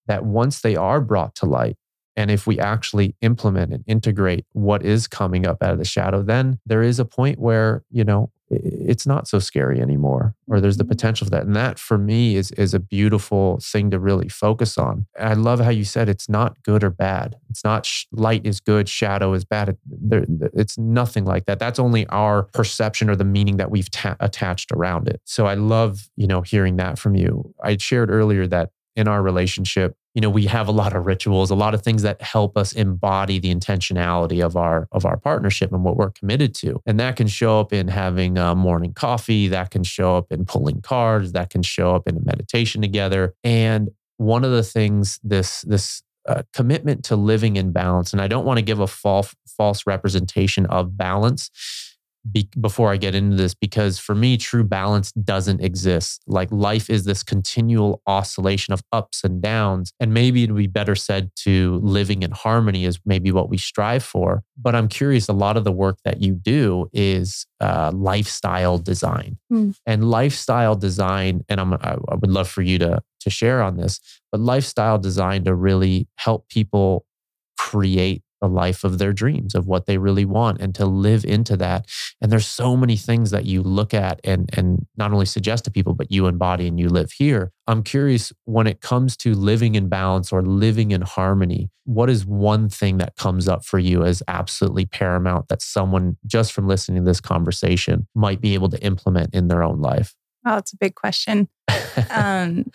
that 0.08 0.24
once 0.24 0.62
they 0.62 0.76
are 0.76 1.02
brought 1.02 1.36
to 1.36 1.46
light, 1.46 1.76
and 2.22 2.30
if 2.30 2.46
we 2.46 2.60
actually 2.60 3.16
implement 3.22 3.74
and 3.74 3.84
integrate 3.88 4.46
what 4.54 4.86
is 4.86 5.08
coming 5.08 5.48
up 5.48 5.64
out 5.64 5.72
of 5.72 5.80
the 5.80 5.86
shadow, 5.86 6.22
then 6.22 6.60
there 6.68 6.84
is 6.84 7.00
a 7.00 7.06
point 7.06 7.40
where, 7.40 7.84
you 7.90 8.04
know, 8.04 8.30
it's 8.54 9.08
not 9.08 9.28
so 9.30 9.40
scary 9.40 9.80
anymore, 9.82 10.36
or 10.48 10.60
there's 10.60 10.76
the 10.78 10.84
Mhm. 10.84 10.90
potential 10.90 11.26
for 11.26 11.32
that. 11.32 11.46
And 11.46 11.56
that 11.56 11.80
for 11.80 11.98
me 11.98 12.36
is, 12.36 12.52
is 12.52 12.74
a 12.74 12.80
beautiful 12.80 13.60
thing 13.64 13.90
to 13.92 13.98
really 13.98 14.28
focus 14.28 14.78
on. 14.78 15.06
I 15.18 15.34
love 15.34 15.62
how 15.62 15.70
you 15.70 15.86
said 15.86 16.10
it's 16.10 16.28
not 16.28 16.62
good 16.62 16.84
or 16.84 16.90
bad. 16.90 17.38
It's 17.50 17.64
not 17.64 17.86
sh- 17.86 18.06
light 18.12 18.46
is 18.46 18.60
good, 18.60 18.90
shadow 18.90 19.34
is 19.34 19.46
bad. 19.46 19.70
It- 19.70 19.80
there- 19.86 20.26
it's 20.54 20.78
nothing 20.78 21.24
like 21.26 21.46
that. 21.46 21.60
That's 21.60 21.80
only 21.80 22.06
our 22.08 22.44
perception 22.54 23.10
or 23.10 23.16
the 23.16 23.24
meaning 23.24 23.56
that 23.58 23.72
we've 23.72 23.90
ta- 23.90 24.18
attached 24.20 24.72
around 24.74 25.08
it. 25.08 25.22
So 25.26 25.48
I 25.48 25.54
love, 25.56 26.10
you 26.18 26.28
know, 26.28 26.42
hearing 26.42 26.76
that 26.76 27.00
from 27.00 27.16
you. 27.16 27.54
I 27.64 27.78
shared 27.78 28.10
earlier 28.12 28.46
that 28.48 28.72
in 28.98 29.08
our 29.08 29.24
relationship, 29.24 29.96
you 30.14 30.22
know, 30.22 30.30
we 30.30 30.46
have 30.46 30.68
a 30.68 30.72
lot 30.72 30.96
of 30.96 31.06
rituals, 31.06 31.52
a 31.52 31.56
lot 31.56 31.74
of 31.74 31.82
things 31.82 32.02
that 32.02 32.22
help 32.22 32.58
us 32.58 32.74
embody 32.74 33.40
the 33.40 33.54
intentionality 33.54 34.44
of 34.44 34.58
our 34.58 34.88
of 34.92 35.06
our 35.06 35.18
partnership 35.18 35.72
and 35.72 35.84
what 35.84 35.96
we're 35.96 36.12
committed 36.12 36.54
to. 36.56 36.82
And 36.86 37.00
that 37.00 37.16
can 37.16 37.28
show 37.28 37.60
up 37.60 37.72
in 37.72 37.88
having 37.88 38.38
a 38.38 38.56
morning 38.56 38.94
coffee, 38.94 39.48
that 39.48 39.72
can 39.72 39.84
show 39.84 40.18
up 40.18 40.32
in 40.32 40.46
pulling 40.46 40.82
cards, 40.82 41.32
that 41.32 41.50
can 41.50 41.64
show 41.64 41.96
up 41.96 42.08
in 42.08 42.18
a 42.18 42.22
meditation 42.22 42.82
together. 42.82 43.36
And 43.44 43.90
one 44.18 44.44
of 44.44 44.52
the 44.52 44.64
things 44.64 45.20
this 45.24 45.62
this 45.62 46.04
uh, 46.28 46.44
commitment 46.54 47.04
to 47.06 47.16
living 47.16 47.56
in 47.56 47.72
balance, 47.72 48.14
and 48.14 48.22
I 48.22 48.28
don't 48.28 48.46
want 48.46 48.58
to 48.58 48.64
give 48.64 48.80
a 48.80 48.88
false 48.88 49.34
false 49.48 49.88
representation 49.88 50.66
of 50.68 50.98
balance 50.98 51.50
be, 52.30 52.50
before 52.60 52.92
I 52.92 52.98
get 52.98 53.16
into 53.16 53.36
this, 53.36 53.54
because 53.54 53.98
for 53.98 54.14
me, 54.14 54.38
true 54.38 54.64
balance 54.64 55.12
doesn't 55.14 55.62
exist. 55.62 56.22
Like 56.28 56.52
life 56.52 56.90
is 56.90 57.06
this 57.06 57.24
continual 57.24 58.02
oscillation 58.06 58.74
of 58.74 58.84
ups 58.92 59.24
and 59.24 59.42
downs. 59.42 59.94
And 60.00 60.14
maybe 60.14 60.44
it'd 60.44 60.56
be 60.56 60.68
better 60.68 60.96
said 60.96 61.32
to 61.38 61.80
living 61.82 62.24
in 62.24 62.32
harmony 62.32 62.86
is 62.86 63.00
maybe 63.06 63.32
what 63.32 63.50
we 63.50 63.58
strive 63.58 64.04
for. 64.04 64.44
But 64.56 64.76
I'm 64.76 64.88
curious, 64.88 65.28
a 65.28 65.34
lot 65.34 65.58
of 65.58 65.64
the 65.64 65.72
work 65.72 65.98
that 66.06 66.22
you 66.22 66.34
do 66.34 66.90
is 66.94 67.48
uh, 67.60 67.92
lifestyle 67.94 68.78
design. 68.78 69.38
Hmm. 69.50 69.72
And 69.86 70.10
lifestyle 70.10 70.76
design, 70.76 71.44
and 71.50 71.60
I'm, 71.60 71.74
I, 71.74 71.98
I 72.10 72.16
would 72.16 72.32
love 72.32 72.50
for 72.50 72.62
you 72.62 72.78
to, 72.80 73.02
to 73.22 73.30
share 73.30 73.62
on 73.62 73.78
this, 73.78 74.00
but 74.32 74.42
lifestyle 74.42 74.98
design 74.98 75.44
to 75.46 75.56
really 75.56 76.08
help 76.18 76.50
people 76.50 77.06
create 77.58 78.24
the 78.42 78.48
life 78.48 78.84
of 78.84 78.98
their 78.98 79.14
dreams, 79.14 79.56
of 79.56 79.68
what 79.68 79.86
they 79.86 79.98
really 79.98 80.26
want, 80.26 80.60
and 80.60 80.74
to 80.76 80.86
live 80.86 81.24
into 81.24 81.56
that. 81.58 81.88
And 82.20 82.32
there's 82.32 82.48
so 82.48 82.76
many 82.76 82.98
things 82.98 83.32
that 83.32 83.46
you 83.46 83.62
look 83.62 83.94
at 83.94 84.20
and, 84.24 84.50
and 84.58 84.88
not 84.98 85.14
only 85.14 85.26
suggest 85.26 85.66
to 85.66 85.72
people, 85.72 85.94
but 85.94 86.12
you 86.12 86.28
embody 86.28 86.68
and 86.68 86.80
you 86.80 86.90
live 86.90 87.12
here. 87.12 87.52
I'm 87.68 87.84
curious 87.84 88.34
when 88.46 88.68
it 88.68 88.82
comes 88.82 89.16
to 89.18 89.34
living 89.34 89.76
in 89.76 89.88
balance 89.88 90.32
or 90.32 90.42
living 90.42 90.92
in 90.92 91.02
harmony, 91.02 91.70
what 91.86 92.10
is 92.10 92.26
one 92.26 92.68
thing 92.68 92.98
that 92.98 93.16
comes 93.16 93.48
up 93.48 93.64
for 93.64 93.80
you 93.80 94.04
as 94.04 94.22
absolutely 94.28 94.86
paramount 94.86 95.48
that 95.48 95.62
someone 95.62 96.18
just 96.26 96.52
from 96.52 96.68
listening 96.68 97.04
to 97.04 97.10
this 97.10 97.22
conversation 97.22 98.08
might 98.16 98.42
be 98.42 98.54
able 98.56 98.70
to 98.70 98.84
implement 98.84 99.34
in 99.34 99.48
their 99.48 99.64
own 99.64 99.80
life? 99.80 100.16
Well, 100.44 100.58
it's 100.58 100.74
a 100.74 100.78
big 100.78 100.96
question. 100.96 101.48
um, 102.10 102.66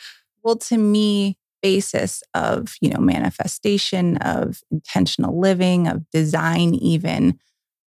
well, 0.42 0.56
to 0.56 0.78
me, 0.78 1.36
basis 1.66 2.22
of 2.32 2.76
you 2.80 2.88
know 2.88 3.00
manifestation 3.00 4.18
of 4.18 4.60
intentional 4.70 5.40
living 5.40 5.88
of 5.88 6.08
design 6.10 6.74
even 6.74 7.36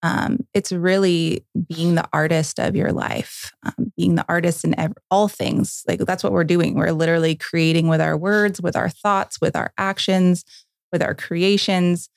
um, 0.03 0.39
it's 0.53 0.73
really 0.73 1.45
being 1.69 1.95
the 1.95 2.07
artist 2.11 2.59
of 2.59 2.75
your 2.75 2.91
life 2.91 3.53
um, 3.65 3.93
being 3.95 4.15
the 4.15 4.25
artist 4.27 4.65
in 4.65 4.77
ev- 4.77 4.97
all 5.09 5.29
things 5.29 5.83
like 5.87 5.99
that's 6.01 6.25
what 6.25 6.33
we're 6.33 6.43
doing. 6.43 6.75
We're 6.75 6.91
literally 6.91 7.35
creating 7.37 7.87
with 7.87 8.01
our 8.01 8.17
words 8.17 8.61
with 8.61 8.75
our 8.75 8.89
thoughts 8.89 9.39
with 9.39 9.55
our 9.55 9.71
actions 9.77 10.43
with 10.91 11.01
our 11.01 11.15
creations. 11.15 12.09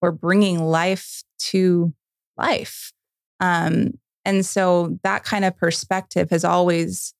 We're 0.00 0.12
bringing 0.12 0.64
life 0.64 1.22
to 1.50 1.92
life. 2.38 2.90
Um, 3.38 3.98
and 4.24 4.46
so 4.46 4.98
that 5.02 5.24
kind 5.24 5.44
of 5.44 5.58
perspective 5.58 6.30
has 6.30 6.42
always 6.42 7.12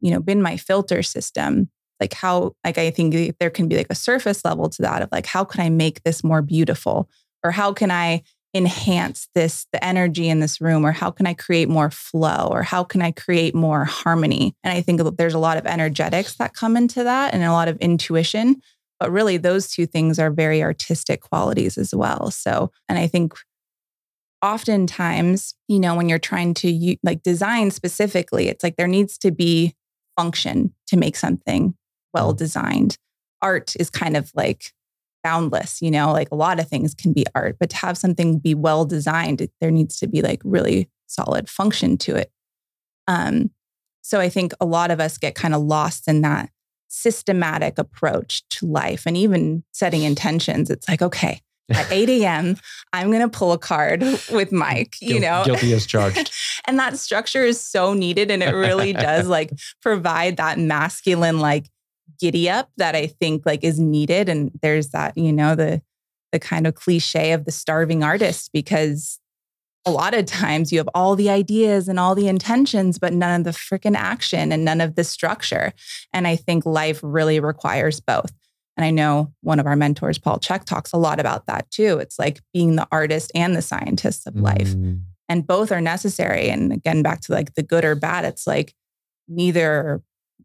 you 0.00 0.10
know 0.10 0.20
been 0.20 0.42
my 0.42 0.56
filter 0.56 1.04
system 1.04 1.70
like 2.00 2.14
how 2.14 2.54
like 2.64 2.78
i 2.78 2.90
think 2.90 3.36
there 3.38 3.50
can 3.50 3.68
be 3.68 3.76
like 3.76 3.86
a 3.90 3.94
surface 3.94 4.44
level 4.44 4.68
to 4.68 4.82
that 4.82 5.02
of 5.02 5.08
like 5.12 5.26
how 5.26 5.44
can 5.44 5.60
i 5.60 5.68
make 5.68 6.02
this 6.02 6.24
more 6.24 6.42
beautiful? 6.42 7.08
Or 7.42 7.50
how 7.50 7.72
can 7.72 7.90
i 7.90 8.22
enhance 8.52 9.28
this 9.34 9.66
the 9.72 9.82
energy 9.84 10.28
in 10.28 10.40
this 10.40 10.60
room? 10.60 10.84
Or 10.84 10.92
how 10.92 11.10
can 11.10 11.26
i 11.26 11.34
create 11.34 11.68
more 11.68 11.90
flow? 11.90 12.48
Or 12.50 12.62
how 12.62 12.82
can 12.84 13.00
i 13.02 13.12
create 13.12 13.54
more 13.54 13.84
harmony? 13.84 14.54
And 14.64 14.72
i 14.72 14.80
think 14.80 15.00
there's 15.16 15.34
a 15.34 15.38
lot 15.38 15.56
of 15.56 15.66
energetics 15.66 16.34
that 16.36 16.54
come 16.54 16.76
into 16.76 17.04
that 17.04 17.32
and 17.32 17.42
a 17.44 17.52
lot 17.52 17.68
of 17.68 17.76
intuition 17.78 18.60
but 18.98 19.10
really 19.10 19.38
those 19.38 19.70
two 19.70 19.86
things 19.86 20.18
are 20.18 20.30
very 20.30 20.62
artistic 20.62 21.22
qualities 21.22 21.78
as 21.78 21.94
well. 21.94 22.30
So 22.30 22.70
and 22.88 22.98
i 22.98 23.06
think 23.06 23.34
oftentimes 24.42 25.54
you 25.68 25.78
know 25.78 25.94
when 25.94 26.08
you're 26.08 26.18
trying 26.18 26.54
to 26.54 26.96
like 27.02 27.22
design 27.22 27.70
specifically 27.70 28.48
it's 28.48 28.64
like 28.64 28.76
there 28.76 28.88
needs 28.88 29.18
to 29.18 29.30
be 29.30 29.74
function 30.16 30.74
to 30.86 30.96
make 30.96 31.16
something 31.16 31.74
well 32.12 32.34
mm. 32.34 32.38
designed. 32.38 32.96
Art 33.42 33.74
is 33.78 33.90
kind 33.90 34.16
of 34.16 34.30
like 34.34 34.72
boundless, 35.22 35.82
you 35.82 35.90
know, 35.90 36.12
like 36.12 36.28
a 36.30 36.36
lot 36.36 36.60
of 36.60 36.68
things 36.68 36.94
can 36.94 37.12
be 37.12 37.24
art, 37.34 37.56
but 37.58 37.70
to 37.70 37.76
have 37.76 37.98
something 37.98 38.38
be 38.38 38.54
well 38.54 38.84
designed, 38.84 39.46
there 39.60 39.70
needs 39.70 39.98
to 39.98 40.06
be 40.06 40.22
like 40.22 40.40
really 40.44 40.88
solid 41.06 41.48
function 41.48 41.98
to 41.98 42.16
it. 42.16 42.30
Um, 43.06 43.50
so 44.02 44.20
I 44.20 44.28
think 44.28 44.52
a 44.60 44.66
lot 44.66 44.90
of 44.90 45.00
us 45.00 45.18
get 45.18 45.34
kind 45.34 45.54
of 45.54 45.62
lost 45.62 46.08
in 46.08 46.22
that 46.22 46.50
systematic 46.88 47.78
approach 47.78 48.46
to 48.50 48.66
life 48.66 49.04
and 49.06 49.16
even 49.16 49.62
setting 49.72 50.02
intentions. 50.02 50.70
It's 50.70 50.88
like, 50.88 51.02
okay, 51.02 51.40
at 51.70 51.86
8 51.92 52.08
a.m., 52.08 52.56
I'm 52.92 53.08
going 53.10 53.22
to 53.22 53.28
pull 53.28 53.52
a 53.52 53.58
card 53.58 54.02
with 54.32 54.52
Mike, 54.52 54.96
you 55.00 55.20
know? 55.20 55.42
Guilty 55.44 55.72
as 55.72 55.86
charged. 55.86 56.32
and 56.64 56.78
that 56.78 56.98
structure 56.98 57.44
is 57.44 57.60
so 57.60 57.94
needed. 57.94 58.30
And 58.30 58.42
it 58.42 58.52
really 58.52 58.92
does 58.92 59.26
like 59.28 59.52
provide 59.80 60.38
that 60.38 60.58
masculine, 60.58 61.38
like 61.38 61.66
giddy 62.20 62.48
up 62.48 62.70
that 62.76 62.94
I 62.94 63.06
think 63.06 63.44
like 63.46 63.64
is 63.64 63.78
needed. 63.78 64.28
And 64.28 64.50
there's 64.62 64.90
that, 64.90 65.16
you 65.16 65.32
know, 65.32 65.54
the, 65.54 65.82
the 66.32 66.38
kind 66.38 66.66
of 66.66 66.74
cliche 66.74 67.32
of 67.32 67.44
the 67.44 67.52
starving 67.52 68.04
artist 68.04 68.50
because 68.52 69.18
a 69.86 69.90
lot 69.90 70.14
of 70.14 70.26
times 70.26 70.70
you 70.70 70.78
have 70.78 70.88
all 70.94 71.16
the 71.16 71.30
ideas 71.30 71.88
and 71.88 71.98
all 71.98 72.14
the 72.14 72.28
intentions, 72.28 72.98
but 72.98 73.12
none 73.12 73.40
of 73.40 73.44
the 73.44 73.50
freaking 73.58 73.96
action 73.96 74.52
and 74.52 74.64
none 74.64 74.80
of 74.80 74.94
the 74.94 75.04
structure. 75.04 75.72
And 76.12 76.26
I 76.26 76.36
think 76.36 76.66
life 76.66 77.00
really 77.02 77.40
requires 77.40 78.00
both. 78.00 78.32
And 78.76 78.84
I 78.84 78.90
know 78.90 79.32
one 79.40 79.58
of 79.58 79.66
our 79.66 79.76
mentors, 79.76 80.18
Paul 80.18 80.38
Chek, 80.38 80.64
talks 80.64 80.92
a 80.92 80.98
lot 80.98 81.20
about 81.20 81.46
that 81.46 81.70
too. 81.70 81.98
It's 81.98 82.18
like 82.18 82.40
being 82.52 82.76
the 82.76 82.86
artist 82.92 83.32
and 83.34 83.56
the 83.56 83.62
scientist 83.62 84.26
of 84.26 84.36
life. 84.36 84.74
Mm. 84.74 85.02
And 85.28 85.46
both 85.46 85.70
are 85.70 85.80
necessary. 85.80 86.48
And 86.50 86.72
again, 86.72 87.02
back 87.02 87.20
to 87.22 87.32
like 87.32 87.54
the 87.54 87.62
good 87.62 87.84
or 87.84 87.94
bad, 87.94 88.24
it's 88.24 88.46
like 88.46 88.74
neither 89.28 90.02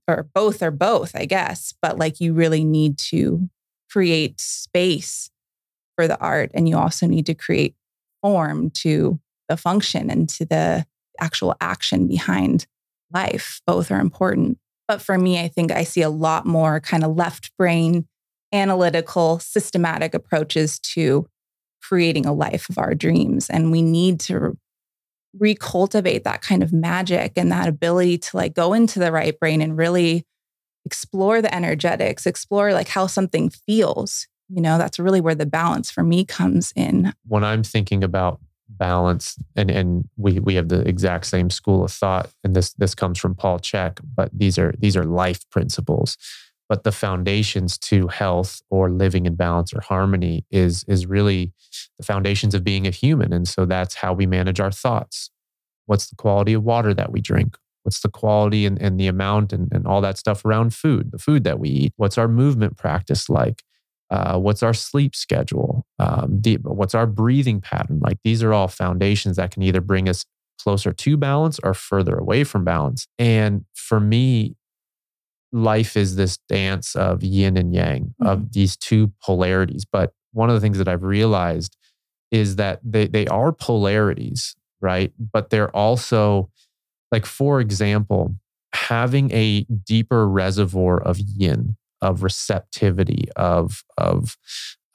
or 0.07 0.27
both 0.33 0.61
are 0.61 0.71
both, 0.71 1.15
I 1.15 1.25
guess. 1.25 1.73
But 1.81 1.97
like 1.97 2.19
you 2.19 2.33
really 2.33 2.63
need 2.63 2.97
to 3.09 3.49
create 3.89 4.39
space 4.39 5.29
for 5.95 6.07
the 6.07 6.19
art. 6.19 6.51
And 6.53 6.67
you 6.67 6.77
also 6.77 7.07
need 7.07 7.25
to 7.27 7.33
create 7.33 7.75
form 8.21 8.69
to 8.71 9.19
the 9.49 9.57
function 9.57 10.09
and 10.09 10.27
to 10.29 10.45
the 10.45 10.85
actual 11.19 11.55
action 11.61 12.07
behind 12.07 12.67
life. 13.13 13.61
Both 13.65 13.91
are 13.91 13.99
important. 13.99 14.57
But 14.87 15.01
for 15.01 15.17
me, 15.17 15.39
I 15.39 15.47
think 15.47 15.71
I 15.71 15.83
see 15.83 16.01
a 16.01 16.09
lot 16.09 16.45
more 16.45 16.79
kind 16.79 17.03
of 17.03 17.15
left 17.15 17.51
brain, 17.57 18.07
analytical, 18.53 19.39
systematic 19.39 20.13
approaches 20.13 20.79
to 20.79 21.27
creating 21.81 22.25
a 22.25 22.33
life 22.33 22.69
of 22.69 22.77
our 22.77 22.93
dreams. 22.93 23.49
And 23.49 23.71
we 23.71 23.81
need 23.81 24.19
to 24.21 24.57
recultivate 25.37 26.23
that 26.23 26.41
kind 26.41 26.63
of 26.63 26.73
magic 26.73 27.33
and 27.35 27.51
that 27.51 27.67
ability 27.67 28.17
to 28.17 28.37
like 28.37 28.53
go 28.53 28.73
into 28.73 28.99
the 28.99 29.11
right 29.11 29.37
brain 29.39 29.61
and 29.61 29.77
really 29.77 30.25
explore 30.85 31.41
the 31.41 31.53
energetics, 31.53 32.25
explore 32.25 32.73
like 32.73 32.87
how 32.87 33.07
something 33.07 33.49
feels. 33.49 34.27
You 34.49 34.61
know, 34.61 34.77
that's 34.77 34.99
really 34.99 35.21
where 35.21 35.35
the 35.35 35.45
balance 35.45 35.89
for 35.89 36.03
me 36.03 36.23
comes 36.23 36.71
in. 36.75 37.13
When 37.27 37.43
I'm 37.43 37.63
thinking 37.63 38.03
about 38.03 38.39
balance 38.67 39.37
and 39.55 39.69
and 39.69 40.09
we 40.17 40.39
we 40.39 40.55
have 40.55 40.69
the 40.69 40.81
exact 40.87 41.27
same 41.27 41.49
school 41.49 41.83
of 41.83 41.91
thought 41.91 42.29
and 42.43 42.55
this 42.55 42.73
this 42.73 42.95
comes 42.95 43.19
from 43.19 43.35
Paul 43.35 43.59
Chek, 43.59 43.99
but 44.15 44.29
these 44.33 44.57
are 44.57 44.73
these 44.79 44.97
are 44.97 45.03
life 45.03 45.47
principles 45.49 46.17
but 46.67 46.83
the 46.83 46.91
foundations 46.91 47.77
to 47.77 48.07
health 48.07 48.61
or 48.69 48.89
living 48.89 49.25
in 49.25 49.35
balance 49.35 49.73
or 49.73 49.81
harmony 49.81 50.45
is 50.51 50.83
is 50.87 51.05
really 51.05 51.53
the 51.97 52.05
foundations 52.05 52.55
of 52.55 52.63
being 52.63 52.87
a 52.87 52.91
human. 52.91 53.33
And 53.33 53.47
so 53.47 53.65
that's 53.65 53.95
how 53.95 54.13
we 54.13 54.25
manage 54.25 54.59
our 54.59 54.71
thoughts. 54.71 55.29
What's 55.85 56.07
the 56.07 56.15
quality 56.15 56.53
of 56.53 56.63
water 56.63 56.93
that 56.93 57.11
we 57.11 57.21
drink? 57.21 57.57
What's 57.83 57.99
the 57.99 58.09
quality 58.09 58.65
and, 58.65 58.81
and 58.81 58.99
the 58.99 59.07
amount 59.07 59.53
and, 59.53 59.71
and 59.71 59.85
all 59.85 60.01
that 60.01 60.17
stuff 60.17 60.43
around 60.43 60.73
food 60.73 61.11
the 61.11 61.19
food 61.19 61.43
that 61.43 61.59
we 61.59 61.69
eat? 61.69 61.93
What's 61.97 62.17
our 62.17 62.27
movement 62.27 62.77
practice 62.77 63.29
like? 63.29 63.63
Uh, 64.11 64.37
what's 64.37 64.61
our 64.61 64.73
sleep 64.73 65.15
schedule? 65.15 65.85
Um, 65.99 66.41
what's 66.63 66.93
our 66.93 67.07
breathing 67.07 67.59
pattern? 67.59 67.99
Like 68.03 68.19
these 68.23 68.43
are 68.43 68.53
all 68.53 68.67
foundations 68.67 69.37
that 69.37 69.51
can 69.51 69.63
either 69.63 69.81
bring 69.81 70.07
us 70.07 70.25
closer 70.59 70.91
to 70.91 71.17
balance 71.17 71.59
or 71.63 71.73
further 71.73 72.15
away 72.15 72.43
from 72.43 72.63
balance. 72.63 73.07
And 73.19 73.65
for 73.73 73.99
me 73.99 74.55
life 75.55 75.95
is 75.95 76.17
this 76.17 76.37
dance 76.49 76.95
of 76.95 77.23
yin 77.23 77.55
and 77.55 77.73
yang, 77.73 78.03
mm-hmm. 78.03 78.27
of 78.27 78.51
these 78.51 78.75
two 78.75 79.11
polarities. 79.23 79.85
But 79.85 80.13
one 80.33 80.49
of 80.49 80.55
the 80.55 80.59
things 80.59 80.77
that 80.77 80.87
I've 80.87 81.03
realized 81.03 81.77
is 82.29 82.57
that 82.57 82.81
they, 82.83 83.07
they 83.07 83.25
are 83.27 83.53
polarities, 83.53 84.55
right? 84.81 85.13
But 85.17 85.49
they're 85.49 85.75
also, 85.75 86.49
like, 87.11 87.25
for 87.25 87.61
example, 87.61 88.35
having 88.73 89.31
a 89.31 89.63
deeper 89.63 90.27
reservoir 90.27 91.01
of 91.01 91.19
yin, 91.19 91.77
of 92.01 92.21
receptivity, 92.21 93.29
of, 93.37 93.85
of 93.97 94.37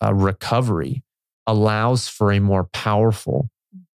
uh, 0.05 0.13
recovery 0.13 1.03
allows 1.47 2.07
for 2.07 2.31
a 2.31 2.39
more 2.39 2.65
powerful 2.65 3.49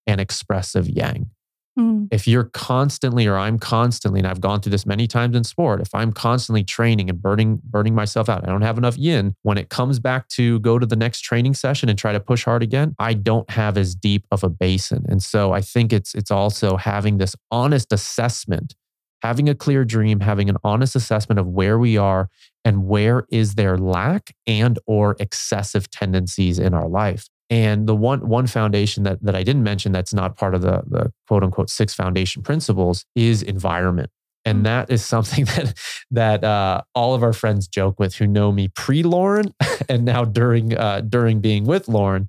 and 0.07 0.21
expressive 0.21 0.89
yang. 0.89 1.31
Mm. 1.79 2.09
If 2.11 2.27
you're 2.27 2.45
constantly, 2.45 3.27
or 3.27 3.37
I'm 3.37 3.59
constantly, 3.59 4.21
and 4.21 4.27
I've 4.27 4.41
gone 4.41 4.61
through 4.61 4.71
this 4.71 4.87
many 4.87 5.07
times 5.07 5.37
in 5.37 5.45
sport, 5.45 5.81
if 5.81 5.95
I'm 5.95 6.11
constantly 6.13 6.65
training 6.65 7.11
and 7.11 7.21
burning, 7.21 7.61
burning 7.65 7.95
myself 7.95 8.29
out, 8.31 8.45
I 8.45 8.47
don't 8.47 8.63
have 8.63 8.79
enough 8.79 8.97
yin. 8.97 9.35
When 9.43 9.59
it 9.59 9.69
comes 9.69 9.99
back 10.01 10.29
to 10.29 10.59
go 10.61 10.79
to 10.79 10.87
the 10.87 10.97
next 10.97 11.21
training 11.21 11.55
session 11.55 11.89
and 11.89 11.99
try 11.99 12.13
to 12.13 12.21
push 12.21 12.45
hard 12.45 12.63
again, 12.63 12.95
I 12.99 13.13
don't 13.13 13.49
have 13.51 13.77
as 13.77 13.95
deep 13.95 14.25
of 14.31 14.43
a 14.43 14.49
basin. 14.49 15.05
And 15.09 15.23
so 15.23 15.53
I 15.53 15.61
think 15.61 15.93
it's 15.93 16.15
it's 16.15 16.31
also 16.31 16.77
having 16.77 17.19
this 17.19 17.37
honest 17.51 17.93
assessment, 17.93 18.75
having 19.23 19.49
a 19.49 19.55
clear 19.55 19.85
dream, 19.85 20.21
having 20.21 20.49
an 20.49 20.57
honest 20.65 20.97
assessment 20.97 21.39
of 21.39 21.47
where 21.47 21.79
we 21.79 21.99
are 21.99 22.31
and 22.65 22.87
where 22.87 23.27
is 23.31 23.55
there 23.55 23.77
lack 23.77 24.35
and 24.47 24.79
or 24.87 25.15
excessive 25.21 25.91
tendencies 25.91 26.59
in 26.59 26.73
our 26.73 26.89
life. 26.89 27.29
And 27.49 27.87
the 27.87 27.95
one 27.95 28.27
one 28.27 28.47
foundation 28.47 29.05
that, 29.05 29.23
that 29.23 29.37
I 29.37 29.45
didn't 29.45 29.63
mention 29.63 29.93
that's 29.93 30.13
not 30.13 30.37
part 30.37 30.55
of 30.55 30.63
the, 30.63 30.83
the 30.87 31.13
quote 31.29 31.45
unquote 31.45 31.71
six 31.71 31.95
foundation 31.95 32.43
principles 32.43 33.05
is 33.15 33.43
environment. 33.43 34.11
And 34.47 34.65
that 34.65 34.91
is 34.91 35.05
something 35.05 35.45
that 35.57 35.75
that 36.11 36.45
uh, 36.45 36.83
all 36.95 37.15
of 37.15 37.23
our 37.23 37.33
friends 37.33 37.67
joke 37.67 37.99
with 37.99 38.15
who 38.15 38.27
know 38.27 38.53
me 38.53 38.69
pre 38.69 39.03
Lauren 39.03 39.53
and 39.89 40.05
now 40.05 40.25
during 40.25 40.77
uh, 40.77 41.03
during 41.03 41.41
being 41.41 41.65
with 41.65 41.89
Lauren. 41.89 42.29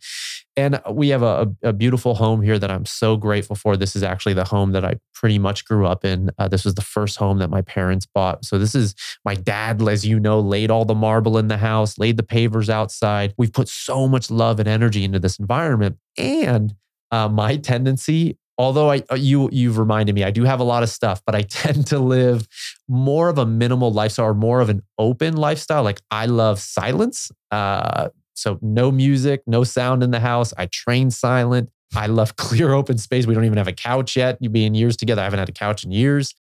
And 0.58 0.82
we 0.90 1.10
have 1.10 1.22
a, 1.22 1.54
a, 1.62 1.72
beautiful 1.72 2.16
home 2.16 2.42
here 2.42 2.58
that 2.58 2.72
I'm 2.72 2.86
so 2.86 3.16
grateful 3.16 3.56
for. 3.56 3.78
This 3.78 3.96
is 3.96 4.02
actually 4.02 4.34
the 4.34 4.44
home 4.44 4.72
that 4.72 4.84
I 4.84 4.96
pretty 5.14 5.38
much 5.38 5.66
grew 5.66 5.86
up 5.86 6.04
in. 6.04 6.32
Uh, 6.40 6.48
this 6.48 6.66
was 6.66 6.74
the 6.74 6.82
first 6.82 7.18
home 7.18 7.38
that 7.38 7.52
my 7.52 7.62
parents 7.62 8.08
bought. 8.08 8.44
So 8.44 8.58
this 8.58 8.74
is 8.74 8.96
my 9.24 9.36
dad, 9.36 9.88
as 9.88 10.04
you 10.04 10.20
know, 10.20 10.40
laid 10.40 10.72
all 10.72 10.84
the 10.84 10.96
marble 10.96 11.38
in 11.38 11.48
the 11.48 11.58
house, 11.58 12.00
laid 12.00 12.18
the 12.18 12.24
pavers 12.24 12.70
outside. 12.70 13.36
We've 13.38 13.54
put 13.54 13.70
so 13.70 14.08
much 14.08 14.32
love 14.32 14.60
and 14.60 14.68
energy 14.68 15.04
into 15.04 15.20
this 15.20 15.38
environment. 15.38 15.98
And 16.18 16.74
uh, 17.12 17.30
my 17.30 17.58
tendency 17.58 18.40
although 18.58 18.92
I 18.92 19.04
uh, 19.12 19.16
you 19.16 19.50
you've 19.52 19.78
reminded 19.78 20.16
me 20.16 20.24
I 20.24 20.32
do 20.32 20.44
have 20.44 20.60
a 20.60 20.64
lot 20.64 20.84
of 20.84 20.90
stuff, 20.90 21.22
but 21.26 21.36
I 21.36 21.42
tend 21.50 21.88
to 21.88 22.00
live 22.00 22.48
more 22.88 23.30
of 23.30 23.38
a 23.38 23.46
minimal 23.46 23.92
lifestyle 23.92 24.28
or 24.28 24.34
more 24.34 24.62
of 24.62 24.70
an 24.70 24.82
open 24.98 25.38
lifestyle. 25.38 25.84
Like 25.84 26.02
I 26.12 26.26
love 26.26 26.60
silence. 26.60 27.32
Uh, 27.52 28.10
so 28.34 28.60
no 28.62 28.92
music, 28.92 29.42
no 29.48 29.64
sound 29.64 30.04
in 30.04 30.12
the 30.12 30.20
house. 30.20 30.54
I 30.58 30.68
train 30.68 31.10
silent. 31.10 31.70
I 31.96 32.08
love 32.08 32.36
clear 32.38 32.74
open 32.74 32.98
space. 32.98 33.26
We 33.26 33.34
don't 33.34 33.46
even 33.46 33.58
have 33.58 33.68
a 33.68 33.74
couch 33.74 34.16
yet. 34.16 34.38
You 34.40 34.50
being 34.50 34.76
years 34.76 34.98
together, 34.98 35.22
I 35.22 35.26
haven't 35.26 35.40
had 35.40 35.50
a 35.50 35.54
couch 35.54 35.84
in 35.84 35.92
years. 35.92 36.36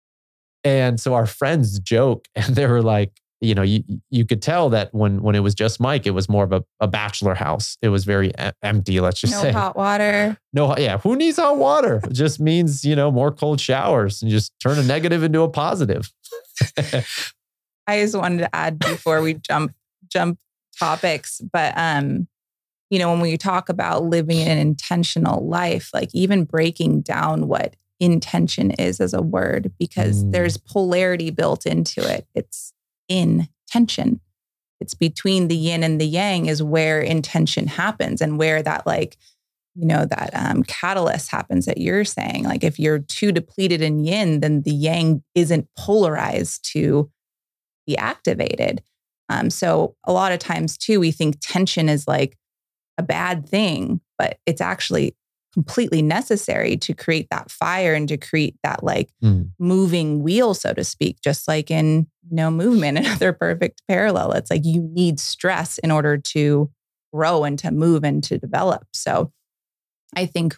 And 0.64 0.98
so 0.98 1.14
our 1.14 1.26
friends 1.26 1.78
joke 1.78 2.26
and 2.34 2.56
they 2.56 2.66
were 2.66 2.82
like, 2.82 3.12
you 3.44 3.54
know, 3.54 3.62
you 3.62 3.82
you 4.10 4.24
could 4.24 4.42
tell 4.42 4.70
that 4.70 4.94
when 4.94 5.22
when 5.22 5.34
it 5.34 5.40
was 5.40 5.54
just 5.54 5.80
Mike, 5.80 6.06
it 6.06 6.12
was 6.12 6.28
more 6.28 6.44
of 6.44 6.52
a, 6.52 6.64
a 6.80 6.88
bachelor 6.88 7.34
house. 7.34 7.76
It 7.82 7.88
was 7.88 8.04
very 8.04 8.28
e- 8.28 8.50
empty. 8.62 9.00
Let's 9.00 9.20
just 9.20 9.34
no 9.34 9.42
say 9.42 9.52
no 9.52 9.58
hot 9.58 9.76
water. 9.76 10.36
No, 10.52 10.76
yeah. 10.76 10.98
Who 10.98 11.16
needs 11.16 11.38
hot 11.38 11.56
water? 11.56 12.00
It 12.04 12.12
just 12.12 12.40
means 12.40 12.84
you 12.84 12.96
know 12.96 13.10
more 13.10 13.30
cold 13.30 13.60
showers 13.60 14.22
and 14.22 14.30
just 14.30 14.52
turn 14.60 14.78
a 14.78 14.82
negative 14.82 15.22
into 15.22 15.42
a 15.42 15.48
positive. 15.48 16.12
I 17.86 18.00
just 18.00 18.16
wanted 18.16 18.38
to 18.38 18.54
add 18.54 18.78
before 18.78 19.20
we 19.20 19.34
jump 19.34 19.72
jump 20.10 20.38
topics, 20.78 21.40
but 21.52 21.72
um, 21.76 22.28
you 22.90 22.98
know, 22.98 23.10
when 23.10 23.20
we 23.20 23.36
talk 23.36 23.68
about 23.68 24.04
living 24.04 24.40
an 24.40 24.58
intentional 24.58 25.46
life, 25.46 25.90
like 25.92 26.10
even 26.12 26.44
breaking 26.44 27.00
down 27.00 27.48
what 27.48 27.76
intention 28.00 28.70
is 28.72 29.00
as 29.00 29.14
a 29.14 29.22
word, 29.22 29.72
because 29.78 30.24
mm. 30.24 30.32
there's 30.32 30.56
polarity 30.56 31.30
built 31.30 31.66
into 31.66 32.00
it. 32.06 32.26
It's 32.34 32.73
in 33.08 33.48
tension. 33.68 34.20
It's 34.80 34.94
between 34.94 35.48
the 35.48 35.56
yin 35.56 35.82
and 35.82 36.00
the 36.00 36.06
yang 36.06 36.46
is 36.46 36.62
where 36.62 37.00
intention 37.00 37.66
happens 37.66 38.20
and 38.20 38.38
where 38.38 38.62
that 38.62 38.86
like, 38.86 39.16
you 39.74 39.86
know, 39.86 40.04
that 40.04 40.30
um, 40.34 40.62
catalyst 40.64 41.30
happens 41.30 41.66
that 41.66 41.78
you're 41.78 42.04
saying. 42.04 42.44
Like 42.44 42.62
if 42.62 42.78
you're 42.78 42.98
too 42.98 43.32
depleted 43.32 43.82
in 43.82 44.04
yin, 44.04 44.40
then 44.40 44.62
the 44.62 44.74
yang 44.74 45.22
isn't 45.34 45.68
polarized 45.76 46.64
to 46.72 47.10
be 47.86 47.96
activated. 47.96 48.82
Um, 49.28 49.50
so 49.50 49.96
a 50.04 50.12
lot 50.12 50.32
of 50.32 50.38
times 50.38 50.76
too, 50.76 51.00
we 51.00 51.10
think 51.10 51.36
tension 51.40 51.88
is 51.88 52.06
like 52.06 52.36
a 52.98 53.02
bad 53.02 53.48
thing, 53.48 54.00
but 54.18 54.38
it's 54.46 54.60
actually 54.60 55.16
completely 55.54 56.02
necessary 56.02 56.76
to 56.76 56.92
create 56.92 57.28
that 57.30 57.50
fire 57.50 57.94
and 57.94 58.08
to 58.08 58.16
create 58.16 58.56
that 58.64 58.82
like 58.82 59.10
mm. 59.22 59.48
moving 59.58 60.22
wheel, 60.22 60.52
so 60.52 60.74
to 60.74 60.84
speak, 60.84 61.20
just 61.22 61.48
like 61.48 61.70
in, 61.70 62.06
you 62.28 62.36
know, 62.36 62.50
movement, 62.50 62.98
another 63.06 63.32
perfect 63.32 63.82
parallel. 63.88 64.32
It's 64.32 64.50
like 64.50 64.64
you 64.64 64.82
need 64.92 65.18
stress 65.18 65.78
in 65.78 65.90
order 65.90 66.18
to 66.18 66.70
grow 67.14 67.44
and 67.44 67.58
to 67.60 67.70
move 67.70 68.04
and 68.04 68.22
to 68.24 68.36
develop. 68.36 68.84
So 68.92 69.32
I 70.16 70.26
think, 70.26 70.56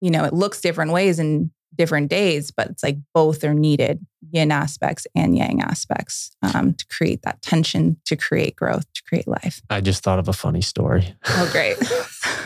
you 0.00 0.10
know, 0.10 0.24
it 0.24 0.34
looks 0.34 0.60
different 0.60 0.90
ways 0.90 1.20
in 1.20 1.52
different 1.76 2.10
days, 2.10 2.50
but 2.50 2.68
it's 2.68 2.82
like 2.82 2.98
both 3.14 3.44
are 3.44 3.54
needed 3.54 4.04
yin 4.32 4.50
aspects 4.50 5.06
and 5.14 5.36
yang 5.36 5.62
aspects 5.62 6.36
um, 6.42 6.74
to 6.74 6.86
create 6.86 7.22
that 7.22 7.40
tension, 7.42 7.96
to 8.06 8.16
create 8.16 8.56
growth, 8.56 8.84
to 8.94 9.02
create 9.08 9.28
life. 9.28 9.62
I 9.70 9.80
just 9.80 10.02
thought 10.02 10.18
of 10.18 10.28
a 10.28 10.32
funny 10.32 10.60
story. 10.60 11.14
Oh, 11.28 11.48
great. 11.52 11.76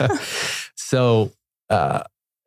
so 0.75 1.31
uh, 1.69 2.03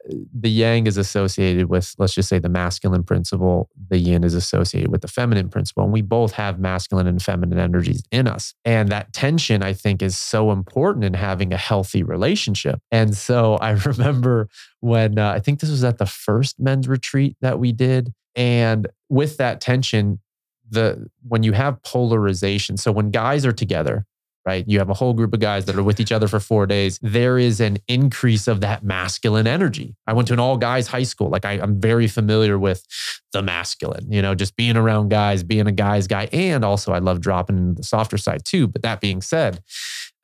the 0.09 0.51
yang 0.51 0.87
is 0.87 0.97
associated 0.97 1.69
with, 1.69 1.95
let's 1.99 2.15
just 2.15 2.29
say, 2.29 2.39
the 2.39 2.49
masculine 2.49 3.05
principle. 3.05 3.69
The 3.89 3.99
yin 3.99 4.25
is 4.25 4.35
associated 4.35 4.91
with 4.91 5.03
the 5.03 5.09
feminine 5.09 5.49
principle. 5.49 5.85
And 5.85 5.93
we 5.93 6.03
both 6.03 6.33
have 6.33 6.59
masculine 6.59 7.07
and 7.07 7.23
feminine 7.23 7.59
energies 7.59 8.03
in 8.11 8.27
us. 8.27 8.55
And 8.65 8.89
that 8.89 9.13
tension, 9.13 9.63
I 9.63 9.73
think, 9.73 10.03
is 10.03 10.17
so 10.17 10.51
important 10.51 11.05
in 11.05 11.15
having 11.15 11.53
a 11.53 11.57
healthy 11.57 12.03
relationship. 12.03 12.81
And 12.91 13.17
so 13.17 13.55
I 13.61 13.71
remember 13.71 14.49
when 14.81 15.19
uh, 15.19 15.31
I 15.31 15.41
think 15.41 15.61
this 15.61 15.71
was 15.71 15.85
at 15.85 15.99
the 15.99 16.07
first 16.07 16.59
men's 16.59 16.89
retreat 16.89 17.37
that 17.41 17.59
we 17.59 17.73
did. 17.73 18.13
And 18.35 18.89
with 19.09 19.37
that 19.37 19.61
tension, 19.61 20.21
the 20.69 21.07
when 21.29 21.43
you 21.43 21.53
have 21.53 21.83
polarization, 21.83 22.77
so 22.79 22.91
when 22.91 23.11
guys 23.11 23.45
are 23.45 23.53
together, 23.53 24.07
right? 24.45 24.65
You 24.67 24.79
have 24.79 24.91
a 24.91 24.95
whole 24.95 25.13
group 25.13 25.33
of 25.33 25.41
guys 25.41 25.67
that 25.67 25.77
are 25.77 25.83
with 25.83 26.01
each 26.01 26.13
other 26.13 26.29
for 26.29 26.41
four 26.41 26.67
days. 26.67 26.99
There 27.01 27.39
is 27.39 27.61
an 27.61 27.79
increase 27.89 28.49
of 28.49 28.61
that 28.61 28.83
masculine 28.83 29.47
energy. 29.47 29.95
I 30.07 30.13
went 30.13 30.29
to 30.29 30.35
an 30.35 30.41
all 30.41 30.57
guys 30.57 30.87
high 30.89 31.05
school. 31.05 31.31
Like 31.31 31.45
I, 31.45 31.55
am 31.55 31.81
very 31.81 32.09
familiar 32.09 32.59
with 32.59 32.85
the 33.33 33.43
masculine, 33.43 34.11
you 34.11 34.21
know, 34.21 34.35
just 34.35 34.57
being 34.57 34.77
around 34.77 35.11
guys, 35.11 35.43
being 35.43 35.67
a 35.67 35.73
guy's 35.73 36.07
guy. 36.07 36.29
And 36.33 36.65
also 36.65 36.93
I 36.93 36.99
love 36.99 37.21
dropping 37.21 37.59
into 37.59 37.75
the 37.75 37.85
softer 37.85 38.19
side 38.19 38.45
too. 38.45 38.67
But 38.67 38.83
that 38.83 39.01
being 39.01 39.23
said, 39.23 39.63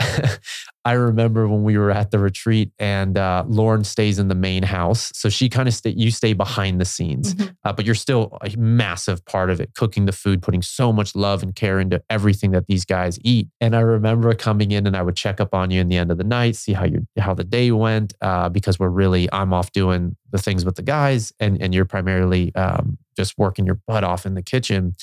I 0.84 0.92
remember 0.92 1.46
when 1.49 1.64
we 1.64 1.76
were 1.76 1.90
at 1.90 2.11
the 2.11 2.18
retreat 2.18 2.70
and 2.78 3.18
uh, 3.18 3.44
Lauren 3.46 3.84
stays 3.84 4.18
in 4.18 4.28
the 4.28 4.34
main 4.34 4.62
house. 4.62 5.12
So 5.14 5.28
she 5.28 5.49
kind 5.49 5.68
of 5.68 5.74
stay, 5.74 5.90
you 5.90 6.11
stay 6.11 6.32
behind 6.32 6.80
the 6.80 6.84
scenes, 6.84 7.34
mm-hmm. 7.34 7.49
uh, 7.64 7.72
but 7.72 7.84
you're 7.84 7.94
still 7.94 8.38
a 8.40 8.57
massive 8.57 9.24
part 9.26 9.51
of 9.51 9.61
it, 9.61 9.74
cooking 9.74 10.07
the 10.07 10.12
food, 10.12 10.40
putting 10.40 10.62
so 10.62 10.92
much 10.92 11.14
love 11.14 11.42
and 11.42 11.55
care 11.55 11.78
into 11.78 12.03
everything 12.09 12.53
that 12.53 12.68
these 12.68 12.84
guys 12.84 13.18
eat. 13.22 13.49
And 13.61 13.76
I 13.76 13.80
remember 13.80 14.32
coming 14.34 14.70
in 14.70 14.86
and 14.86 14.96
I 14.96 15.03
would 15.03 15.16
check 15.16 15.40
up 15.40 15.53
on 15.53 15.70
you 15.70 15.80
in 15.80 15.88
the 15.88 15.96
end 15.96 16.11
of 16.11 16.16
the 16.16 16.24
night, 16.24 16.57
see 16.57 16.72
how 16.72 16.84
you 16.84 17.07
how 17.18 17.34
the 17.34 17.44
day 17.44 17.70
went, 17.70 18.14
uh, 18.22 18.49
because 18.49 18.78
we're 18.78 18.88
really, 18.88 19.28
I'm 19.32 19.53
off 19.53 19.72
doing 19.72 20.16
the 20.30 20.38
things 20.38 20.64
with 20.64 20.76
the 20.76 20.82
guys 20.82 21.32
and, 21.40 21.61
and 21.61 21.74
you're 21.74 21.84
primarily 21.84 22.55
um, 22.55 22.99
just 23.16 23.36
working 23.36 23.66
your 23.66 23.80
butt 23.86 24.05
off 24.05 24.24
in 24.24 24.34
the 24.34 24.42
kitchen 24.42 24.94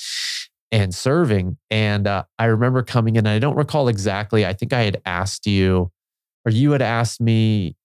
and 0.72 0.94
serving. 0.94 1.56
And 1.70 2.06
uh, 2.06 2.24
I 2.38 2.46
remember 2.46 2.82
coming 2.82 3.16
in, 3.16 3.26
I 3.26 3.38
don't 3.38 3.56
recall 3.56 3.88
exactly. 3.88 4.44
I 4.44 4.52
think 4.52 4.72
I 4.72 4.82
had 4.82 5.00
asked 5.04 5.46
you, 5.46 5.90
or 6.44 6.52
you 6.52 6.72
had 6.72 6.82
asked 6.82 7.20
me 7.20 7.76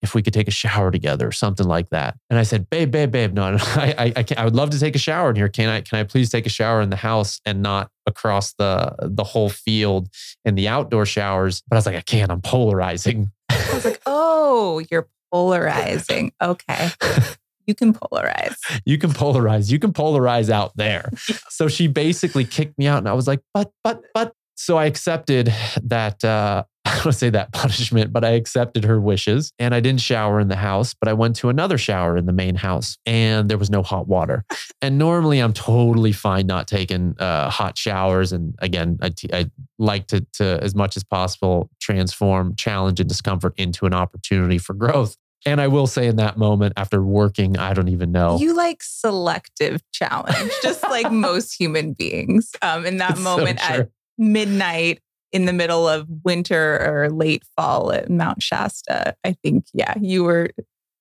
if 0.00 0.14
we 0.14 0.22
could 0.22 0.32
take 0.32 0.46
a 0.46 0.52
shower 0.52 0.90
together 0.90 1.26
or 1.26 1.32
something 1.32 1.66
like 1.66 1.90
that. 1.90 2.16
And 2.30 2.38
I 2.38 2.44
said, 2.44 2.70
babe, 2.70 2.90
babe, 2.90 3.10
babe, 3.10 3.34
no, 3.34 3.56
I, 3.60 3.94
I, 3.98 4.12
I, 4.16 4.24
I 4.36 4.44
would 4.44 4.54
love 4.54 4.70
to 4.70 4.78
take 4.78 4.94
a 4.94 4.98
shower 4.98 5.30
in 5.30 5.36
here. 5.36 5.48
Can 5.48 5.68
I, 5.68 5.80
can 5.80 5.98
I 5.98 6.04
please 6.04 6.30
take 6.30 6.46
a 6.46 6.50
shower 6.50 6.80
in 6.80 6.90
the 6.90 6.96
house 6.96 7.40
and 7.44 7.62
not 7.62 7.90
across 8.06 8.54
the, 8.54 8.94
the 9.00 9.24
whole 9.24 9.48
field 9.48 10.08
in 10.44 10.54
the 10.54 10.68
outdoor 10.68 11.04
showers? 11.04 11.62
But 11.68 11.76
I 11.76 11.78
was 11.78 11.86
like, 11.86 11.96
I 11.96 12.00
can't, 12.02 12.30
I'm 12.30 12.40
polarizing. 12.40 13.32
I 13.50 13.74
was 13.74 13.84
like, 13.84 14.00
oh, 14.06 14.80
you're 14.90 15.08
polarizing. 15.32 16.32
Okay. 16.40 16.90
you 17.68 17.74
can 17.74 17.92
polarize. 17.92 18.56
You 18.84 18.98
can 18.98 19.10
polarize. 19.10 19.70
You 19.70 19.78
can 19.78 19.92
polarize 19.92 20.50
out 20.50 20.76
there. 20.76 21.10
So 21.50 21.66
she 21.66 21.88
basically 21.88 22.44
kicked 22.44 22.78
me 22.78 22.86
out, 22.86 22.98
and 22.98 23.08
I 23.08 23.12
was 23.12 23.26
like, 23.26 23.40
but, 23.52 23.70
but, 23.82 24.02
but. 24.14 24.32
So 24.54 24.76
I 24.76 24.86
accepted 24.86 25.52
that. 25.82 26.24
Uh, 26.24 26.64
I 26.84 26.90
don't 26.90 27.04
want 27.04 27.12
to 27.14 27.18
say 27.18 27.30
that 27.30 27.52
punishment, 27.52 28.12
but 28.12 28.24
I 28.24 28.30
accepted 28.30 28.84
her 28.84 28.98
wishes 28.98 29.52
and 29.58 29.74
I 29.74 29.80
didn't 29.80 30.00
shower 30.00 30.40
in 30.40 30.48
the 30.48 30.56
house, 30.56 30.94
but 30.94 31.06
I 31.08 31.12
went 31.12 31.36
to 31.36 31.50
another 31.50 31.76
shower 31.76 32.16
in 32.16 32.24
the 32.24 32.32
main 32.32 32.54
house 32.54 32.96
and 33.04 33.50
there 33.50 33.58
was 33.58 33.68
no 33.68 33.82
hot 33.82 34.08
water. 34.08 34.44
and 34.80 34.96
normally 34.96 35.40
I'm 35.40 35.52
totally 35.52 36.12
fine 36.12 36.46
not 36.46 36.66
taking 36.66 37.14
uh, 37.18 37.50
hot 37.50 37.76
showers. 37.76 38.32
And 38.32 38.54
again, 38.60 38.98
I, 39.02 39.10
t- 39.10 39.28
I 39.32 39.50
like 39.78 40.06
to, 40.08 40.24
to, 40.34 40.60
as 40.62 40.74
much 40.74 40.96
as 40.96 41.04
possible, 41.04 41.68
transform 41.78 42.56
challenge 42.56 43.00
and 43.00 43.08
discomfort 43.08 43.52
into 43.58 43.84
an 43.84 43.92
opportunity 43.92 44.56
for 44.56 44.72
growth. 44.72 45.16
And 45.46 45.60
I 45.60 45.68
will 45.68 45.86
say 45.86 46.06
in 46.06 46.16
that 46.16 46.36
moment 46.36 46.74
after 46.76 47.02
working, 47.02 47.56
I 47.56 47.72
don't 47.74 47.88
even 47.88 48.12
know. 48.12 48.38
You 48.38 48.54
like 48.54 48.82
selective 48.82 49.82
challenge, 49.92 50.52
just 50.62 50.82
like 50.82 51.10
most 51.12 51.52
human 51.52 51.92
beings. 51.92 52.52
Um, 52.62 52.84
in 52.84 52.96
that 52.98 53.18
moment 53.18 53.60
so 53.60 53.66
at 53.66 53.90
midnight 54.16 55.00
in 55.32 55.44
the 55.44 55.52
middle 55.52 55.86
of 55.86 56.06
winter 56.24 56.78
or 56.84 57.10
late 57.10 57.44
fall 57.56 57.92
at 57.92 58.10
Mount 58.10 58.42
Shasta, 58.42 59.14
I 59.24 59.32
think, 59.32 59.66
yeah, 59.72 59.94
you 60.00 60.24
were 60.24 60.50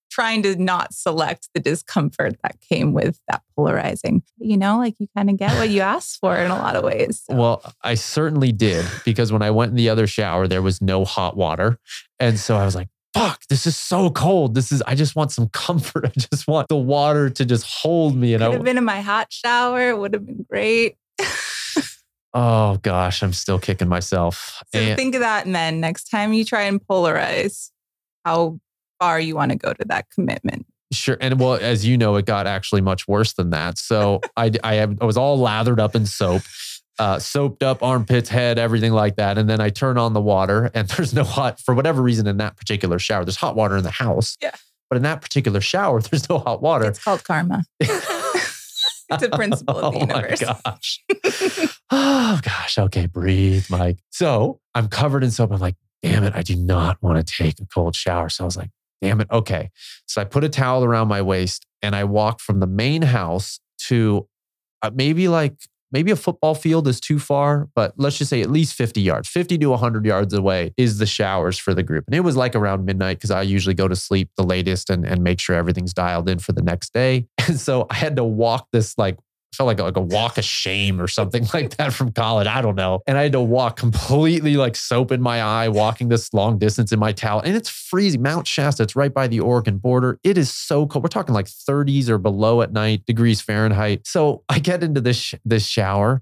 trying 0.10 0.42
to 0.42 0.56
not 0.56 0.94
select 0.94 1.50
the 1.54 1.60
discomfort 1.60 2.36
that 2.42 2.60
came 2.62 2.94
with 2.94 3.20
that 3.28 3.44
polarizing. 3.56 4.24
You 4.38 4.58
know, 4.58 4.78
like 4.78 4.96
you 5.00 5.08
kind 5.16 5.30
of 5.30 5.38
get 5.38 5.52
what 5.58 5.70
you 5.70 5.82
asked 5.96 6.20
for 6.20 6.36
in 6.38 6.52
a 6.52 6.56
lot 6.56 6.76
of 6.76 6.84
ways. 6.84 7.24
So. 7.30 7.36
Well, 7.36 7.74
I 7.84 7.96
certainly 7.96 8.52
did 8.52 8.86
because 9.06 9.32
when 9.32 9.42
I 9.42 9.52
went 9.52 9.72
in 9.72 9.76
the 9.76 9.90
other 9.90 10.08
shower, 10.08 10.48
there 10.48 10.62
was 10.62 10.82
no 10.82 11.06
hot 11.06 11.38
water. 11.38 11.78
And 12.20 12.40
so 12.40 12.58
I 12.58 12.66
was 12.66 12.76
like, 12.76 12.90
fuck, 13.18 13.42
this 13.48 13.66
is 13.66 13.76
so 13.76 14.10
cold. 14.10 14.56
This 14.56 14.72
is, 14.72 14.82
I 14.84 14.96
just 14.96 15.16
want 15.16 15.32
some 15.32 15.50
comfort. 15.54 16.06
I 16.06 16.12
just 16.16 16.48
want 16.48 16.68
the 16.68 16.78
water 16.78 17.30
to 17.30 17.46
just 17.46 17.66
hold 17.66 18.16
me. 18.16 18.34
And 18.34 18.42
Could 18.42 18.50
I 18.50 18.54
have 18.54 18.64
been 18.64 18.78
in 18.78 18.86
my 18.86 19.02
hot 19.02 19.32
shower. 19.32 19.90
It 19.90 19.98
would 19.98 20.14
have 20.14 20.26
been 20.26 20.46
great. 20.50 20.98
oh 22.34 22.78
gosh, 22.82 23.24
I'm 23.24 23.34
still 23.34 23.60
kicking 23.60 23.88
myself. 23.88 24.64
So 24.74 24.80
and, 24.80 24.98
think 24.98 25.16
of 25.16 25.22
that. 25.22 25.46
And 25.46 25.56
then 25.56 25.80
next 25.80 26.10
time 26.10 26.34
you 26.34 26.46
try 26.46 26.64
and 26.64 26.86
polarize, 26.86 27.72
how 28.26 28.60
far 29.00 29.20
you 29.20 29.36
want 29.36 29.52
to 29.52 29.58
go 29.58 29.74
to 29.74 29.86
that 29.86 30.10
commitment. 30.10 30.66
Sure. 30.92 31.18
And 31.20 31.40
well, 31.40 31.56
as 31.56 31.86
you 31.86 31.98
know, 31.98 32.16
it 32.16 32.26
got 32.26 32.48
actually 32.48 32.82
much 32.82 33.08
worse 33.08 33.34
than 33.34 33.50
that. 33.50 33.78
So 33.78 34.22
I, 34.38 34.52
I, 34.64 34.82
I 34.82 35.06
was 35.06 35.18
all 35.18 35.38
lathered 35.38 35.80
up 35.80 35.96
in 35.96 36.06
soap, 36.06 36.44
uh, 37.00 37.20
soaped 37.20 37.64
up 37.64 37.84
armpits, 37.84 38.30
head, 38.30 38.58
everything 38.58 38.92
like 38.92 39.16
that. 39.18 39.38
And 39.38 39.50
then 39.50 39.62
I 39.62 39.70
turn 39.70 39.98
on 39.98 40.14
the 40.14 40.22
water 40.22 40.72
and 40.74 40.88
there's 40.98 41.14
no 41.14 41.24
hot, 41.24 41.60
for 41.60 41.74
whatever 41.74 42.02
reason, 42.02 42.28
in 42.28 42.38
that 42.38 42.58
particular 42.58 43.00
shower, 43.00 43.26
there's 43.26 43.38
hot 43.38 43.56
water 43.56 43.78
in 43.78 43.84
the 43.84 43.92
house. 43.92 44.38
Yeah. 44.42 44.56
But 44.90 44.98
in 44.98 45.04
that 45.04 45.22
particular 45.22 45.62
shower, 45.62 46.02
there's 46.12 46.30
no 46.30 46.40
hot 46.40 46.62
water. 46.62 46.86
It's 46.86 47.04
called 47.04 47.24
karma. 47.24 47.64
it's 47.80 49.24
a 49.24 49.30
principle 49.30 49.78
of 49.78 49.94
the 49.94 50.00
universe. 50.00 50.44
Oh 50.44 50.48
my 50.48 50.60
gosh. 50.64 51.04
oh 51.92 52.40
gosh. 52.42 52.78
Okay, 52.78 53.06
breathe, 53.06 53.66
Mike. 53.70 54.00
So 54.10 54.60
I'm 54.74 54.88
covered 54.88 55.24
in 55.24 55.32
soap. 55.32 55.52
I'm 55.52 55.60
like, 55.60 55.76
damn 56.02 56.24
it, 56.24 56.34
I 56.36 56.42
do 56.42 56.56
not 56.56 57.02
want 57.02 57.26
to 57.26 57.34
take 57.34 57.60
a 57.60 57.66
cold 57.66 57.96
shower. 57.96 58.30
So 58.30 58.44
I 58.44 58.46
was 58.46 58.58
like, 58.58 58.70
damn 59.02 59.22
it. 59.22 59.28
Okay. 59.32 59.72
So 60.06 60.22
I 60.22 60.24
put 60.26 60.44
a 60.44 60.50
towel 60.50 60.84
around 60.84 61.08
my 61.08 61.22
waist 61.22 61.66
and 61.82 61.96
I 61.96 62.04
walked 62.04 62.42
from 62.42 62.60
the 62.60 62.68
main 62.68 63.02
house 63.02 63.60
to 63.80 64.28
uh, 64.82 64.92
maybe 64.94 65.28
like 65.28 65.54
maybe 65.92 66.12
a 66.12 66.16
football 66.16 66.56
field 66.56 66.88
is 66.88 67.00
too 67.00 67.20
far, 67.20 67.70
but 67.76 67.94
let's 67.98 68.18
just 68.18 68.30
say 68.30 68.42
at 68.42 68.50
least 68.50 68.76
50 68.76 69.02
yards, 69.02 69.30
50 69.30 69.58
to 69.60 69.68
100 69.68 70.06
yards 70.06 70.34
away 70.34 70.74
is 70.78 70.98
the 70.98 71.06
showers 71.06 71.58
for 71.58 71.74
the 71.74 71.84
group. 71.84 72.06
And 72.08 72.16
it 72.16 72.22
was 72.22 72.36
like 72.36 72.56
around 72.56 72.86
midnight 72.86 73.18
because 73.18 73.32
I 73.32 73.42
usually 73.44 73.76
go 73.76 73.88
to 73.88 73.96
sleep 73.96 74.30
the 74.38 74.44
latest 74.44 74.90
and, 74.90 75.06
and 75.06 75.24
make 75.24 75.40
sure 75.40 75.56
everything's 75.56 75.94
dialed 75.94 76.30
in 76.30 76.40
for 76.40 76.52
the 76.52 76.62
next 76.62 76.94
day. 76.94 77.28
And 77.48 77.58
so 77.58 77.88
I 77.90 77.96
had 77.96 78.18
to 78.18 78.26
walk 78.26 78.68
this 78.74 78.98
like 78.98 79.18
felt 79.54 79.68
like 79.68 79.80
a, 79.80 79.84
like 79.84 79.98
a 79.98 80.02
walk 80.02 80.38
of 80.38 80.44
shame 80.44 81.02
or 81.02 81.08
something 81.08 81.48
like 81.54 81.78
that 81.78 81.94
from 81.94 82.12
college. 82.12 82.48
I 82.48 82.62
don't 82.62 82.76
know. 82.76 83.02
And 83.08 83.18
I 83.18 83.24
had 83.24 83.32
to 83.34 83.42
walk 83.42 83.78
completely 83.78 84.56
like 84.56 84.76
soap 84.76 85.12
in 85.12 85.22
my 85.22 85.42
eye, 85.42 85.68
walking 85.70 86.10
this 86.10 86.34
long 86.34 86.58
distance 86.58 86.92
in 86.92 87.00
my 87.00 87.12
towel. 87.12 87.42
And 87.42 87.56
it's 87.56 87.70
freezing. 87.70 88.22
Mount 88.22 88.48
Shasta, 88.48 88.84
it's 88.84 88.96
right 88.96 89.14
by 89.14 89.28
the 89.28 89.40
Oregon 89.40 89.78
border. 89.78 90.20
It 90.24 90.38
is 90.38 90.54
so 90.54 90.86
cold. 90.88 91.04
We're 91.04 91.10
talking 91.10 91.34
like 91.34 91.48
30s 91.48 92.10
or 92.10 92.18
below 92.18 92.62
at 92.62 92.72
night, 92.72 93.06
degrees 93.06 93.42
Fahrenheit. 93.42 94.06
So 94.06 94.44
I 94.50 94.60
get 94.60 94.84
into 94.84 95.02
this, 95.02 95.34
this 95.46 95.66
shower 95.66 96.22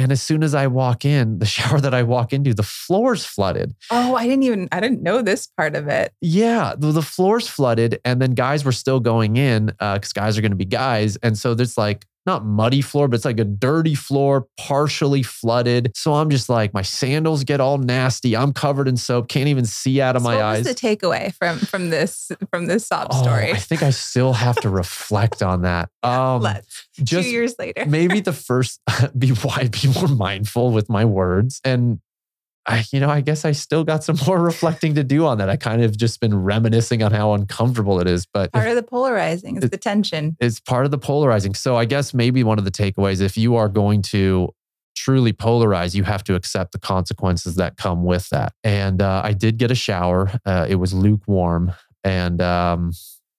and 0.00 0.12
as 0.12 0.22
soon 0.22 0.42
as 0.42 0.54
I 0.54 0.66
walk 0.66 1.04
in, 1.04 1.40
the 1.40 1.46
shower 1.56 1.78
that 1.78 1.92
I 1.92 2.04
walk 2.04 2.32
into, 2.32 2.54
the 2.54 2.62
floor's 2.62 3.26
flooded. 3.26 3.74
Oh, 3.90 4.14
I 4.14 4.24
didn't 4.24 4.44
even, 4.44 4.66
I 4.72 4.80
didn't 4.80 5.02
know 5.02 5.20
this 5.20 5.46
part 5.46 5.76
of 5.76 5.88
it. 5.88 6.14
Yeah, 6.22 6.74
the, 6.76 6.90
the 6.90 7.02
floor's 7.02 7.48
flooded. 7.48 8.00
And 8.02 8.20
then 8.20 8.30
guys 8.30 8.64
were 8.64 8.72
still 8.72 8.98
going 8.98 9.36
in 9.36 9.66
because 9.66 10.10
uh, 10.10 10.14
guys 10.14 10.38
are 10.38 10.40
going 10.40 10.52
to 10.52 10.56
be 10.56 10.64
guys. 10.64 11.16
And 11.16 11.36
so 11.36 11.52
there's 11.52 11.76
like 11.76 12.06
not 12.26 12.44
muddy 12.44 12.82
floor, 12.82 13.08
but 13.08 13.16
it's 13.16 13.24
like 13.24 13.40
a 13.40 13.44
dirty 13.44 13.94
floor, 13.94 14.46
partially 14.58 15.22
flooded. 15.22 15.92
So 15.94 16.14
I'm 16.14 16.30
just 16.30 16.48
like, 16.48 16.74
my 16.74 16.82
sandals 16.82 17.44
get 17.44 17.60
all 17.60 17.78
nasty. 17.78 18.36
I'm 18.36 18.52
covered 18.52 18.88
in 18.88 18.96
soap, 18.96 19.28
can't 19.28 19.48
even 19.48 19.64
see 19.64 20.00
out 20.00 20.16
of 20.16 20.22
so 20.22 20.28
my 20.28 20.36
what 20.36 20.44
eyes. 20.44 20.64
What's 20.64 20.80
the 20.80 20.88
takeaway 20.88 21.34
from 21.34 21.58
from 21.58 21.90
this 21.90 22.30
from 22.50 22.66
this 22.66 22.86
sob 22.86 23.08
Oh, 23.10 23.22
story? 23.22 23.52
I 23.52 23.56
think 23.56 23.82
I 23.82 23.90
still 23.90 24.32
have 24.32 24.56
to 24.56 24.68
reflect 24.70 25.42
on 25.42 25.62
that. 25.62 25.88
Um, 26.02 26.40
Let's 26.40 26.88
just 27.02 27.26
two 27.26 27.30
years 27.30 27.54
later. 27.58 27.84
maybe 27.86 28.20
the 28.20 28.32
first 28.32 28.80
be 29.18 29.28
why 29.30 29.68
be 29.68 29.88
more 29.94 30.08
mindful 30.08 30.70
with 30.72 30.88
my 30.88 31.04
words 31.04 31.60
and 31.62 32.00
I, 32.70 32.84
you 32.92 33.00
know, 33.00 33.08
I 33.10 33.20
guess 33.20 33.44
I 33.44 33.52
still 33.52 33.84
got 33.84 34.04
some 34.04 34.16
more 34.26 34.40
reflecting 34.40 34.94
to 34.94 35.04
do 35.04 35.26
on 35.26 35.38
that. 35.38 35.48
I 35.50 35.56
kind 35.56 35.82
of 35.82 35.96
just 35.96 36.20
been 36.20 36.34
reminiscing 36.42 37.02
on 37.02 37.12
how 37.12 37.34
uncomfortable 37.34 38.00
it 38.00 38.06
is, 38.06 38.26
but 38.32 38.52
Part 38.52 38.68
of 38.68 38.76
the 38.76 38.82
polarizing 38.82 39.56
is 39.56 39.64
it- 39.64 39.70
the 39.70 39.76
tension. 39.78 40.36
it's 40.40 40.60
part 40.60 40.84
of 40.84 40.90
the 40.90 40.98
polarizing. 40.98 41.54
So 41.54 41.76
I 41.76 41.84
guess 41.84 42.14
maybe 42.14 42.42
one 42.44 42.58
of 42.58 42.64
the 42.64 42.70
takeaways, 42.70 43.20
if 43.20 43.36
you 43.36 43.56
are 43.56 43.68
going 43.68 44.02
to 44.02 44.50
truly 44.96 45.32
polarize, 45.32 45.94
you 45.94 46.04
have 46.04 46.22
to 46.24 46.34
accept 46.34 46.72
the 46.72 46.78
consequences 46.78 47.54
that 47.56 47.76
come 47.76 48.04
with 48.04 48.28
that. 48.30 48.52
And 48.64 49.00
uh, 49.02 49.22
I 49.24 49.32
did 49.32 49.56
get 49.58 49.70
a 49.70 49.74
shower. 49.74 50.30
Uh, 50.44 50.66
it 50.68 50.74
was 50.76 50.92
lukewarm, 50.92 51.72
and 52.04 52.40
um, 52.42 52.92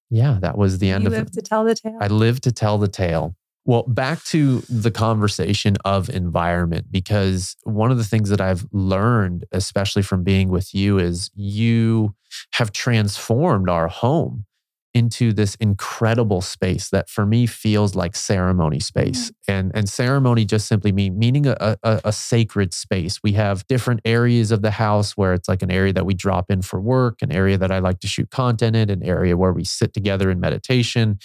yeah, 0.09 0.39
that 0.41 0.57
was 0.57 0.79
the 0.79 0.89
end 0.89 1.03
you 1.03 1.07
of 1.07 1.13
live 1.13 1.27
it. 1.27 1.33
to 1.33 1.41
tell 1.41 1.63
the 1.63 1.75
tale. 1.75 1.97
I 2.01 2.07
live 2.07 2.41
to 2.41 2.51
tell 2.51 2.77
the 2.77 2.87
tale. 2.87 3.35
Well, 3.63 3.83
back 3.83 4.23
to 4.25 4.61
the 4.69 4.89
conversation 4.91 5.77
of 5.85 6.09
environment, 6.09 6.87
because 6.89 7.55
one 7.63 7.91
of 7.91 7.97
the 7.97 8.03
things 8.03 8.29
that 8.29 8.41
I've 8.41 8.65
learned, 8.71 9.45
especially 9.51 10.01
from 10.01 10.23
being 10.23 10.49
with 10.49 10.73
you, 10.73 10.97
is 10.97 11.29
you 11.35 12.15
have 12.53 12.71
transformed 12.71 13.69
our 13.69 13.87
home 13.87 14.45
into 14.93 15.31
this 15.31 15.55
incredible 15.55 16.41
space 16.41 16.89
that 16.89 17.09
for 17.09 17.25
me 17.25 17.45
feels 17.45 17.95
like 17.95 18.15
ceremony 18.15 18.79
space. 18.79 19.31
And 19.47 19.71
and 19.73 19.87
ceremony 19.87 20.45
just 20.45 20.67
simply 20.67 20.91
mean 20.91 21.17
meaning 21.17 21.47
a, 21.47 21.77
a, 21.83 22.01
a 22.05 22.11
sacred 22.11 22.73
space. 22.73 23.19
We 23.23 23.33
have 23.33 23.65
different 23.67 24.01
areas 24.03 24.51
of 24.51 24.61
the 24.61 24.71
house 24.71 25.15
where 25.15 25.33
it's 25.33 25.47
like 25.47 25.61
an 25.61 25.71
area 25.71 25.93
that 25.93 26.05
we 26.05 26.13
drop 26.13 26.51
in 26.51 26.61
for 26.61 26.81
work 26.81 27.21
an 27.21 27.31
area 27.31 27.57
that 27.57 27.71
i 27.71 27.79
like 27.79 27.99
to 27.99 28.07
shoot 28.07 28.29
content 28.31 28.75
in 28.75 28.89
an 28.89 29.03
area 29.03 29.37
where 29.37 29.53
we 29.53 29.63
sit 29.63 29.93
together 29.93 30.29
in 30.29 30.39
meditation. 30.39 31.19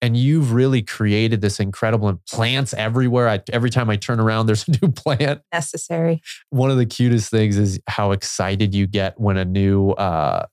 And 0.00 0.16
you've 0.16 0.52
really 0.52 0.82
created 0.82 1.40
this 1.40 1.58
incredible 1.58 2.08
and 2.08 2.24
plants 2.26 2.72
everywhere. 2.74 3.28
I, 3.28 3.40
every 3.52 3.70
time 3.70 3.90
i 3.90 3.96
turn 3.96 4.20
around 4.20 4.46
there's 4.46 4.66
a 4.68 4.72
new 4.82 4.92
plant. 4.92 5.40
Necessary. 5.52 6.22
one 6.50 6.70
of 6.70 6.76
the 6.76 6.86
cutest 6.86 7.30
things 7.30 7.58
is 7.58 7.80
how 7.88 8.12
excited 8.12 8.74
you 8.74 8.86
get 8.86 9.18
when 9.18 9.36
a 9.36 9.44
new 9.44 9.90
uh, 9.90 10.46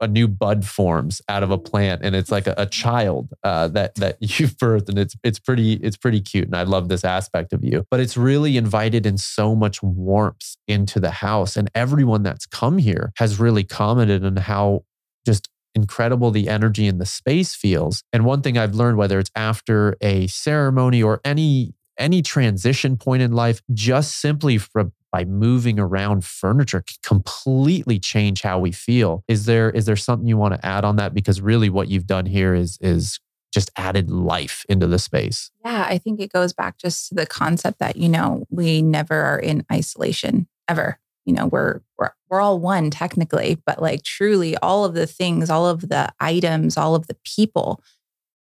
a 0.00 0.08
new 0.08 0.28
bud 0.28 0.64
forms 0.64 1.22
out 1.28 1.42
of 1.42 1.50
a 1.50 1.58
plant, 1.58 2.02
and 2.04 2.14
it's 2.14 2.30
like 2.30 2.46
a, 2.46 2.54
a 2.56 2.66
child 2.66 3.32
uh, 3.42 3.68
that 3.68 3.94
that 3.96 4.16
you've 4.20 4.56
birthed, 4.56 4.88
and 4.88 4.98
it's 4.98 5.14
it's 5.22 5.38
pretty 5.38 5.74
it's 5.74 5.96
pretty 5.96 6.20
cute, 6.20 6.46
and 6.46 6.56
I 6.56 6.62
love 6.62 6.88
this 6.88 7.04
aspect 7.04 7.52
of 7.52 7.64
you. 7.64 7.84
But 7.90 8.00
it's 8.00 8.16
really 8.16 8.56
invited 8.56 9.06
in 9.06 9.18
so 9.18 9.54
much 9.54 9.82
warmth 9.82 10.56
into 10.66 11.00
the 11.00 11.10
house, 11.10 11.56
and 11.56 11.70
everyone 11.74 12.22
that's 12.22 12.46
come 12.46 12.78
here 12.78 13.12
has 13.16 13.38
really 13.38 13.64
commented 13.64 14.24
on 14.24 14.36
how 14.36 14.84
just 15.26 15.48
incredible 15.74 16.30
the 16.30 16.48
energy 16.48 16.86
in 16.86 16.98
the 16.98 17.06
space 17.06 17.54
feels. 17.54 18.04
And 18.12 18.24
one 18.24 18.42
thing 18.42 18.56
I've 18.56 18.74
learned, 18.74 18.96
whether 18.96 19.18
it's 19.18 19.30
after 19.34 19.96
a 20.00 20.26
ceremony 20.28 21.02
or 21.02 21.20
any 21.24 21.74
any 21.96 22.22
transition 22.22 22.96
point 22.96 23.22
in 23.22 23.32
life, 23.32 23.62
just 23.72 24.20
simply 24.20 24.58
from 24.58 24.92
by 25.14 25.24
moving 25.24 25.78
around 25.78 26.24
furniture 26.24 26.82
can 26.82 26.96
completely 27.04 28.00
change 28.00 28.42
how 28.42 28.58
we 28.58 28.72
feel. 28.72 29.22
Is 29.28 29.44
there 29.44 29.70
is 29.70 29.86
there 29.86 29.94
something 29.94 30.26
you 30.26 30.36
want 30.36 30.54
to 30.54 30.66
add 30.66 30.84
on 30.84 30.96
that? 30.96 31.14
Because 31.14 31.40
really 31.40 31.70
what 31.70 31.86
you've 31.86 32.08
done 32.08 32.26
here 32.26 32.52
is 32.52 32.78
is 32.80 33.20
just 33.52 33.70
added 33.76 34.10
life 34.10 34.66
into 34.68 34.88
the 34.88 34.98
space. 34.98 35.52
Yeah, 35.64 35.86
I 35.88 35.98
think 35.98 36.18
it 36.18 36.32
goes 36.32 36.52
back 36.52 36.78
just 36.78 37.10
to 37.10 37.14
the 37.14 37.26
concept 37.26 37.78
that, 37.78 37.94
you 37.94 38.08
know, 38.08 38.44
we 38.50 38.82
never 38.82 39.14
are 39.14 39.38
in 39.38 39.64
isolation 39.72 40.48
ever. 40.68 40.98
You 41.26 41.34
know, 41.34 41.46
we're 41.46 41.82
we're 41.96 42.10
we're 42.28 42.40
all 42.40 42.58
one 42.58 42.90
technically, 42.90 43.62
but 43.64 43.80
like 43.80 44.02
truly 44.02 44.56
all 44.56 44.84
of 44.84 44.94
the 44.94 45.06
things, 45.06 45.48
all 45.48 45.68
of 45.68 45.88
the 45.90 46.12
items, 46.18 46.76
all 46.76 46.96
of 46.96 47.06
the 47.06 47.16
people 47.22 47.80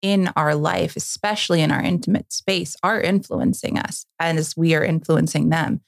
in 0.01 0.31
our 0.35 0.55
life, 0.55 0.95
especially 0.95 1.61
in 1.61 1.69
our 1.69 1.83
intimate 1.83 2.33
space, 2.33 2.75
are 2.81 2.99
influencing 2.99 3.77
us 3.77 4.07
as 4.19 4.57
we 4.57 4.73
are 4.73 4.83
influencing 4.83 5.49
them. 5.49 5.81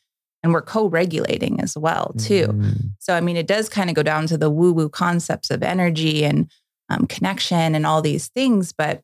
And 0.45 0.53
we're 0.53 0.61
co-regulating 0.61 1.59
as 1.59 1.75
well, 1.75 2.13
too. 2.19 2.49
Mm. 2.49 2.91
So, 2.99 3.15
I 3.15 3.19
mean, 3.19 3.35
it 3.35 3.47
does 3.47 3.67
kind 3.67 3.89
of 3.89 3.95
go 3.95 4.03
down 4.03 4.27
to 4.27 4.37
the 4.37 4.51
woo 4.51 4.71
woo 4.73 4.89
concepts 4.89 5.49
of 5.49 5.63
energy 5.63 6.23
and 6.23 6.51
um, 6.87 7.07
connection 7.07 7.73
and 7.73 7.83
all 7.83 7.99
these 7.99 8.27
things. 8.27 8.71
But 8.71 9.01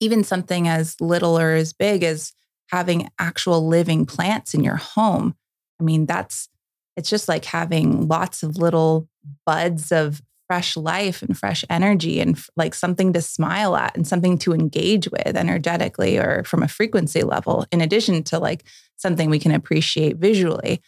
even 0.00 0.22
something 0.22 0.68
as 0.68 1.00
little 1.00 1.38
or 1.38 1.54
as 1.54 1.72
big 1.72 2.02
as 2.02 2.34
having 2.68 3.08
actual 3.18 3.66
living 3.66 4.04
plants 4.04 4.52
in 4.52 4.62
your 4.62 4.76
home, 4.76 5.34
I 5.80 5.82
mean, 5.84 6.04
that's 6.04 6.50
it's 6.94 7.08
just 7.08 7.26
like 7.26 7.46
having 7.46 8.06
lots 8.06 8.42
of 8.42 8.58
little 8.58 9.08
buds 9.46 9.90
of 9.90 10.20
fresh 10.46 10.76
life 10.76 11.22
and 11.22 11.38
fresh 11.38 11.64
energy 11.70 12.20
and 12.20 12.36
f- 12.36 12.50
like 12.54 12.74
something 12.74 13.14
to 13.14 13.22
smile 13.22 13.76
at 13.76 13.96
and 13.96 14.06
something 14.06 14.36
to 14.36 14.52
engage 14.52 15.08
with 15.10 15.38
energetically 15.38 16.18
or 16.18 16.44
from 16.44 16.62
a 16.62 16.68
frequency 16.68 17.22
level, 17.22 17.64
in 17.72 17.80
addition 17.80 18.22
to 18.24 18.38
like 18.38 18.64
something 19.00 19.30
we 19.30 19.38
can 19.38 19.52
appreciate 19.52 20.16
visually. 20.16 20.80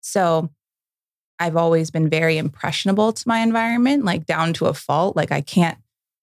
So, 0.00 0.50
I've 1.38 1.56
always 1.56 1.90
been 1.90 2.08
very 2.08 2.38
impressionable 2.38 3.12
to 3.12 3.28
my 3.28 3.40
environment, 3.40 4.04
like 4.04 4.24
down 4.24 4.52
to 4.54 4.66
a 4.66 4.74
fault. 4.74 5.16
Like 5.16 5.32
I 5.32 5.40
can't 5.40 5.76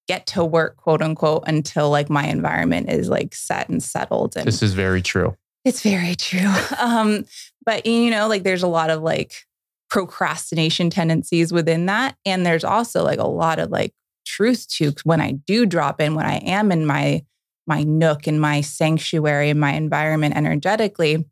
get 0.08 0.26
to 0.28 0.44
work, 0.44 0.78
quote 0.78 1.02
unquote, 1.02 1.44
until 1.48 1.90
like 1.90 2.10
my 2.10 2.26
environment 2.28 2.90
is 2.90 3.10
like 3.10 3.36
set 3.36 3.70
and 3.70 3.84
settled. 3.84 4.36
And 4.38 4.48
This 4.48 4.64
is 4.64 4.74
very 4.74 5.02
true. 5.02 5.36
it's 5.66 5.82
very 5.82 6.16
true. 6.16 6.52
Um, 6.80 7.26
but 7.66 7.86
you 7.86 8.10
know, 8.10 8.28
like 8.28 8.44
there's 8.44 8.64
a 8.64 8.68
lot 8.68 8.90
of 8.90 9.02
like 9.02 9.46
procrastination 9.90 10.90
tendencies 10.90 11.52
within 11.52 11.86
that. 11.88 12.16
And 12.26 12.46
there's 12.46 12.64
also 12.64 13.04
like 13.04 13.20
a 13.20 13.28
lot 13.28 13.60
of 13.60 13.70
like 13.70 13.94
truth 14.26 14.68
to 14.70 14.94
when 15.04 15.20
I 15.22 15.34
do 15.34 15.66
drop 15.66 16.00
in, 16.00 16.16
when 16.16 16.26
I 16.26 16.38
am 16.38 16.72
in 16.72 16.86
my 16.86 17.24
my 17.68 17.84
nook 17.84 18.28
in 18.28 18.40
my 18.40 18.62
sanctuary 18.62 19.50
in 19.50 19.60
my 19.60 19.74
environment 19.74 20.36
energetically, 20.36 21.26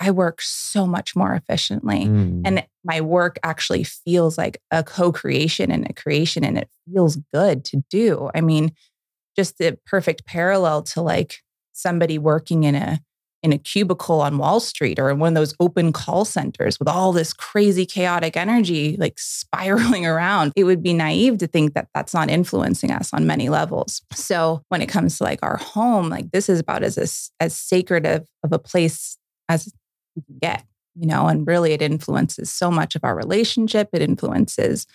I 0.00 0.10
work 0.10 0.40
so 0.40 0.86
much 0.86 1.14
more 1.14 1.34
efficiently. 1.34 2.06
Mm. 2.06 2.42
And 2.44 2.66
my 2.84 3.02
work 3.02 3.38
actually 3.42 3.84
feels 3.84 4.38
like 4.38 4.60
a 4.70 4.82
co 4.82 5.12
creation 5.12 5.70
and 5.70 5.88
a 5.88 5.92
creation, 5.92 6.42
and 6.42 6.56
it 6.56 6.70
feels 6.90 7.18
good 7.32 7.64
to 7.66 7.84
do. 7.90 8.30
I 8.34 8.40
mean, 8.40 8.72
just 9.36 9.58
the 9.58 9.78
perfect 9.86 10.24
parallel 10.24 10.82
to 10.82 11.02
like 11.02 11.36
somebody 11.72 12.18
working 12.18 12.64
in 12.64 12.74
a 12.74 13.00
in 13.42 13.52
a 13.54 13.58
cubicle 13.58 14.20
on 14.20 14.36
Wall 14.36 14.60
Street 14.60 14.98
or 14.98 15.08
in 15.08 15.18
one 15.18 15.28
of 15.28 15.34
those 15.34 15.54
open 15.60 15.92
call 15.92 16.26
centers 16.26 16.78
with 16.78 16.88
all 16.88 17.10
this 17.12 17.32
crazy 17.32 17.86
chaotic 17.86 18.36
energy 18.36 18.96
like 18.98 19.14
spiraling 19.18 20.06
around, 20.06 20.52
it 20.56 20.64
would 20.64 20.82
be 20.82 20.92
naive 20.92 21.38
to 21.38 21.46
think 21.46 21.74
that 21.74 21.88
that's 21.94 22.12
not 22.12 22.30
influencing 22.30 22.90
us 22.90 23.12
on 23.12 23.26
many 23.26 23.48
levels. 23.48 24.02
So 24.12 24.62
when 24.68 24.82
it 24.82 24.88
comes 24.88 25.18
to 25.18 25.24
like 25.24 25.40
our 25.42 25.56
home, 25.56 26.08
like 26.08 26.30
this 26.32 26.48
is 26.48 26.60
about 26.60 26.82
as 26.82 27.30
as 27.40 27.56
sacred 27.56 28.06
of, 28.06 28.26
of 28.44 28.52
a 28.52 28.58
place 28.58 29.16
as 29.48 29.72
you 30.14 30.22
can 30.22 30.38
get, 30.40 30.64
you 30.94 31.06
know, 31.06 31.26
and 31.26 31.46
really 31.46 31.72
it 31.72 31.82
influences 31.82 32.52
so 32.52 32.70
much 32.70 32.96
of 32.96 33.04
our 33.04 33.16
relationship. 33.16 33.88
It 33.92 34.02
influences 34.02 34.86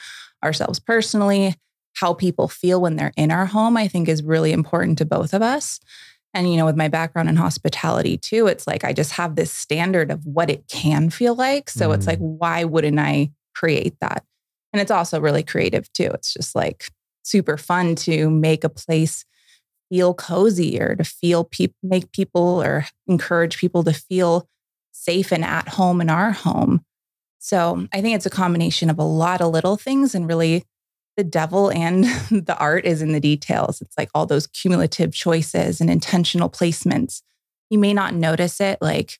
ourselves 0.43 0.79
personally. 0.79 1.55
How 1.95 2.13
people 2.13 2.47
feel 2.47 2.81
when 2.81 2.97
they're 2.97 3.13
in 3.15 3.31
our 3.31 3.45
home, 3.45 3.77
I 3.77 3.87
think 3.87 4.09
is 4.09 4.21
really 4.21 4.51
important 4.51 4.97
to 4.97 5.05
both 5.05 5.33
of 5.33 5.41
us. 5.41 5.79
And, 6.33 6.51
you 6.51 6.57
know, 6.57 6.65
with 6.65 6.75
my 6.75 6.89
background 6.89 7.29
in 7.29 7.37
hospitality 7.37 8.17
too, 8.17 8.47
it's 8.47 8.67
like 8.67 8.83
I 8.83 8.91
just 8.91 9.13
have 9.13 9.35
this 9.35 9.51
standard 9.51 10.11
of 10.11 10.25
what 10.25 10.49
it 10.49 10.67
can 10.67 11.09
feel 11.09 11.33
like. 11.33 11.69
So 11.69 11.89
mm. 11.89 11.95
it's 11.95 12.05
like, 12.05 12.19
mm. 12.19 12.37
why 12.37 12.65
wouldn't 12.65 12.99
I 12.99 13.31
create 13.55 13.95
that? 14.01 14.25
And 14.73 14.81
it's 14.81 14.91
also 14.91 15.21
really 15.21 15.43
creative 15.43 15.91
too. 15.93 16.09
It's 16.13 16.33
just 16.33 16.53
like 16.53 16.89
super 17.23 17.55
fun 17.57 17.95
to 17.95 18.29
make 18.29 18.65
a 18.65 18.69
place 18.69 19.23
feel 19.89 20.13
cozy 20.13 20.81
or 20.81 20.95
to 20.95 21.05
feel 21.05 21.45
people, 21.45 21.75
make 21.81 22.11
people 22.11 22.61
or 22.61 22.85
encourage 23.07 23.57
people 23.57 23.83
to 23.85 23.93
feel 23.93 24.49
safe 24.95 25.31
and 25.31 25.43
at 25.43 25.67
home 25.67 26.01
in 26.01 26.09
our 26.09 26.31
home. 26.31 26.83
So 27.39 27.87
I 27.93 28.01
think 28.01 28.15
it's 28.15 28.25
a 28.25 28.31
combination 28.31 28.89
of 28.89 28.97
a 28.97 29.03
lot 29.03 29.41
of 29.41 29.51
little 29.51 29.77
things 29.77 30.15
and 30.15 30.27
really 30.27 30.63
the 31.17 31.23
devil 31.23 31.71
and 31.71 32.03
the 32.31 32.57
art 32.57 32.85
is 32.85 33.01
in 33.01 33.11
the 33.11 33.19
details. 33.19 33.81
It's 33.81 33.97
like 33.97 34.09
all 34.13 34.25
those 34.25 34.47
cumulative 34.47 35.13
choices 35.13 35.79
and 35.79 35.89
intentional 35.89 36.49
placements. 36.49 37.21
You 37.69 37.77
may 37.77 37.93
not 37.93 38.13
notice 38.13 38.59
it 38.61 38.79
like, 38.81 39.19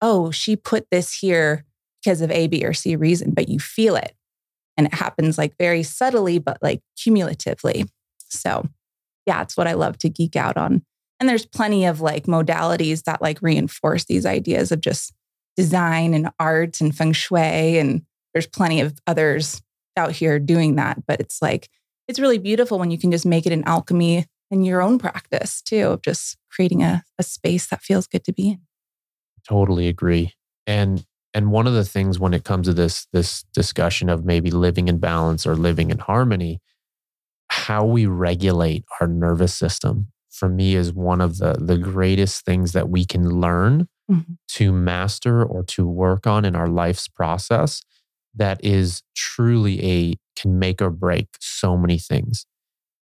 oh, 0.00 0.30
she 0.30 0.54
put 0.56 0.86
this 0.90 1.12
here 1.14 1.64
because 2.02 2.20
of 2.20 2.30
A, 2.30 2.46
B, 2.46 2.64
or 2.64 2.72
C 2.72 2.94
reason, 2.94 3.32
but 3.32 3.48
you 3.48 3.58
feel 3.58 3.96
it. 3.96 4.14
And 4.76 4.86
it 4.86 4.94
happens 4.94 5.38
like 5.38 5.54
very 5.58 5.82
subtly, 5.82 6.38
but 6.38 6.58
like 6.62 6.82
cumulatively. 6.96 7.86
So, 8.28 8.68
yeah, 9.24 9.42
it's 9.42 9.56
what 9.56 9.66
I 9.66 9.72
love 9.72 9.98
to 9.98 10.08
geek 10.08 10.36
out 10.36 10.56
on. 10.56 10.82
And 11.18 11.28
there's 11.28 11.46
plenty 11.46 11.86
of 11.86 12.00
like 12.00 12.24
modalities 12.24 13.04
that 13.04 13.22
like 13.22 13.40
reinforce 13.40 14.04
these 14.04 14.26
ideas 14.26 14.70
of 14.70 14.80
just 14.80 15.12
design 15.56 16.12
and 16.14 16.30
art 16.38 16.80
and 16.80 16.94
feng 16.94 17.12
shui. 17.12 17.78
And 17.78 18.02
there's 18.34 18.46
plenty 18.46 18.80
of 18.80 18.98
others 19.06 19.62
out 19.96 20.12
here 20.12 20.38
doing 20.38 20.76
that. 20.76 21.06
But 21.06 21.20
it's 21.20 21.40
like, 21.40 21.70
it's 22.06 22.20
really 22.20 22.38
beautiful 22.38 22.78
when 22.78 22.90
you 22.90 22.98
can 22.98 23.10
just 23.10 23.26
make 23.26 23.46
it 23.46 23.52
an 23.52 23.64
alchemy 23.64 24.26
in 24.50 24.64
your 24.64 24.82
own 24.82 24.98
practice 24.98 25.62
too, 25.62 25.88
of 25.88 26.02
just 26.02 26.36
creating 26.50 26.82
a, 26.82 27.02
a 27.18 27.22
space 27.22 27.66
that 27.68 27.82
feels 27.82 28.06
good 28.06 28.24
to 28.24 28.32
be 28.32 28.50
in. 28.50 28.60
Totally 29.48 29.88
agree. 29.88 30.34
And 30.66 31.04
and 31.34 31.50
one 31.50 31.66
of 31.66 31.74
the 31.74 31.84
things 31.84 32.18
when 32.18 32.32
it 32.32 32.44
comes 32.44 32.66
to 32.66 32.72
this 32.72 33.06
this 33.12 33.44
discussion 33.52 34.08
of 34.08 34.24
maybe 34.24 34.50
living 34.50 34.88
in 34.88 34.98
balance 34.98 35.46
or 35.46 35.54
living 35.54 35.90
in 35.90 35.98
harmony, 35.98 36.60
how 37.48 37.84
we 37.84 38.06
regulate 38.06 38.84
our 39.00 39.06
nervous 39.06 39.54
system 39.54 40.08
for 40.36 40.48
me 40.48 40.74
is 40.74 40.92
one 40.92 41.20
of 41.20 41.38
the 41.38 41.54
the 41.58 41.78
greatest 41.78 42.44
things 42.44 42.72
that 42.72 42.88
we 42.88 43.04
can 43.04 43.40
learn 43.40 43.88
mm-hmm. 44.10 44.34
to 44.48 44.72
master 44.72 45.44
or 45.44 45.62
to 45.64 45.86
work 45.86 46.26
on 46.26 46.44
in 46.44 46.54
our 46.54 46.68
life's 46.68 47.08
process 47.08 47.82
that 48.34 48.62
is 48.64 49.02
truly 49.14 49.82
a 49.84 50.14
can 50.36 50.58
make 50.58 50.82
or 50.82 50.90
break 50.90 51.28
so 51.40 51.76
many 51.76 51.98
things. 51.98 52.46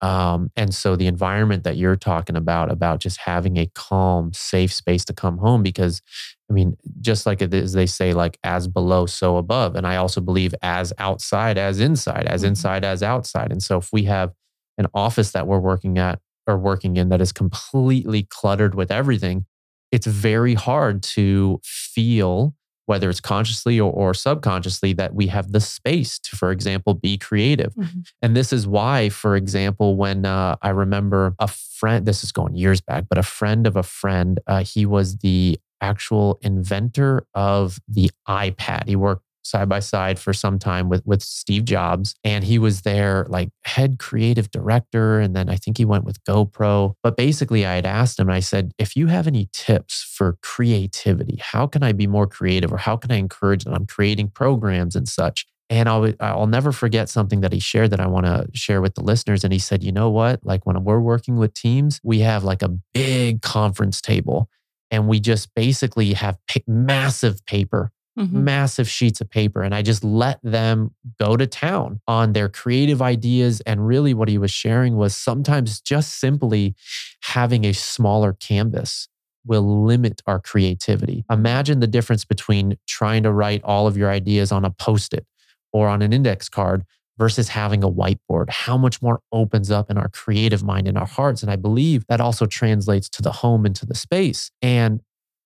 Um, 0.00 0.50
and 0.56 0.72
so 0.72 0.94
the 0.94 1.08
environment 1.08 1.64
that 1.64 1.76
you're 1.76 1.96
talking 1.96 2.36
about, 2.36 2.70
about 2.70 3.00
just 3.00 3.18
having 3.18 3.56
a 3.56 3.68
calm, 3.74 4.32
safe 4.32 4.72
space 4.72 5.04
to 5.06 5.12
come 5.12 5.38
home, 5.38 5.62
because 5.62 6.00
I 6.48 6.52
mean, 6.52 6.76
just 7.00 7.26
like 7.26 7.42
it 7.42 7.52
is, 7.52 7.72
they 7.72 7.86
say, 7.86 8.14
like 8.14 8.38
as 8.44 8.68
below, 8.68 9.06
so 9.06 9.36
above. 9.36 9.74
And 9.74 9.86
I 9.86 9.96
also 9.96 10.20
believe 10.20 10.54
as 10.62 10.92
outside, 10.98 11.58
as 11.58 11.80
inside, 11.80 12.26
as 12.26 12.42
mm-hmm. 12.42 12.50
inside, 12.50 12.84
as 12.84 13.02
outside. 13.02 13.50
And 13.50 13.62
so 13.62 13.78
if 13.78 13.92
we 13.92 14.04
have 14.04 14.32
an 14.78 14.86
office 14.94 15.32
that 15.32 15.46
we're 15.46 15.58
working 15.58 15.98
at 15.98 16.20
or 16.48 16.58
working 16.58 16.96
in 16.96 17.08
that 17.10 17.20
is 17.20 17.32
completely 17.32 18.24
cluttered 18.24 18.74
with 18.74 18.90
everything, 18.90 19.46
it's 19.92 20.06
very 20.06 20.54
hard 20.54 21.02
to 21.02 21.60
feel 21.62 22.54
whether 22.86 23.10
it's 23.10 23.20
consciously 23.20 23.78
or, 23.78 23.92
or, 23.92 24.14
subconsciously, 24.14 24.94
that 24.94 25.14
we 25.14 25.26
have 25.26 25.52
the 25.52 25.60
space 25.60 26.18
to, 26.18 26.34
for 26.34 26.50
example, 26.50 26.94
be 26.94 27.18
creative. 27.18 27.74
Mm-hmm. 27.74 28.00
And 28.22 28.34
this 28.34 28.50
is 28.50 28.66
why, 28.66 29.10
for 29.10 29.36
example, 29.36 29.94
when 29.94 30.24
uh, 30.24 30.56
I 30.62 30.70
remember 30.70 31.34
a 31.38 31.48
friend, 31.48 32.06
this 32.06 32.24
is 32.24 32.32
going 32.32 32.56
years 32.56 32.80
back, 32.80 33.04
but 33.06 33.18
a 33.18 33.22
friend 33.22 33.66
of 33.66 33.76
a 33.76 33.82
friend, 33.82 34.40
uh, 34.46 34.64
he 34.64 34.86
was 34.86 35.18
the 35.18 35.60
actual 35.82 36.38
inventor 36.40 37.26
of 37.34 37.78
the 37.86 38.10
iPad. 38.26 38.88
He 38.88 38.96
worked 38.96 39.22
side 39.48 39.68
by 39.68 39.80
side 39.80 40.18
for 40.18 40.32
some 40.32 40.58
time 40.58 40.88
with 40.88 41.04
with 41.06 41.22
Steve 41.22 41.64
Jobs. 41.64 42.14
And 42.24 42.44
he 42.44 42.58
was 42.58 42.82
there 42.82 43.26
like 43.28 43.50
head 43.64 43.98
creative 43.98 44.50
director 44.50 45.20
and 45.20 45.34
then 45.34 45.48
I 45.48 45.56
think 45.56 45.78
he 45.78 45.84
went 45.84 46.04
with 46.04 46.22
GoPro. 46.24 46.94
But 47.02 47.16
basically 47.16 47.66
I 47.66 47.74
had 47.74 47.86
asked 47.86 48.18
him 48.18 48.30
I 48.30 48.40
said 48.40 48.72
if 48.78 48.96
you 48.96 49.06
have 49.08 49.26
any 49.26 49.48
tips 49.52 50.02
for 50.02 50.38
creativity 50.42 51.38
how 51.40 51.66
can 51.66 51.82
I 51.82 51.92
be 51.92 52.06
more 52.06 52.26
creative 52.26 52.72
or 52.72 52.78
how 52.78 52.96
can 52.96 53.10
I 53.10 53.16
encourage 53.16 53.64
that 53.64 53.74
I'm 53.74 53.86
creating 53.86 54.28
programs 54.28 54.94
and 54.94 55.08
such? 55.08 55.46
And 55.70 55.88
I'll 55.88 56.12
I'll 56.20 56.46
never 56.46 56.72
forget 56.72 57.08
something 57.08 57.40
that 57.40 57.52
he 57.52 57.60
shared 57.60 57.90
that 57.90 58.00
I 58.00 58.06
want 58.06 58.26
to 58.26 58.46
share 58.54 58.80
with 58.80 58.94
the 58.94 59.02
listeners. 59.02 59.44
And 59.44 59.52
he 59.52 59.58
said 59.58 59.82
you 59.82 59.92
know 59.92 60.10
what? 60.10 60.44
Like 60.44 60.66
when 60.66 60.82
we're 60.84 61.00
working 61.00 61.36
with 61.36 61.54
teams 61.54 62.00
we 62.02 62.20
have 62.20 62.44
like 62.44 62.62
a 62.62 62.68
big 62.92 63.42
conference 63.42 64.00
table 64.00 64.48
and 64.90 65.08
we 65.08 65.20
just 65.20 65.54
basically 65.54 66.14
have 66.14 66.38
massive 66.66 67.44
paper 67.46 67.92
mm-hmm. 68.18 68.44
massive 68.44 68.88
sheets 68.88 69.20
of 69.20 69.30
paper. 69.30 69.62
And 69.62 69.74
I 69.74 69.82
just 69.82 70.02
let 70.02 70.40
them 70.42 70.94
go 71.18 71.36
to 71.36 71.46
town 71.46 72.00
on 72.06 72.32
their 72.32 72.48
creative 72.48 73.00
ideas. 73.00 73.60
And 73.62 73.86
really, 73.86 74.14
what 74.14 74.28
he 74.28 74.38
was 74.38 74.50
sharing 74.50 74.96
was 74.96 75.16
sometimes 75.16 75.80
just 75.80 76.18
simply 76.18 76.74
having 77.22 77.64
a 77.64 77.72
smaller 77.72 78.32
canvas 78.32 79.08
will 79.46 79.84
limit 79.84 80.20
our 80.26 80.40
creativity. 80.40 81.24
Imagine 81.30 81.80
the 81.80 81.86
difference 81.86 82.24
between 82.24 82.76
trying 82.86 83.22
to 83.22 83.32
write 83.32 83.62
all 83.64 83.86
of 83.86 83.96
your 83.96 84.10
ideas 84.10 84.52
on 84.52 84.64
a 84.64 84.70
post 84.70 85.14
it 85.14 85.26
or 85.72 85.88
on 85.88 86.02
an 86.02 86.12
index 86.12 86.48
card 86.48 86.84
versus 87.16 87.48
having 87.48 87.82
a 87.82 87.90
whiteboard. 87.90 88.50
How 88.50 88.76
much 88.76 89.02
more 89.02 89.20
opens 89.32 89.70
up 89.70 89.90
in 89.90 89.98
our 89.98 90.08
creative 90.08 90.62
mind 90.62 90.86
in 90.86 90.96
our 90.96 91.06
hearts. 91.06 91.42
And 91.42 91.50
I 91.50 91.56
believe 91.56 92.06
that 92.08 92.20
also 92.20 92.46
translates 92.46 93.08
to 93.10 93.22
the 93.22 93.32
home 93.32 93.66
and 93.66 93.74
to 93.76 93.86
the 93.86 93.94
space. 93.94 94.50
And 94.62 95.00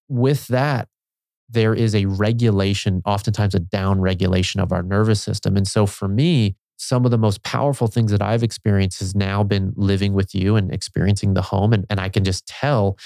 with 0.09 0.49
that, 0.49 0.89
there 1.53 1.75
is 1.75 1.95
a 1.95 2.07
regulation, 2.07 3.03
oftentimes 3.05 3.55
a 3.55 3.61
down 3.61 4.01
regulation 4.01 4.61
of 4.61 4.73
our 4.73 4.83
nervous 4.83 5.23
system. 5.23 5.57
And 5.57 5.67
so 5.67 5.87
for 5.87 6.09
me, 6.09 6.57
some 6.77 7.05
of 7.05 7.11
the 7.11 7.19
most 7.19 7.43
powerful 7.45 7.87
things 7.87 8.11
that 8.11 8.23
I've 8.23 8.43
experienced 8.43 9.01
has 9.01 9.15
now 9.15 9.45
been 9.45 9.73
living 9.77 10.15
with 10.15 10.35
you 10.35 10.57
and 10.57 10.73
experiencing 10.73 11.35
the 11.35 11.43
home. 11.43 11.73
And, 11.73 11.87
and 11.89 12.01
I 12.01 12.09
can 12.09 12.25
just 12.25 12.47
tell 12.47 12.99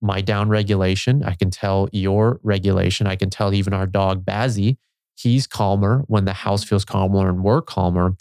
my 0.00 0.20
down 0.22 0.48
regulation. 0.48 1.22
I 1.22 1.34
can 1.34 1.50
tell 1.50 1.88
your 1.92 2.40
regulation. 2.42 3.06
I 3.06 3.16
can 3.16 3.28
tell 3.28 3.52
even 3.52 3.74
our 3.74 3.86
dog, 3.86 4.24
Bazzy, 4.24 4.78
he's 5.16 5.46
calmer 5.46 6.04
when 6.06 6.24
the 6.24 6.32
house 6.32 6.64
feels 6.64 6.84
calmer 6.84 7.28
and 7.28 7.44
we're 7.44 7.60
calmer. 7.60 8.16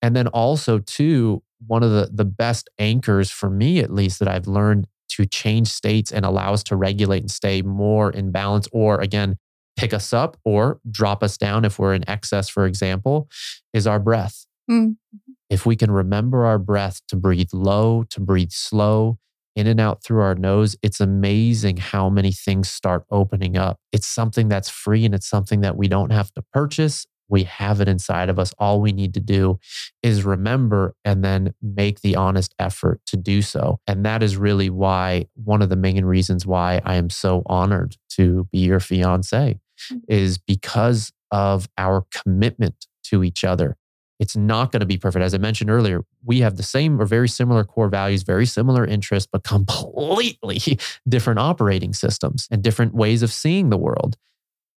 And 0.00 0.14
then 0.14 0.28
also, 0.28 0.78
too, 0.78 1.42
one 1.66 1.82
of 1.82 1.90
the, 1.90 2.10
the 2.12 2.24
best 2.24 2.68
anchors 2.78 3.30
for 3.30 3.50
me, 3.50 3.80
at 3.80 3.92
least, 3.92 4.20
that 4.20 4.28
I've 4.28 4.46
learned 4.46 4.86
to 5.16 5.26
change 5.26 5.68
states 5.68 6.12
and 6.12 6.24
allow 6.24 6.52
us 6.52 6.62
to 6.64 6.76
regulate 6.76 7.20
and 7.20 7.30
stay 7.30 7.62
more 7.62 8.10
in 8.10 8.30
balance, 8.30 8.68
or 8.72 9.00
again, 9.00 9.36
pick 9.76 9.92
us 9.92 10.12
up 10.12 10.36
or 10.44 10.80
drop 10.90 11.22
us 11.22 11.36
down 11.36 11.64
if 11.64 11.78
we're 11.78 11.94
in 11.94 12.08
excess, 12.08 12.48
for 12.48 12.66
example, 12.66 13.28
is 13.72 13.86
our 13.86 13.98
breath. 13.98 14.46
Mm-hmm. 14.70 14.92
If 15.50 15.66
we 15.66 15.76
can 15.76 15.90
remember 15.90 16.44
our 16.46 16.58
breath 16.58 17.00
to 17.08 17.16
breathe 17.16 17.50
low, 17.52 18.04
to 18.10 18.20
breathe 18.20 18.50
slow, 18.50 19.18
in 19.56 19.66
and 19.66 19.80
out 19.80 20.02
through 20.02 20.20
our 20.20 20.34
nose, 20.34 20.76
it's 20.82 21.00
amazing 21.00 21.76
how 21.76 22.08
many 22.08 22.32
things 22.32 22.68
start 22.68 23.04
opening 23.10 23.56
up. 23.56 23.78
It's 23.92 24.06
something 24.06 24.48
that's 24.48 24.68
free 24.68 25.04
and 25.04 25.14
it's 25.14 25.28
something 25.28 25.60
that 25.60 25.76
we 25.76 25.86
don't 25.86 26.10
have 26.10 26.32
to 26.32 26.42
purchase. 26.52 27.06
We 27.28 27.44
have 27.44 27.80
it 27.80 27.88
inside 27.88 28.28
of 28.28 28.38
us. 28.38 28.52
All 28.58 28.80
we 28.80 28.92
need 28.92 29.14
to 29.14 29.20
do 29.20 29.58
is 30.02 30.24
remember 30.24 30.94
and 31.04 31.24
then 31.24 31.54
make 31.62 32.00
the 32.00 32.16
honest 32.16 32.54
effort 32.58 33.00
to 33.06 33.16
do 33.16 33.42
so. 33.42 33.78
And 33.86 34.04
that 34.04 34.22
is 34.22 34.36
really 34.36 34.70
why 34.70 35.26
one 35.34 35.62
of 35.62 35.68
the 35.68 35.76
main 35.76 36.04
reasons 36.04 36.46
why 36.46 36.80
I 36.84 36.96
am 36.96 37.10
so 37.10 37.42
honored 37.46 37.96
to 38.10 38.48
be 38.52 38.58
your 38.58 38.80
fiance 38.80 39.58
mm. 39.92 40.00
is 40.08 40.38
because 40.38 41.12
of 41.30 41.68
our 41.78 42.06
commitment 42.12 42.86
to 43.04 43.24
each 43.24 43.44
other. 43.44 43.76
It's 44.20 44.36
not 44.36 44.70
going 44.70 44.80
to 44.80 44.86
be 44.86 44.96
perfect. 44.96 45.24
As 45.24 45.34
I 45.34 45.38
mentioned 45.38 45.70
earlier, 45.70 46.04
we 46.24 46.40
have 46.40 46.56
the 46.56 46.62
same 46.62 47.00
or 47.00 47.04
very 47.04 47.28
similar 47.28 47.64
core 47.64 47.88
values, 47.88 48.22
very 48.22 48.46
similar 48.46 48.84
interests, 48.84 49.28
but 49.30 49.42
completely 49.42 50.78
different 51.08 51.40
operating 51.40 51.92
systems 51.92 52.46
and 52.50 52.62
different 52.62 52.94
ways 52.94 53.22
of 53.22 53.32
seeing 53.32 53.70
the 53.70 53.76
world. 53.76 54.16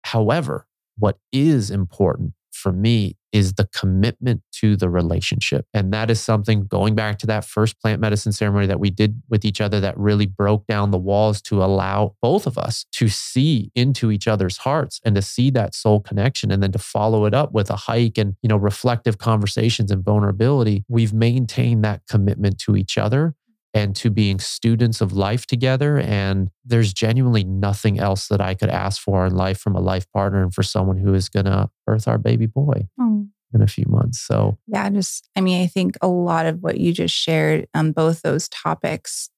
However, 0.04 0.66
what 0.98 1.18
is 1.32 1.70
important 1.70 2.32
for 2.52 2.72
me 2.72 3.16
is 3.32 3.54
the 3.54 3.68
commitment 3.74 4.42
to 4.52 4.76
the 4.76 4.88
relationship. 4.88 5.66
And 5.74 5.92
that 5.92 6.10
is 6.10 6.20
something 6.20 6.64
going 6.64 6.94
back 6.94 7.18
to 7.18 7.26
that 7.26 7.44
first 7.44 7.78
plant 7.80 8.00
medicine 8.00 8.32
ceremony 8.32 8.66
that 8.66 8.80
we 8.80 8.90
did 8.90 9.22
with 9.28 9.44
each 9.44 9.60
other 9.60 9.80
that 9.80 9.98
really 9.98 10.26
broke 10.26 10.66
down 10.66 10.90
the 10.90 10.98
walls 10.98 11.42
to 11.42 11.62
allow 11.62 12.14
both 12.22 12.46
of 12.46 12.56
us 12.56 12.86
to 12.92 13.08
see 13.08 13.70
into 13.74 14.10
each 14.10 14.26
other's 14.26 14.58
hearts 14.58 15.00
and 15.04 15.14
to 15.14 15.22
see 15.22 15.50
that 15.50 15.74
soul 15.74 16.00
connection 16.00 16.50
and 16.50 16.62
then 16.62 16.72
to 16.72 16.78
follow 16.78 17.26
it 17.26 17.34
up 17.34 17.52
with 17.52 17.70
a 17.70 17.76
hike 17.76 18.18
and, 18.18 18.34
you 18.42 18.48
know, 18.48 18.56
reflective 18.56 19.18
conversations 19.18 19.90
and 19.90 20.04
vulnerability. 20.04 20.84
We've 20.88 21.12
maintained 21.12 21.84
that 21.84 22.02
commitment 22.08 22.58
to 22.60 22.76
each 22.76 22.96
other 22.96 23.34
and 23.74 23.94
to 23.96 24.10
being 24.10 24.38
students 24.38 25.00
of 25.00 25.12
life 25.12 25.46
together. 25.46 25.98
And 25.98 26.50
there's 26.64 26.92
genuinely 26.92 27.44
nothing 27.44 27.98
else 27.98 28.28
that 28.28 28.40
I 28.40 28.54
could 28.54 28.70
ask 28.70 29.00
for 29.00 29.26
in 29.26 29.34
life 29.34 29.58
from 29.58 29.76
a 29.76 29.80
life 29.80 30.10
partner 30.12 30.42
and 30.42 30.54
for 30.54 30.62
someone 30.62 30.96
who 30.96 31.14
is 31.14 31.28
going 31.28 31.46
to 31.46 31.68
birth 31.86 32.08
our 32.08 32.18
baby 32.18 32.46
boy. 32.46 32.88
Oh. 33.00 33.26
In 33.54 33.62
a 33.62 33.66
few 33.66 33.86
months. 33.88 34.20
So, 34.20 34.58
yeah, 34.66 34.90
just, 34.90 35.30
I 35.34 35.40
mean, 35.40 35.62
I 35.62 35.68
think 35.68 35.96
a 36.02 36.06
lot 36.06 36.44
of 36.44 36.62
what 36.62 36.78
you 36.78 36.92
just 36.92 37.14
shared 37.14 37.66
on 37.72 37.92
both 37.92 38.20
those 38.20 38.46
topics, 38.50 39.30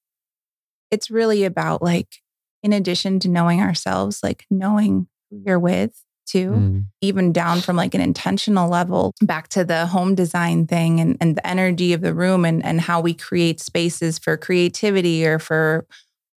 it's 0.91 1.09
really 1.09 1.45
about 1.45 1.81
like, 1.81 2.17
in 2.61 2.73
addition 2.73 3.21
to 3.21 3.29
knowing 3.29 3.61
ourselves, 3.61 4.19
like 4.21 4.45
knowing 4.51 5.07
who 5.29 5.41
you're 5.45 5.57
with, 5.57 6.03
too, 6.31 6.51
mm. 6.51 6.85
even 7.01 7.33
down 7.33 7.61
from 7.61 7.75
like 7.75 7.93
an 7.93 8.01
intentional 8.01 8.69
level 8.69 9.13
back 9.21 9.47
to 9.49 9.63
the 9.63 9.85
home 9.87 10.15
design 10.15 10.65
thing 10.67 10.99
and, 10.99 11.17
and 11.19 11.35
the 11.35 11.45
energy 11.45 11.93
of 11.93 12.01
the 12.01 12.13
room 12.13 12.45
and, 12.45 12.63
and 12.65 12.79
how 12.81 13.01
we 13.01 13.13
create 13.13 13.59
spaces 13.59 14.17
for 14.17 14.37
creativity 14.37 15.25
or 15.25 15.39
for 15.39 15.85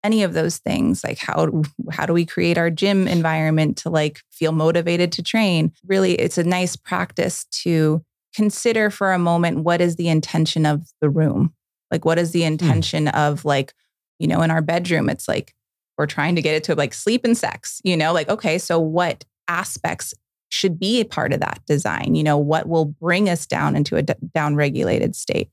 any 0.02 0.22
of 0.22 0.34
those 0.34 0.58
things 0.58 1.02
like 1.02 1.18
how 1.18 1.62
how 1.90 2.04
do 2.04 2.12
we 2.12 2.26
create 2.26 2.58
our 2.58 2.68
gym 2.68 3.08
environment 3.08 3.78
to 3.78 3.88
like 3.88 4.20
feel 4.30 4.52
motivated 4.52 5.10
to 5.10 5.22
train 5.22 5.72
really 5.86 6.12
it's 6.12 6.36
a 6.36 6.44
nice 6.44 6.76
practice 6.76 7.46
to 7.46 8.04
consider 8.34 8.90
for 8.90 9.14
a 9.14 9.18
moment 9.18 9.64
what 9.64 9.80
is 9.80 9.96
the 9.96 10.08
intention 10.08 10.66
of 10.66 10.86
the 11.00 11.08
room 11.08 11.54
like 11.90 12.04
what 12.04 12.18
is 12.18 12.32
the 12.32 12.42
hmm. 12.42 12.48
intention 12.48 13.06
mm. 13.06 13.14
of 13.14 13.46
like 13.46 13.72
you 14.18 14.26
know 14.26 14.42
in 14.42 14.50
our 14.50 14.60
bedroom 14.60 15.08
it's 15.08 15.26
like 15.26 15.54
we're 15.96 16.06
trying 16.06 16.34
to 16.34 16.42
get 16.42 16.54
it 16.54 16.64
to 16.64 16.74
like 16.74 16.92
sleep 16.92 17.24
and 17.24 17.36
sex 17.36 17.80
you 17.82 17.96
know 17.96 18.12
like 18.12 18.28
okay 18.28 18.58
so 18.58 18.78
what 18.78 19.24
aspects 19.48 20.14
should 20.54 20.78
be 20.78 21.00
a 21.00 21.04
part 21.04 21.32
of 21.32 21.40
that 21.40 21.60
design. 21.66 22.14
You 22.14 22.22
know, 22.22 22.38
what 22.38 22.68
will 22.68 22.84
bring 22.84 23.28
us 23.28 23.46
down 23.46 23.76
into 23.76 23.96
a 23.96 24.02
d- 24.02 24.14
down 24.34 24.54
regulated 24.56 25.16
state. 25.16 25.50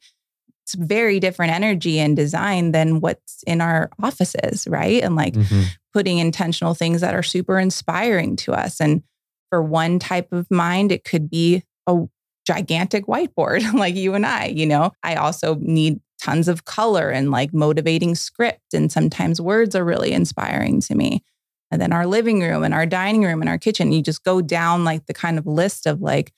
It's 0.64 0.76
very 0.76 1.20
different 1.20 1.54
energy 1.54 2.00
and 2.00 2.16
design 2.16 2.72
than 2.72 3.02
what's 3.02 3.44
in 3.48 3.62
our 3.62 3.90
offices, 4.02 4.68
right? 4.68 5.04
And 5.04 5.16
like 5.16 5.34
mm-hmm. 5.34 5.64
putting 5.92 6.20
intentional 6.20 6.76
things 6.76 7.02
that 7.02 7.16
are 7.16 7.24
super 7.24 7.60
inspiring 7.60 8.36
to 8.38 8.54
us. 8.54 8.80
And 8.80 9.02
for 9.50 9.62
one 9.62 9.98
type 9.98 10.32
of 10.32 10.50
mind, 10.52 10.92
it 10.92 11.04
could 11.04 11.30
be 11.30 11.64
a 11.88 12.04
gigantic 12.46 13.08
whiteboard 13.08 13.74
like 13.78 13.96
you 13.96 14.14
and 14.14 14.26
I, 14.26 14.46
you 14.46 14.68
know. 14.68 14.92
I 15.04 15.16
also 15.16 15.56
need 15.56 16.00
tons 16.22 16.48
of 16.48 16.66
color 16.66 17.10
and 17.10 17.32
like 17.32 17.54
motivating 17.54 18.14
script. 18.14 18.74
And 18.74 18.92
sometimes 18.92 19.42
words 19.42 19.76
are 19.76 19.84
really 19.84 20.12
inspiring 20.12 20.80
to 20.82 20.96
me 20.96 21.24
and 21.72 21.82
then 21.82 21.94
our 21.94 22.06
living 22.06 22.42
room 22.42 22.64
and 22.64 22.74
our 22.74 22.86
dining 22.86 23.24
room 23.24 23.42
and 23.42 23.50
our 23.50 23.58
kitchen. 23.58 23.92
You 23.92 24.02
just 24.02 24.24
go 24.24 24.42
down 24.42 24.84
like 24.84 25.06
the 25.06 25.14
kind 25.14 25.40
of 25.40 25.48
list 25.48 25.88
of 25.88 26.02
like, 26.02 26.34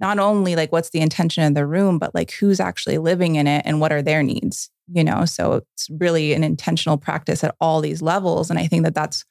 not 0.00 0.18
only 0.18 0.56
like 0.56 0.72
what's 0.72 0.90
the 0.90 1.00
intention 1.00 1.44
of 1.44 1.54
the 1.54 1.66
room, 1.66 1.98
but 1.98 2.14
like 2.14 2.32
who's 2.32 2.58
actually 2.58 2.98
living 2.98 3.36
in 3.36 3.46
it 3.46 3.62
and 3.64 3.80
what 3.80 3.92
are 3.92 4.02
their 4.02 4.22
needs, 4.22 4.70
you 4.92 5.04
know? 5.04 5.24
So 5.26 5.62
it's 5.74 5.88
really 5.90 6.32
an 6.32 6.42
intentional 6.42 6.96
practice 6.96 7.44
at 7.44 7.54
all 7.60 7.80
these 7.80 8.02
levels. 8.02 8.50
And 8.50 8.58
I 8.58 8.66
think 8.66 8.84
that 8.84 8.94
that's 8.94 9.24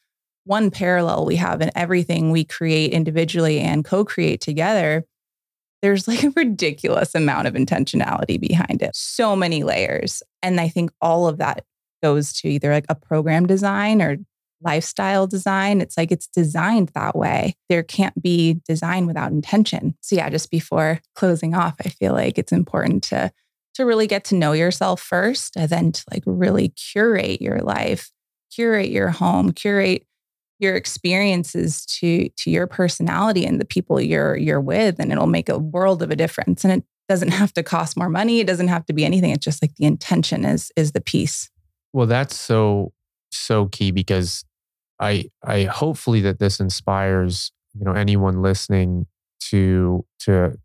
one 0.45 0.71
parallel 0.71 1.25
we 1.25 1.35
have 1.35 1.61
in 1.61 1.71
everything 1.75 2.31
we 2.31 2.43
create 2.43 2.93
individually 2.93 3.59
and 3.59 3.83
co 3.83 4.05
create 4.05 4.41
together. 4.41 5.05
There's 5.81 6.07
like 6.07 6.23
a 6.23 6.31
ridiculous 6.35 7.15
amount 7.15 7.47
of 7.47 7.55
intentionality 7.55 8.39
behind 8.39 8.81
it, 8.81 8.95
so 8.95 9.35
many 9.35 9.63
layers. 9.63 10.21
And 10.41 10.61
I 10.61 10.69
think 10.69 10.91
all 11.01 11.27
of 11.27 11.39
that 11.39 11.65
goes 12.03 12.33
to 12.33 12.47
either 12.47 12.71
like 12.71 12.85
a 12.87 12.95
program 12.95 13.45
design 13.45 14.01
or 14.01 14.17
lifestyle 14.63 15.27
design. 15.27 15.81
It's 15.81 15.97
like 15.97 16.11
it's 16.11 16.27
designed 16.27 16.89
that 16.89 17.15
way. 17.15 17.55
There 17.69 17.83
can't 17.83 18.21
be 18.21 18.61
design 18.67 19.07
without 19.07 19.31
intention. 19.31 19.95
So 20.01 20.15
yeah, 20.15 20.29
just 20.29 20.51
before 20.51 20.99
closing 21.15 21.55
off, 21.55 21.75
I 21.83 21.89
feel 21.89 22.13
like 22.13 22.37
it's 22.37 22.51
important 22.51 23.03
to 23.05 23.31
to 23.75 23.85
really 23.85 24.07
get 24.07 24.25
to 24.25 24.35
know 24.35 24.51
yourself 24.51 25.01
first 25.01 25.55
and 25.55 25.69
then 25.69 25.91
to 25.93 26.03
like 26.11 26.23
really 26.25 26.69
curate 26.69 27.41
your 27.41 27.59
life, 27.59 28.11
curate 28.53 28.89
your 28.89 29.09
home, 29.09 29.53
curate 29.53 30.05
your 30.59 30.75
experiences 30.75 31.85
to 31.87 32.29
to 32.37 32.51
your 32.51 32.67
personality 32.67 33.45
and 33.45 33.59
the 33.59 33.65
people 33.65 33.99
you're 33.99 34.37
you're 34.37 34.61
with 34.61 34.99
and 34.99 35.11
it'll 35.11 35.27
make 35.27 35.49
a 35.49 35.57
world 35.57 36.03
of 36.03 36.11
a 36.11 36.15
difference 36.15 36.63
and 36.63 36.71
it 36.71 36.83
doesn't 37.09 37.31
have 37.31 37.51
to 37.51 37.63
cost 37.63 37.97
more 37.97 38.09
money 38.09 38.39
it 38.39 38.47
doesn't 38.47 38.67
have 38.67 38.85
to 38.85 38.93
be 38.93 39.03
anything 39.03 39.31
it's 39.31 39.43
just 39.43 39.61
like 39.61 39.73
the 39.75 39.85
intention 39.85 40.45
is 40.45 40.71
is 40.75 40.91
the 40.91 41.01
piece 41.01 41.49
well 41.93 42.05
that's 42.05 42.37
so 42.37 42.93
so 43.31 43.65
key 43.67 43.89
because 43.91 44.45
I 45.01 45.25
I 45.43 45.63
hopefully 45.63 46.21
that 46.21 46.39
this 46.39 46.59
inspires 46.59 47.51
you 47.77 47.83
know 47.83 47.93
anyone 47.93 48.41
listening 48.41 49.07
to 49.49 50.05
to 50.19 50.57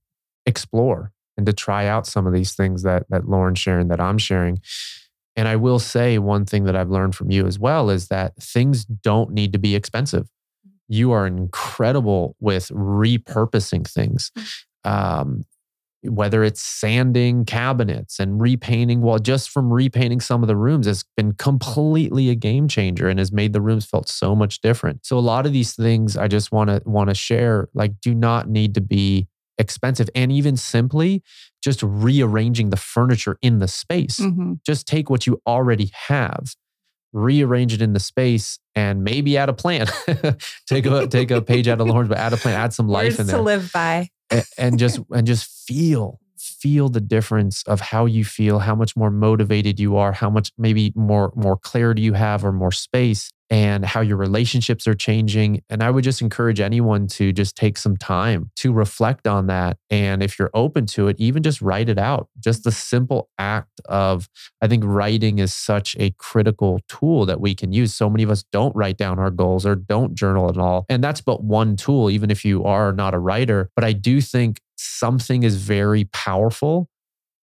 explore 0.45 1.13
and 1.37 1.47
to 1.47 1.53
try 1.53 1.87
out 1.87 2.07
some 2.07 2.27
of 2.27 2.33
these 2.33 2.55
things 2.55 2.83
that 2.83 3.07
that 3.09 3.29
Lauren's 3.29 3.59
sharing 3.59 3.89
that 3.89 4.01
I'm 4.01 4.19
sharing. 4.19 4.61
And 5.35 5.49
I 5.49 5.57
will 5.57 5.79
say 5.79 6.19
one 6.19 6.47
thing 6.47 6.65
that 6.65 6.77
I've 6.77 6.89
learned 6.91 7.15
from 7.15 7.31
you 7.31 7.47
as 7.47 7.59
well 7.59 7.91
is 7.91 8.09
that 8.09 8.37
things 8.37 8.85
don't 8.85 9.33
need 9.33 9.53
to 9.53 9.59
be 9.59 9.75
expensive. 9.75 10.29
You 10.89 11.13
are 11.13 11.27
incredible 11.27 12.37
with 12.41 12.69
repurposing 12.69 13.87
things. 13.87 14.31
Mm. 14.87 14.91
Um, 14.91 15.45
whether 16.03 16.45
it's 16.45 16.63
sanding 16.63 17.45
cabinets 17.45 18.21
and 18.21 18.41
repainting 18.41 19.01
well 19.01 19.19
just 19.19 19.51
from 19.51 19.73
repainting 19.73 20.21
some 20.21 20.43
of 20.43 20.47
the 20.47 20.57
rooms 20.57 20.87
has 20.87 21.05
been 21.17 21.33
completely 21.33 22.29
a 22.31 22.35
game 22.35 22.69
changer 22.69 23.09
and 23.09 23.19
has 23.19 23.33
made 23.33 23.53
the 23.53 23.61
rooms 23.61 23.85
felt 23.87 24.09
so 24.09 24.35
much 24.35 24.61
different. 24.61 25.05
So 25.05 25.19
a 25.19 25.21
lot 25.21 25.47
of 25.47 25.53
these 25.53 25.75
things 25.75 26.17
i 26.17 26.29
just 26.29 26.53
want 26.53 26.71
to 26.71 26.81
want 26.85 27.09
to 27.11 27.15
share 27.15 27.69
like 27.75 28.01
do 28.01 28.15
not 28.15 28.49
need 28.49 28.75
to 28.75 28.81
be 28.81 29.27
expensive. 29.59 30.09
And 30.15 30.31
even 30.31 30.57
simply 30.57 31.23
just 31.63 31.83
rearranging 31.83 32.71
the 32.71 32.77
furniture 32.77 33.39
in 33.41 33.59
the 33.59 33.69
space. 33.69 34.21
Mm-hmm. 34.21 34.55
just 34.65 34.87
take 34.87 35.09
what 35.11 35.27
you 35.27 35.41
already 35.47 35.91
have 36.09 36.55
rearrange 37.13 37.73
it 37.73 37.81
in 37.81 37.95
the 37.95 38.01
space 38.01 38.59
and 38.75 39.03
maybe 39.03 39.39
add 39.39 39.49
a 39.49 39.55
plant. 39.55 39.91
Take 40.69 40.85
a 40.85 41.07
take 41.07 41.31
a 41.31 41.41
page 41.41 41.67
out 41.67 41.81
of 41.81 41.87
Lauren's 41.87 42.11
but 42.11 42.19
add 42.19 42.35
a 42.35 42.37
plant 42.37 42.59
add 42.59 42.75
some 42.75 42.89
life 42.89 43.13
Words 43.13 43.21
in 43.21 43.27
there. 43.29 43.37
to 43.37 43.43
live 43.43 43.71
by 43.73 44.11
and, 44.31 44.45
and 44.59 44.79
just 44.79 45.01
and 45.13 45.27
just 45.27 45.67
feel 45.67 46.21
feel 46.39 46.89
the 46.89 47.01
difference 47.01 47.63
of 47.65 47.81
how 47.81 48.07
you 48.07 48.25
feel 48.25 48.59
how 48.61 48.75
much 48.75 48.97
more 48.97 49.11
motivated 49.11 49.81
you 49.81 49.97
are 49.97 50.13
how 50.13 50.31
much 50.31 50.53
maybe 50.59 50.93
more 50.95 51.33
more 51.35 51.57
clarity 51.57 52.03
you 52.03 52.13
have 52.13 52.45
or 52.45 52.53
more 52.53 52.73
space 52.73 53.31
and 53.49 53.85
how 53.85 54.01
your 54.01 54.17
relationships 54.17 54.87
are 54.87 54.95
changing. 54.95 55.63
And 55.71 55.83
I 55.83 55.91
would 55.91 56.05
just 56.05 56.21
encourage 56.21 56.61
anyone 56.61 57.07
to 57.09 57.33
just 57.33 57.57
take 57.57 57.79
some 57.79 57.97
time 57.97 58.51
to 58.57 58.73
reflect 58.73 59.27
on 59.27 59.47
that. 59.47 59.79
And 59.91 60.23
if 60.23 60.39
you're 60.39 60.51
open 60.53 60.87
to 60.87 61.09
it, 61.09 61.17
even 61.19 61.43
just 61.43 61.63
write 61.63 61.89
it 61.89 61.99
out. 61.99 62.29
Just 62.39 62.65
the 62.65 62.73
simple 62.73 63.31
act 63.39 63.81
of, 63.87 64.29
I 64.61 64.69
think 64.69 64.85
writing 64.85 65.39
is 65.39 65.55
such 65.55 65.97
a 65.99 66.11
critical 66.19 66.81
tool 66.89 67.27
that 67.27 67.41
we 67.41 67.55
can 67.55 67.73
use. 67.73 67.95
So 67.95 68.11
many 68.11 68.23
of 68.23 68.31
us 68.31 68.45
don't 68.51 68.75
write 68.75 68.97
down 68.97 69.19
our 69.19 69.31
goals 69.31 69.65
or 69.65 69.77
don't 69.77 70.15
journal 70.15 70.49
at 70.49 70.59
all. 70.59 70.85
And 70.89 71.03
that's 71.03 71.21
but 71.21 71.45
one 71.45 71.77
tool, 71.77 72.11
even 72.11 72.31
if 72.31 72.45
you 72.45 72.65
are 72.65 72.93
not 72.93 73.15
a 73.15 73.19
writer. 73.19 73.71
But 73.77 73.85
I 73.85 73.93
do 73.93 74.21
think 74.21 74.61
something 74.77 75.43
is 75.43 75.57
very 75.57 76.05
powerful 76.05 76.89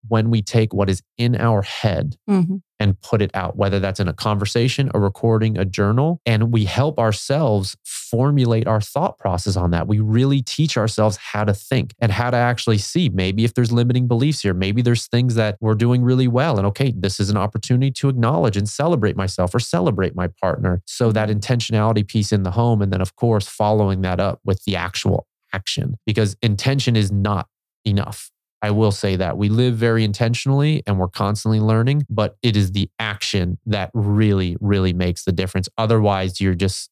when 0.07 0.29
we 0.29 0.41
take 0.41 0.73
what 0.73 0.89
is 0.89 1.01
in 1.17 1.35
our 1.35 1.61
head 1.61 2.17
mm-hmm. 2.29 2.57
And 2.83 2.99
put 2.99 3.21
it 3.21 3.31
out, 3.33 3.55
whether 3.55 3.79
that's 3.79 4.01
in 4.01 4.09
a 4.09 4.13
conversation, 4.13 4.91
a 4.93 4.99
recording, 4.99 5.57
a 5.57 5.63
journal, 5.63 6.19
and 6.25 6.51
we 6.51 6.65
help 6.65 6.99
ourselves 6.99 7.77
formulate 7.85 8.67
our 8.67 8.81
thought 8.81 9.17
process 9.17 9.55
on 9.55 9.71
that. 9.71 9.87
We 9.87 10.01
really 10.01 10.41
teach 10.41 10.75
ourselves 10.75 11.15
how 11.15 11.45
to 11.45 11.53
think 11.53 11.93
and 11.99 12.11
how 12.11 12.29
to 12.29 12.35
actually 12.35 12.79
see 12.79 13.07
maybe 13.07 13.45
if 13.45 13.53
there's 13.53 13.71
limiting 13.71 14.05
beliefs 14.05 14.41
here, 14.41 14.53
maybe 14.53 14.81
there's 14.81 15.07
things 15.07 15.35
that 15.35 15.55
we're 15.61 15.75
doing 15.75 16.03
really 16.03 16.27
well. 16.27 16.57
And 16.57 16.67
okay, 16.67 16.93
this 16.95 17.21
is 17.21 17.29
an 17.29 17.37
opportunity 17.37 17.89
to 17.91 18.09
acknowledge 18.09 18.57
and 18.57 18.67
celebrate 18.67 19.15
myself 19.15 19.55
or 19.55 19.59
celebrate 19.59 20.13
my 20.13 20.27
partner. 20.27 20.81
So 20.85 21.13
that 21.13 21.29
intentionality 21.29 22.05
piece 22.05 22.33
in 22.33 22.43
the 22.43 22.51
home. 22.51 22.81
And 22.81 22.91
then, 22.91 22.99
of 22.99 23.15
course, 23.15 23.47
following 23.47 24.01
that 24.01 24.19
up 24.19 24.41
with 24.43 24.61
the 24.65 24.75
actual 24.75 25.25
action 25.53 25.95
because 26.05 26.35
intention 26.41 26.97
is 26.97 27.13
not 27.13 27.47
enough. 27.85 28.29
I 28.63 28.71
will 28.71 28.91
say 28.91 29.17
that 29.17 29.37
we 29.37 29.49
live 29.49 29.75
very 29.75 30.05
intentionally 30.05 30.83
and 30.87 30.97
we're 30.97 31.09
constantly 31.09 31.59
learning, 31.59 32.05
but 32.09 32.37
it 32.41 32.55
is 32.55 32.71
the 32.71 32.89
action 32.97 33.59
that 33.65 33.91
really, 33.93 34.55
really 34.61 34.93
makes 34.93 35.25
the 35.25 35.33
difference. 35.33 35.67
Otherwise, 35.77 36.39
you're 36.39 36.55
just 36.55 36.89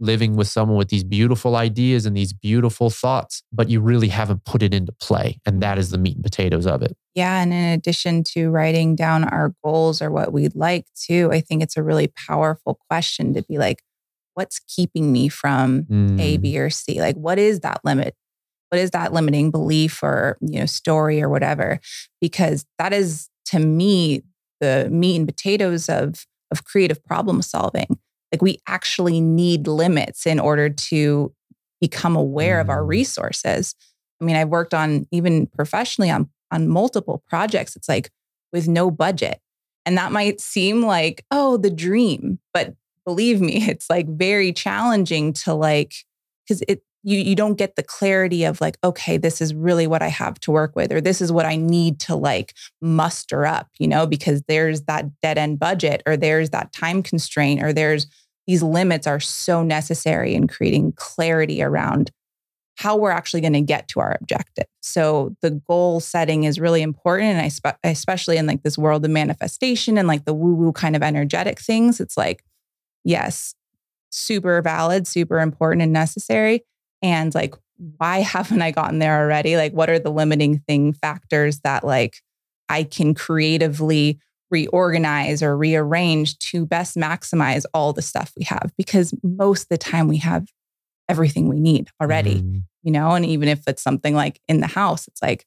living 0.00 0.34
with 0.34 0.48
someone 0.48 0.76
with 0.76 0.88
these 0.88 1.04
beautiful 1.04 1.54
ideas 1.54 2.06
and 2.06 2.16
these 2.16 2.32
beautiful 2.32 2.90
thoughts, 2.90 3.44
but 3.52 3.70
you 3.70 3.80
really 3.80 4.08
haven't 4.08 4.44
put 4.44 4.64
it 4.64 4.74
into 4.74 4.90
play. 4.90 5.38
And 5.46 5.62
that 5.62 5.78
is 5.78 5.90
the 5.90 5.98
meat 5.98 6.16
and 6.16 6.24
potatoes 6.24 6.66
of 6.66 6.82
it. 6.82 6.96
Yeah. 7.14 7.40
And 7.40 7.52
in 7.52 7.66
addition 7.66 8.24
to 8.32 8.50
writing 8.50 8.96
down 8.96 9.22
our 9.22 9.54
goals 9.62 10.02
or 10.02 10.10
what 10.10 10.32
we'd 10.32 10.56
like 10.56 10.86
to, 11.06 11.30
I 11.30 11.40
think 11.40 11.62
it's 11.62 11.76
a 11.76 11.84
really 11.84 12.08
powerful 12.08 12.80
question 12.90 13.32
to 13.34 13.42
be 13.44 13.58
like, 13.58 13.84
what's 14.34 14.58
keeping 14.58 15.12
me 15.12 15.28
from 15.28 15.84
mm. 15.84 16.20
A, 16.20 16.38
B, 16.38 16.58
or 16.58 16.70
C? 16.70 17.00
Like, 17.00 17.14
what 17.14 17.38
is 17.38 17.60
that 17.60 17.80
limit? 17.84 18.16
What 18.72 18.80
is 18.80 18.92
that 18.92 19.12
limiting 19.12 19.50
belief 19.50 20.02
or 20.02 20.38
you 20.40 20.58
know 20.58 20.66
story 20.66 21.22
or 21.22 21.28
whatever? 21.28 21.78
Because 22.22 22.64
that 22.78 22.94
is 22.94 23.28
to 23.46 23.58
me 23.58 24.22
the 24.60 24.88
meat 24.90 25.16
and 25.16 25.28
potatoes 25.28 25.90
of 25.90 26.24
of 26.50 26.64
creative 26.64 27.04
problem 27.04 27.42
solving. 27.42 27.98
Like 28.32 28.40
we 28.40 28.62
actually 28.66 29.20
need 29.20 29.66
limits 29.66 30.26
in 30.26 30.40
order 30.40 30.70
to 30.70 31.34
become 31.82 32.16
aware 32.16 32.60
of 32.60 32.70
our 32.70 32.82
mm. 32.82 32.88
resources. 32.88 33.74
I 34.20 34.24
mean 34.24 34.36
i've 34.36 34.48
worked 34.48 34.72
on 34.72 35.06
even 35.10 35.48
professionally 35.48 36.10
on 36.10 36.30
on 36.50 36.68
multiple 36.68 37.22
projects 37.28 37.76
it's 37.76 37.90
like 37.90 38.10
with 38.54 38.68
no 38.68 38.90
budget. 38.90 39.38
And 39.84 39.98
that 39.98 40.12
might 40.12 40.40
seem 40.40 40.80
like 40.80 41.26
oh 41.30 41.58
the 41.58 41.70
dream 41.70 42.38
but 42.54 42.74
believe 43.04 43.42
me 43.42 43.56
it's 43.68 43.90
like 43.90 44.08
very 44.08 44.50
challenging 44.50 45.34
to 45.34 45.52
like 45.52 45.92
because 46.46 46.62
it 46.68 46.82
you 47.02 47.18
you 47.18 47.34
don't 47.34 47.58
get 47.58 47.76
the 47.76 47.82
clarity 47.82 48.44
of 48.44 48.60
like 48.60 48.78
okay 48.84 49.16
this 49.16 49.40
is 49.40 49.54
really 49.54 49.86
what 49.86 50.02
i 50.02 50.08
have 50.08 50.38
to 50.40 50.50
work 50.50 50.74
with 50.76 50.92
or 50.92 51.00
this 51.00 51.20
is 51.20 51.32
what 51.32 51.46
i 51.46 51.56
need 51.56 51.98
to 52.00 52.14
like 52.14 52.54
muster 52.80 53.44
up 53.44 53.68
you 53.78 53.88
know 53.88 54.06
because 54.06 54.42
there's 54.48 54.82
that 54.82 55.06
dead 55.20 55.38
end 55.38 55.58
budget 55.58 56.02
or 56.06 56.16
there's 56.16 56.50
that 56.50 56.72
time 56.72 57.02
constraint 57.02 57.62
or 57.62 57.72
there's 57.72 58.06
these 58.46 58.62
limits 58.62 59.06
are 59.06 59.20
so 59.20 59.62
necessary 59.62 60.34
in 60.34 60.48
creating 60.48 60.92
clarity 60.96 61.62
around 61.62 62.10
how 62.76 62.96
we're 62.96 63.10
actually 63.10 63.40
going 63.40 63.52
to 63.52 63.60
get 63.60 63.86
to 63.88 64.00
our 64.00 64.16
objective. 64.20 64.64
So 64.80 65.36
the 65.42 65.50
goal 65.50 66.00
setting 66.00 66.44
is 66.44 66.58
really 66.58 66.82
important 66.82 67.30
and 67.30 67.40
I 67.40 67.48
spe- 67.48 67.78
especially 67.84 68.38
in 68.38 68.46
like 68.46 68.62
this 68.62 68.78
world 68.78 69.04
of 69.04 69.10
manifestation 69.10 69.98
and 69.98 70.08
like 70.08 70.24
the 70.24 70.34
woo 70.34 70.54
woo 70.54 70.72
kind 70.72 70.96
of 70.96 71.02
energetic 71.02 71.60
things 71.60 72.00
it's 72.00 72.16
like 72.16 72.42
yes 73.04 73.54
super 74.10 74.60
valid 74.62 75.06
super 75.06 75.38
important 75.38 75.82
and 75.82 75.92
necessary 75.92 76.64
and 77.02 77.34
like 77.34 77.54
why 77.98 78.18
haven't 78.20 78.62
i 78.62 78.70
gotten 78.70 78.98
there 78.98 79.20
already? 79.20 79.56
Like 79.56 79.72
what 79.72 79.90
are 79.90 79.98
the 79.98 80.12
limiting 80.12 80.58
thing 80.60 80.92
factors 80.92 81.60
that 81.60 81.84
like 81.84 82.18
i 82.68 82.84
can 82.84 83.14
creatively 83.14 84.18
reorganize 84.50 85.42
or 85.42 85.56
rearrange 85.56 86.38
to 86.38 86.66
best 86.66 86.96
maximize 86.96 87.64
all 87.74 87.92
the 87.92 88.02
stuff 88.02 88.32
we 88.36 88.44
have? 88.44 88.72
Because 88.76 89.14
most 89.22 89.64
of 89.64 89.68
the 89.68 89.78
time 89.78 90.08
we 90.08 90.18
have 90.18 90.46
everything 91.08 91.48
we 91.48 91.60
need 91.60 91.88
already 92.00 92.42
mm. 92.42 92.62
you 92.82 92.92
know? 92.92 93.10
And 93.10 93.26
even 93.26 93.48
if 93.48 93.62
it's 93.66 93.82
something 93.82 94.14
like 94.14 94.40
in 94.48 94.60
the 94.60 94.66
house 94.66 95.08
it's 95.08 95.22
like 95.22 95.46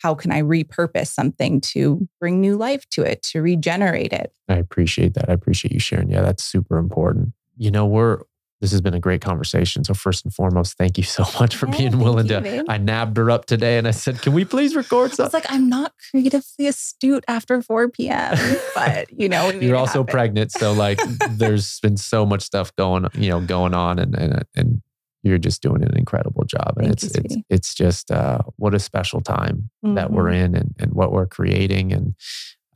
how 0.00 0.14
can 0.14 0.30
i 0.30 0.40
repurpose 0.40 1.08
something 1.08 1.60
to 1.60 2.08
bring 2.20 2.40
new 2.40 2.56
life 2.56 2.88
to 2.90 3.02
it 3.02 3.22
to 3.22 3.42
regenerate 3.42 4.12
it? 4.12 4.32
I 4.48 4.56
appreciate 4.56 5.14
that. 5.14 5.28
I 5.28 5.32
appreciate 5.32 5.72
you 5.72 5.80
sharing. 5.80 6.10
Yeah 6.10 6.22
that's 6.22 6.44
super 6.44 6.78
important. 6.78 7.32
You 7.56 7.70
know 7.70 7.86
we're 7.86 8.22
this 8.60 8.72
has 8.72 8.80
been 8.80 8.94
a 8.94 9.00
great 9.00 9.20
conversation. 9.20 9.84
So 9.84 9.94
first 9.94 10.24
and 10.24 10.34
foremost, 10.34 10.76
thank 10.76 10.98
you 10.98 11.04
so 11.04 11.24
much 11.40 11.54
for 11.54 11.68
yeah, 11.68 11.76
being 11.76 11.98
willing 11.98 12.26
you, 12.26 12.34
to. 12.34 12.40
Babe. 12.40 12.64
I 12.68 12.78
nabbed 12.78 13.16
her 13.16 13.30
up 13.30 13.46
today 13.46 13.78
and 13.78 13.86
I 13.86 13.92
said, 13.92 14.20
"Can 14.20 14.32
we 14.32 14.44
please 14.44 14.74
record 14.74 15.12
something?" 15.12 15.24
I 15.24 15.26
was 15.26 15.34
like, 15.34 15.46
"I'm 15.48 15.68
not 15.68 15.92
creatively 16.10 16.66
astute 16.66 17.24
after 17.28 17.62
4 17.62 17.88
p.m., 17.90 18.36
but 18.74 19.12
you 19.12 19.28
know, 19.28 19.50
you're 19.60 19.76
also 19.76 20.00
happen. 20.00 20.12
pregnant, 20.12 20.52
so 20.52 20.72
like, 20.72 20.98
there's 21.30 21.78
been 21.82 21.96
so 21.96 22.26
much 22.26 22.42
stuff 22.42 22.74
going, 22.76 23.06
you 23.14 23.30
know, 23.30 23.40
going 23.40 23.74
on, 23.74 23.98
and 23.98 24.14
and 24.16 24.44
and 24.56 24.82
you're 25.22 25.38
just 25.38 25.62
doing 25.62 25.82
an 25.82 25.96
incredible 25.96 26.44
job, 26.44 26.74
and 26.78 26.86
thank 26.86 26.92
it's 26.92 27.04
you, 27.04 27.22
it's 27.24 27.36
it's 27.48 27.74
just 27.74 28.10
uh, 28.10 28.40
what 28.56 28.74
a 28.74 28.80
special 28.80 29.20
time 29.20 29.70
mm-hmm. 29.84 29.94
that 29.94 30.10
we're 30.10 30.24
mm-hmm. 30.24 30.44
in, 30.46 30.54
and 30.56 30.74
and 30.80 30.92
what 30.94 31.12
we're 31.12 31.26
creating, 31.26 31.92
and 31.92 32.14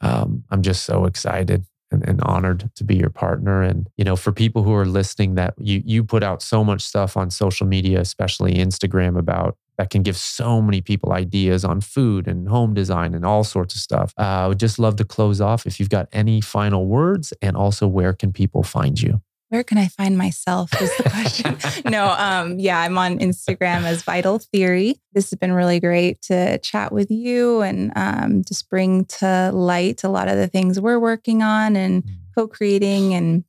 um, 0.01 0.45
I'm 0.51 0.62
just 0.62 0.85
so 0.85 1.07
excited 1.07 1.64
and, 1.93 2.07
and, 2.09 2.20
honored 2.22 2.70
to 2.74 2.84
be 2.84 2.97
your 2.97 3.11
partner. 3.11 3.62
And, 3.62 3.88
you 3.97 4.05
know, 4.05 4.16
for 4.16 4.32
people 4.32 4.62
who 4.62 4.74
are 4.74 4.86
listening 4.86 5.34
that 5.34 5.55
you 5.59 5.82
you 5.84 6.05
put 6.05 6.22
out 6.22 6.43
so 6.43 6.64
much 6.64 6.82
stuff 6.82 7.16
on 7.16 7.30
social 7.30 7.66
media, 7.66 8.01
especially 8.01 8.55
Instagram 8.55 9.18
about 9.18 9.57
that 9.78 9.90
can 9.90 10.03
give 10.03 10.16
so 10.16 10.61
many 10.61 10.80
people 10.80 11.12
ideas 11.12 11.64
on 11.64 11.80
food 11.80 12.28
and 12.28 12.49
home 12.49 12.74
design 12.74 13.14
and 13.14 13.24
all 13.24 13.45
sorts 13.45 13.74
of 13.74 13.80
stuff. 13.80 14.12
Uh, 14.18 14.22
I 14.22 14.49
would 14.49 14.61
just 14.61 14.78
love 14.78 14.97
to 14.97 15.05
close 15.05 15.40
off 15.40 15.66
if 15.66 15.80
you've 15.80 15.88
got 15.88 16.09
any 16.12 16.40
final 16.40 16.86
words 16.86 17.32
and 17.43 17.57
also 17.57 17.86
where 17.86 18.12
can 18.12 18.32
people 18.32 18.62
find 18.62 19.01
you? 19.01 19.22
Where 19.53 19.62
can 19.62 19.76
I 19.76 19.88
find 19.88 20.16
myself 20.16 20.72
is 20.80 20.96
the 20.96 21.11
question. 21.11 21.59
no, 21.90 22.07
um, 22.16 22.59
yeah, 22.59 22.80
I'm 22.80 22.96
on 22.96 23.18
Instagram 23.18 23.82
as 23.82 24.03
Vital 24.03 24.38
Theory. 24.38 24.98
This 25.12 25.28
has 25.28 25.38
been 25.38 25.53
really 25.53 25.78
great 25.78 26.22
to 26.22 26.57
chat 26.61 26.90
with 26.90 27.11
you 27.11 27.61
and 27.61 27.92
um, 27.94 28.44
just 28.44 28.70
bring 28.70 29.05
to 29.20 29.50
light 29.53 30.05
a 30.05 30.09
lot 30.09 30.28
of 30.28 30.38
the 30.38 30.48
things 30.48 30.80
we're 30.80 30.98
working 30.98 31.42
on 31.42 31.76
and 31.76 32.03
mm. 32.03 32.11
co-creating 32.34 33.12
and 33.12 33.44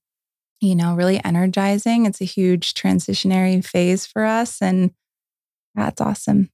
you 0.60 0.76
know 0.76 0.94
really 0.94 1.24
energizing. 1.24 2.06
It's 2.06 2.20
a 2.20 2.26
huge 2.26 2.74
transitionary 2.74 3.64
phase 3.64 4.06
for 4.06 4.26
us, 4.26 4.62
and 4.62 4.92
that's 5.74 6.02
awesome. 6.02 6.50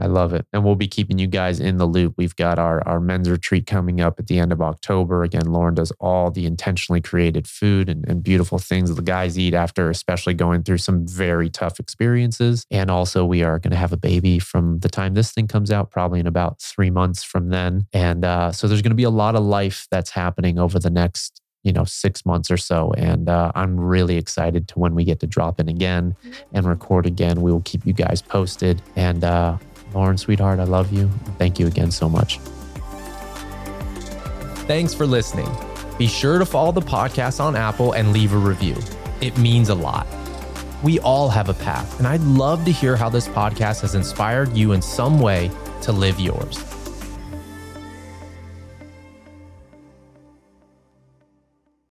I 0.00 0.06
love 0.06 0.32
it. 0.32 0.46
And 0.52 0.64
we'll 0.64 0.74
be 0.74 0.88
keeping 0.88 1.18
you 1.18 1.26
guys 1.26 1.60
in 1.60 1.76
the 1.76 1.86
loop. 1.86 2.14
We've 2.16 2.34
got 2.36 2.58
our, 2.58 2.86
our 2.88 3.00
men's 3.00 3.28
retreat 3.28 3.66
coming 3.66 4.00
up 4.00 4.18
at 4.18 4.26
the 4.26 4.38
end 4.38 4.52
of 4.52 4.62
October. 4.62 5.22
Again, 5.22 5.52
Lauren 5.52 5.74
does 5.74 5.92
all 6.00 6.30
the 6.30 6.46
intentionally 6.46 7.00
created 7.00 7.46
food 7.46 7.88
and, 7.88 8.06
and 8.08 8.22
beautiful 8.22 8.58
things 8.58 8.94
the 8.94 9.02
guys 9.02 9.38
eat 9.38 9.54
after, 9.54 9.90
especially 9.90 10.34
going 10.34 10.62
through 10.62 10.78
some 10.78 11.06
very 11.06 11.50
tough 11.50 11.78
experiences. 11.78 12.64
And 12.70 12.90
also, 12.90 13.24
we 13.24 13.42
are 13.42 13.58
going 13.58 13.72
to 13.72 13.76
have 13.76 13.92
a 13.92 13.96
baby 13.96 14.38
from 14.38 14.80
the 14.80 14.88
time 14.88 15.14
this 15.14 15.32
thing 15.32 15.46
comes 15.46 15.70
out, 15.70 15.90
probably 15.90 16.20
in 16.20 16.26
about 16.26 16.60
three 16.60 16.90
months 16.90 17.22
from 17.22 17.50
then. 17.50 17.86
And 17.92 18.24
uh, 18.24 18.52
so 18.52 18.66
there's 18.66 18.82
going 18.82 18.90
to 18.90 18.96
be 18.96 19.04
a 19.04 19.10
lot 19.10 19.36
of 19.36 19.44
life 19.44 19.86
that's 19.90 20.10
happening 20.10 20.58
over 20.58 20.78
the 20.78 20.90
next 20.90 21.40
you 21.62 21.72
know 21.72 21.84
six 21.84 22.24
months 22.24 22.50
or 22.50 22.56
so 22.56 22.92
and 22.96 23.28
uh, 23.28 23.52
i'm 23.54 23.78
really 23.78 24.16
excited 24.16 24.66
to 24.68 24.78
when 24.78 24.94
we 24.94 25.04
get 25.04 25.20
to 25.20 25.26
drop 25.26 25.60
in 25.60 25.68
again 25.68 26.16
and 26.52 26.66
record 26.66 27.06
again 27.06 27.42
we 27.42 27.52
will 27.52 27.60
keep 27.62 27.84
you 27.86 27.92
guys 27.92 28.22
posted 28.22 28.80
and 28.96 29.24
uh, 29.24 29.56
Lauren, 29.94 30.16
sweetheart, 30.16 30.60
I 30.60 30.64
love 30.64 30.92
you. 30.92 31.08
Thank 31.38 31.58
you 31.58 31.66
again 31.66 31.90
so 31.90 32.08
much. 32.08 32.38
Thanks 34.66 34.94
for 34.94 35.06
listening. 35.06 35.48
Be 35.98 36.06
sure 36.06 36.38
to 36.38 36.46
follow 36.46 36.72
the 36.72 36.80
podcast 36.80 37.40
on 37.40 37.56
Apple 37.56 37.92
and 37.92 38.12
leave 38.12 38.32
a 38.32 38.38
review. 38.38 38.76
It 39.20 39.36
means 39.36 39.68
a 39.68 39.74
lot. 39.74 40.06
We 40.82 40.98
all 41.00 41.28
have 41.28 41.48
a 41.48 41.54
path, 41.54 41.98
and 41.98 42.06
I'd 42.06 42.22
love 42.22 42.64
to 42.64 42.72
hear 42.72 42.96
how 42.96 43.10
this 43.10 43.28
podcast 43.28 43.82
has 43.82 43.94
inspired 43.94 44.56
you 44.56 44.72
in 44.72 44.80
some 44.80 45.20
way 45.20 45.50
to 45.82 45.92
live 45.92 46.18
yours. 46.18 46.56